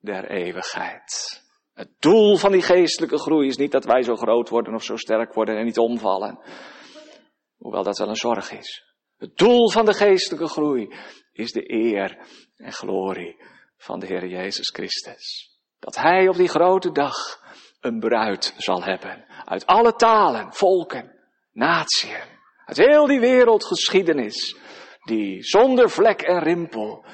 der 0.00 0.30
eeuwigheid. 0.30 1.42
Het 1.74 1.88
doel 1.98 2.36
van 2.36 2.52
die 2.52 2.62
geestelijke 2.62 3.18
groei 3.18 3.48
is 3.48 3.56
niet 3.56 3.72
dat 3.72 3.84
wij 3.84 4.02
zo 4.02 4.16
groot 4.16 4.48
worden 4.48 4.74
of 4.74 4.84
zo 4.84 4.96
sterk 4.96 5.34
worden 5.34 5.56
en 5.56 5.64
niet 5.64 5.78
omvallen. 5.78 6.38
Hoewel 7.56 7.82
dat 7.82 7.98
wel 7.98 8.08
een 8.08 8.16
zorg 8.16 8.52
is. 8.52 8.82
Het 9.16 9.36
doel 9.36 9.70
van 9.70 9.84
de 9.84 9.94
geestelijke 9.94 10.48
groei 10.48 10.94
is 11.32 11.52
de 11.52 11.72
eer 11.72 12.18
en 12.56 12.72
glorie 12.72 13.36
van 13.76 14.00
de 14.00 14.06
Heer 14.06 14.26
Jezus 14.26 14.70
Christus. 14.70 15.50
Dat 15.78 15.96
Hij 15.96 16.28
op 16.28 16.36
die 16.36 16.48
grote 16.48 16.92
dag 16.92 17.40
een 17.80 17.98
bruid 17.98 18.54
zal 18.56 18.82
hebben. 18.82 19.24
Uit 19.44 19.66
alle 19.66 19.94
talen, 19.94 20.52
volken, 20.54 21.18
natieën. 21.52 22.40
Uit 22.64 22.76
heel 22.76 23.06
die 23.06 23.20
wereldgeschiedenis. 23.20 24.56
Die 25.04 25.42
zonder 25.42 25.90
vlek 25.90 26.22
en 26.22 26.38
rimpel 26.38 27.04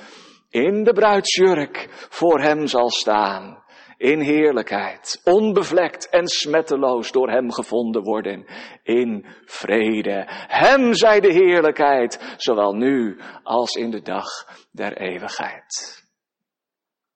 in 0.51 0.85
de 0.85 0.93
bruidsjurk 0.93 1.87
voor 1.91 2.41
Hem 2.41 2.67
zal 2.67 2.91
staan 2.91 3.67
in 3.99 4.21
heerlijkheid, 4.21 5.21
onbevlekt 5.25 6.09
en 6.09 6.27
smetteloos 6.27 7.13
door 7.13 7.31
Hem 7.31 7.53
gevonden 7.53 8.03
worden, 8.03 8.47
in 8.83 9.27
vrede. 9.45 10.25
Hem 10.47 10.95
zij 10.95 11.21
de 11.21 11.33
heerlijkheid, 11.33 12.35
zowel 12.37 12.73
nu 12.73 13.21
als 13.43 13.75
in 13.75 13.91
de 13.91 14.03
dag 14.03 14.27
der 14.73 14.97
eeuwigheid. 14.97 16.07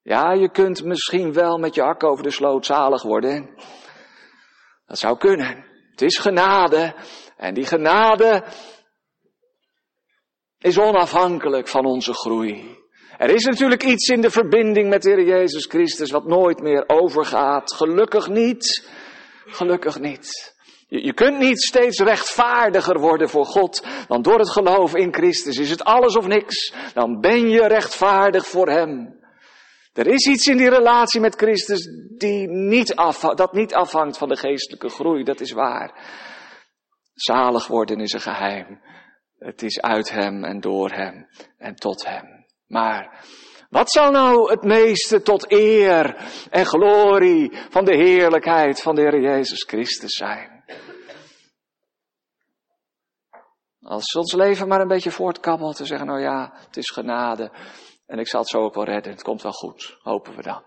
Ja, 0.03 0.33
je 0.33 0.51
kunt 0.51 0.85
misschien 0.85 1.33
wel 1.33 1.59
met 1.59 1.75
je 1.75 1.83
hak 1.83 2.05
over 2.05 2.23
de 2.23 2.31
sloot 2.31 2.67
zalig 2.67 3.03
worden. 3.03 3.55
Dat 4.87 4.99
zou 4.99 5.19
kunnen. 5.19 5.65
Het 5.91 6.03
is 6.03 6.19
genade. 6.19 6.95
En 7.37 7.55
die 7.55 7.67
genade 7.67 8.45
is 10.63 10.79
onafhankelijk 10.79 11.69
van 11.69 11.87
onze 11.87 12.15
groei. 12.15 12.81
Er 13.19 13.35
is 13.35 13.45
natuurlijk 13.45 13.83
iets 13.83 14.09
in 14.09 14.21
de 14.21 14.31
verbinding 14.31 14.89
met 14.89 15.03
de 15.03 15.11
Heer 15.11 15.27
Jezus 15.27 15.67
Christus 15.67 16.11
wat 16.11 16.27
nooit 16.27 16.61
meer 16.61 16.85
overgaat. 16.87 17.75
Gelukkig 17.75 18.29
niet. 18.29 18.89
Gelukkig 19.47 19.99
niet. 19.99 20.55
Je, 20.89 21.15
kunt 21.15 21.39
niet 21.39 21.63
steeds 21.63 21.99
rechtvaardiger 21.99 22.99
worden 22.99 23.29
voor 23.29 23.45
God, 23.45 23.87
want 24.09 24.25
door 24.25 24.39
het 24.39 24.51
geloof 24.51 24.95
in 24.95 25.15
Christus 25.15 25.57
is 25.57 25.71
het 25.71 25.85
alles 25.85 26.17
of 26.17 26.27
niks. 26.27 26.75
Dan 26.95 27.21
ben 27.21 27.49
je 27.49 27.67
rechtvaardig 27.67 28.47
voor 28.47 28.69
Hem. 28.69 29.21
Er 29.93 30.07
is 30.07 30.27
iets 30.27 30.47
in 30.47 30.57
die 30.57 30.69
relatie 30.69 31.21
met 31.21 31.35
Christus 31.35 31.89
die 32.19 32.49
niet 32.49 32.95
af, 32.95 33.21
dat 33.21 33.53
niet 33.53 33.75
afhangt 33.75 34.19
van 34.19 34.29
de 34.29 34.37
geestelijke 34.37 34.89
groei, 34.89 35.25
dat 35.25 35.41
is 35.41 35.53
waar. 35.53 35.93
Zalig 37.15 37.67
worden 37.67 38.01
is 38.01 38.13
een 38.13 38.21
geheim. 38.21 38.81
Het 39.43 39.63
is 39.63 39.81
uit 39.81 40.11
Hem 40.11 40.45
en 40.45 40.61
door 40.61 40.91
Hem 40.91 41.29
en 41.59 41.75
tot 41.75 42.07
Hem. 42.07 42.47
Maar 42.67 43.25
wat 43.71 43.91
zal 43.91 44.11
nou 44.11 44.51
het 44.51 44.63
meeste 44.63 45.23
tot 45.23 45.53
eer 45.53 46.17
en 46.51 46.67
glorie 46.67 47.51
van 47.71 47.85
de 47.85 47.95
heerlijkheid 47.95 48.83
van 48.83 48.95
de 48.95 49.01
Heer 49.01 49.21
Jezus 49.21 49.63
Christus 49.63 50.13
zijn? 50.13 50.65
Als 53.81 54.15
ons 54.15 54.33
leven 54.33 54.69
maar 54.69 54.81
een 54.81 54.89
beetje 54.89 55.11
voortkabbelt 55.11 55.77
te 55.77 55.85
zeggen, 55.85 56.07
nou 56.07 56.21
ja, 56.21 56.53
het 56.67 56.77
is 56.77 56.91
genade 56.91 57.53
en 58.07 58.19
ik 58.19 58.29
zal 58.29 58.41
het 58.41 58.49
zo 58.49 58.59
ook 58.59 58.75
wel 58.75 58.85
redden, 58.85 59.13
het 59.13 59.23
komt 59.23 59.43
wel 59.43 59.53
goed, 59.53 59.99
hopen 60.03 60.37
we 60.37 60.43
dan. 60.43 60.65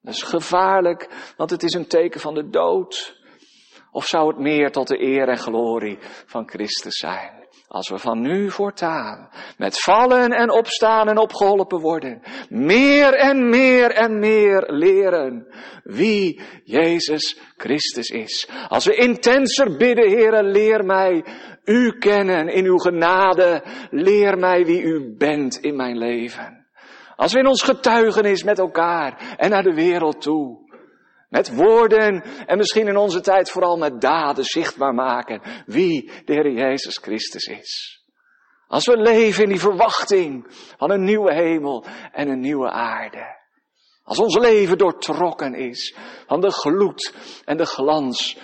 Dat 0.00 0.14
is 0.14 0.22
gevaarlijk, 0.22 1.32
want 1.36 1.50
het 1.50 1.62
is 1.62 1.72
een 1.72 1.88
teken 1.88 2.20
van 2.20 2.34
de 2.34 2.48
dood. 2.48 3.24
Of 3.90 4.06
zou 4.06 4.28
het 4.28 4.38
meer 4.38 4.70
tot 4.70 4.88
de 4.88 5.02
eer 5.02 5.28
en 5.28 5.38
glorie 5.38 5.98
van 6.26 6.48
Christus 6.48 6.96
zijn? 6.96 7.35
Als 7.68 7.88
we 7.88 7.98
van 7.98 8.20
nu 8.20 8.50
voortaan 8.50 9.28
met 9.56 9.80
vallen 9.80 10.30
en 10.30 10.50
opstaan 10.50 11.08
en 11.08 11.18
opgeholpen 11.18 11.80
worden, 11.80 12.22
meer 12.48 13.14
en 13.14 13.48
meer 13.48 13.90
en 13.90 14.18
meer 14.18 14.64
leren 14.66 15.46
wie 15.82 16.40
Jezus 16.64 17.40
Christus 17.56 18.08
is. 18.08 18.48
Als 18.68 18.84
we 18.84 18.94
intenser 18.94 19.76
bidden, 19.76 20.10
Heere, 20.10 20.42
leer 20.42 20.84
mij 20.84 21.24
u 21.64 21.98
kennen 21.98 22.48
in 22.48 22.64
uw 22.64 22.78
genade, 22.78 23.62
leer 23.90 24.38
mij 24.38 24.64
wie 24.64 24.82
u 24.82 25.14
bent 25.18 25.56
in 25.56 25.76
mijn 25.76 25.98
leven. 25.98 26.66
Als 27.16 27.32
we 27.32 27.38
in 27.38 27.46
ons 27.46 27.62
getuigenis 27.62 28.42
met 28.42 28.58
elkaar 28.58 29.34
en 29.36 29.50
naar 29.50 29.62
de 29.62 29.74
wereld 29.74 30.22
toe 30.22 30.65
met 31.36 31.54
woorden 31.54 32.22
en 32.46 32.56
misschien 32.56 32.86
in 32.86 32.96
onze 32.96 33.20
tijd 33.20 33.50
vooral 33.50 33.76
met 33.76 34.00
daden 34.00 34.44
zichtbaar 34.44 34.94
maken 34.94 35.42
wie 35.66 36.10
de 36.24 36.32
Heer 36.32 36.52
Jezus 36.52 36.98
Christus 36.98 37.44
is. 37.44 38.00
Als 38.66 38.86
we 38.86 38.96
leven 38.96 39.42
in 39.42 39.48
die 39.48 39.60
verwachting 39.60 40.46
van 40.76 40.90
een 40.90 41.04
nieuwe 41.04 41.34
hemel 41.34 41.84
en 42.12 42.28
een 42.28 42.40
nieuwe 42.40 42.70
aarde. 42.70 43.36
Als 44.02 44.18
ons 44.18 44.38
leven 44.38 44.78
doortrokken 44.78 45.54
is 45.54 45.96
van 46.26 46.40
de 46.40 46.50
gloed 46.50 47.14
en 47.44 47.56
de 47.56 47.66
glans 47.66 48.38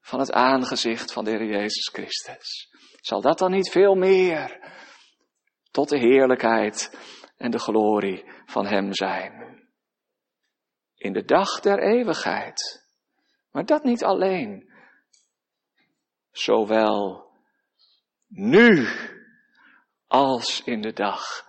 van 0.00 0.18
het 0.18 0.32
aangezicht 0.32 1.12
van 1.12 1.24
de 1.24 1.30
Heer 1.30 1.46
Jezus 1.46 1.88
Christus. 1.92 2.68
Zal 3.00 3.20
dat 3.20 3.38
dan 3.38 3.50
niet 3.50 3.70
veel 3.70 3.94
meer 3.94 4.58
tot 5.70 5.88
de 5.88 5.98
heerlijkheid 5.98 6.98
en 7.36 7.50
de 7.50 7.58
glorie 7.58 8.24
van 8.44 8.66
Hem 8.66 8.94
zijn? 8.94 9.55
In 10.96 11.12
de 11.12 11.24
dag 11.24 11.60
der 11.60 11.78
eeuwigheid. 11.78 12.86
Maar 13.50 13.64
dat 13.64 13.84
niet 13.84 14.04
alleen. 14.04 14.72
Zowel 16.30 17.30
nu 18.26 18.88
als 20.06 20.62
in 20.64 20.80
de 20.80 20.92
dag 20.92 21.46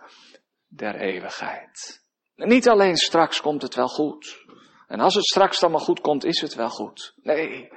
der 0.66 0.94
eeuwigheid. 0.94 2.02
Niet 2.34 2.68
alleen 2.68 2.96
straks 2.96 3.40
komt 3.40 3.62
het 3.62 3.74
wel 3.74 3.88
goed. 3.88 4.44
En 4.86 5.00
als 5.00 5.14
het 5.14 5.24
straks 5.24 5.60
dan 5.60 5.70
maar 5.70 5.80
goed 5.80 6.00
komt, 6.00 6.24
is 6.24 6.40
het 6.40 6.54
wel 6.54 6.70
goed. 6.70 7.14
Nee, 7.16 7.72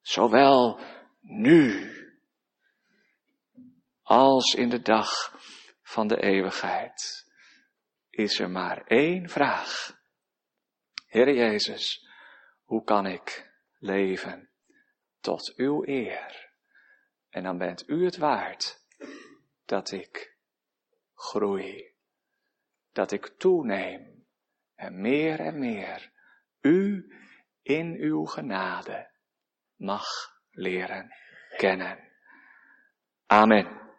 zowel 0.00 0.80
nu 1.20 1.90
als 4.02 4.54
in 4.54 4.68
de 4.68 4.82
dag 4.82 5.36
van 5.82 6.06
de 6.06 6.22
eeuwigheid 6.22 7.26
is 8.10 8.38
er 8.38 8.50
maar 8.50 8.82
één 8.86 9.28
vraag. 9.28 10.00
Heer 11.12 11.34
Jezus, 11.34 12.08
hoe 12.64 12.84
kan 12.84 13.06
ik 13.06 13.52
leven 13.78 14.50
tot 15.20 15.52
uw 15.56 15.86
eer? 15.86 16.50
En 17.28 17.42
dan 17.42 17.58
bent 17.58 17.88
u 17.88 18.04
het 18.04 18.16
waard 18.16 18.84
dat 19.64 19.90
ik 19.90 20.36
groei, 21.14 21.94
dat 22.92 23.12
ik 23.12 23.26
toeneem 23.26 24.26
en 24.74 25.00
meer 25.00 25.40
en 25.40 25.58
meer 25.58 26.12
u 26.60 27.12
in 27.62 27.96
uw 27.98 28.24
genade 28.24 29.10
mag 29.76 30.06
leren 30.50 31.14
kennen. 31.56 32.12
Amen. 33.26 33.91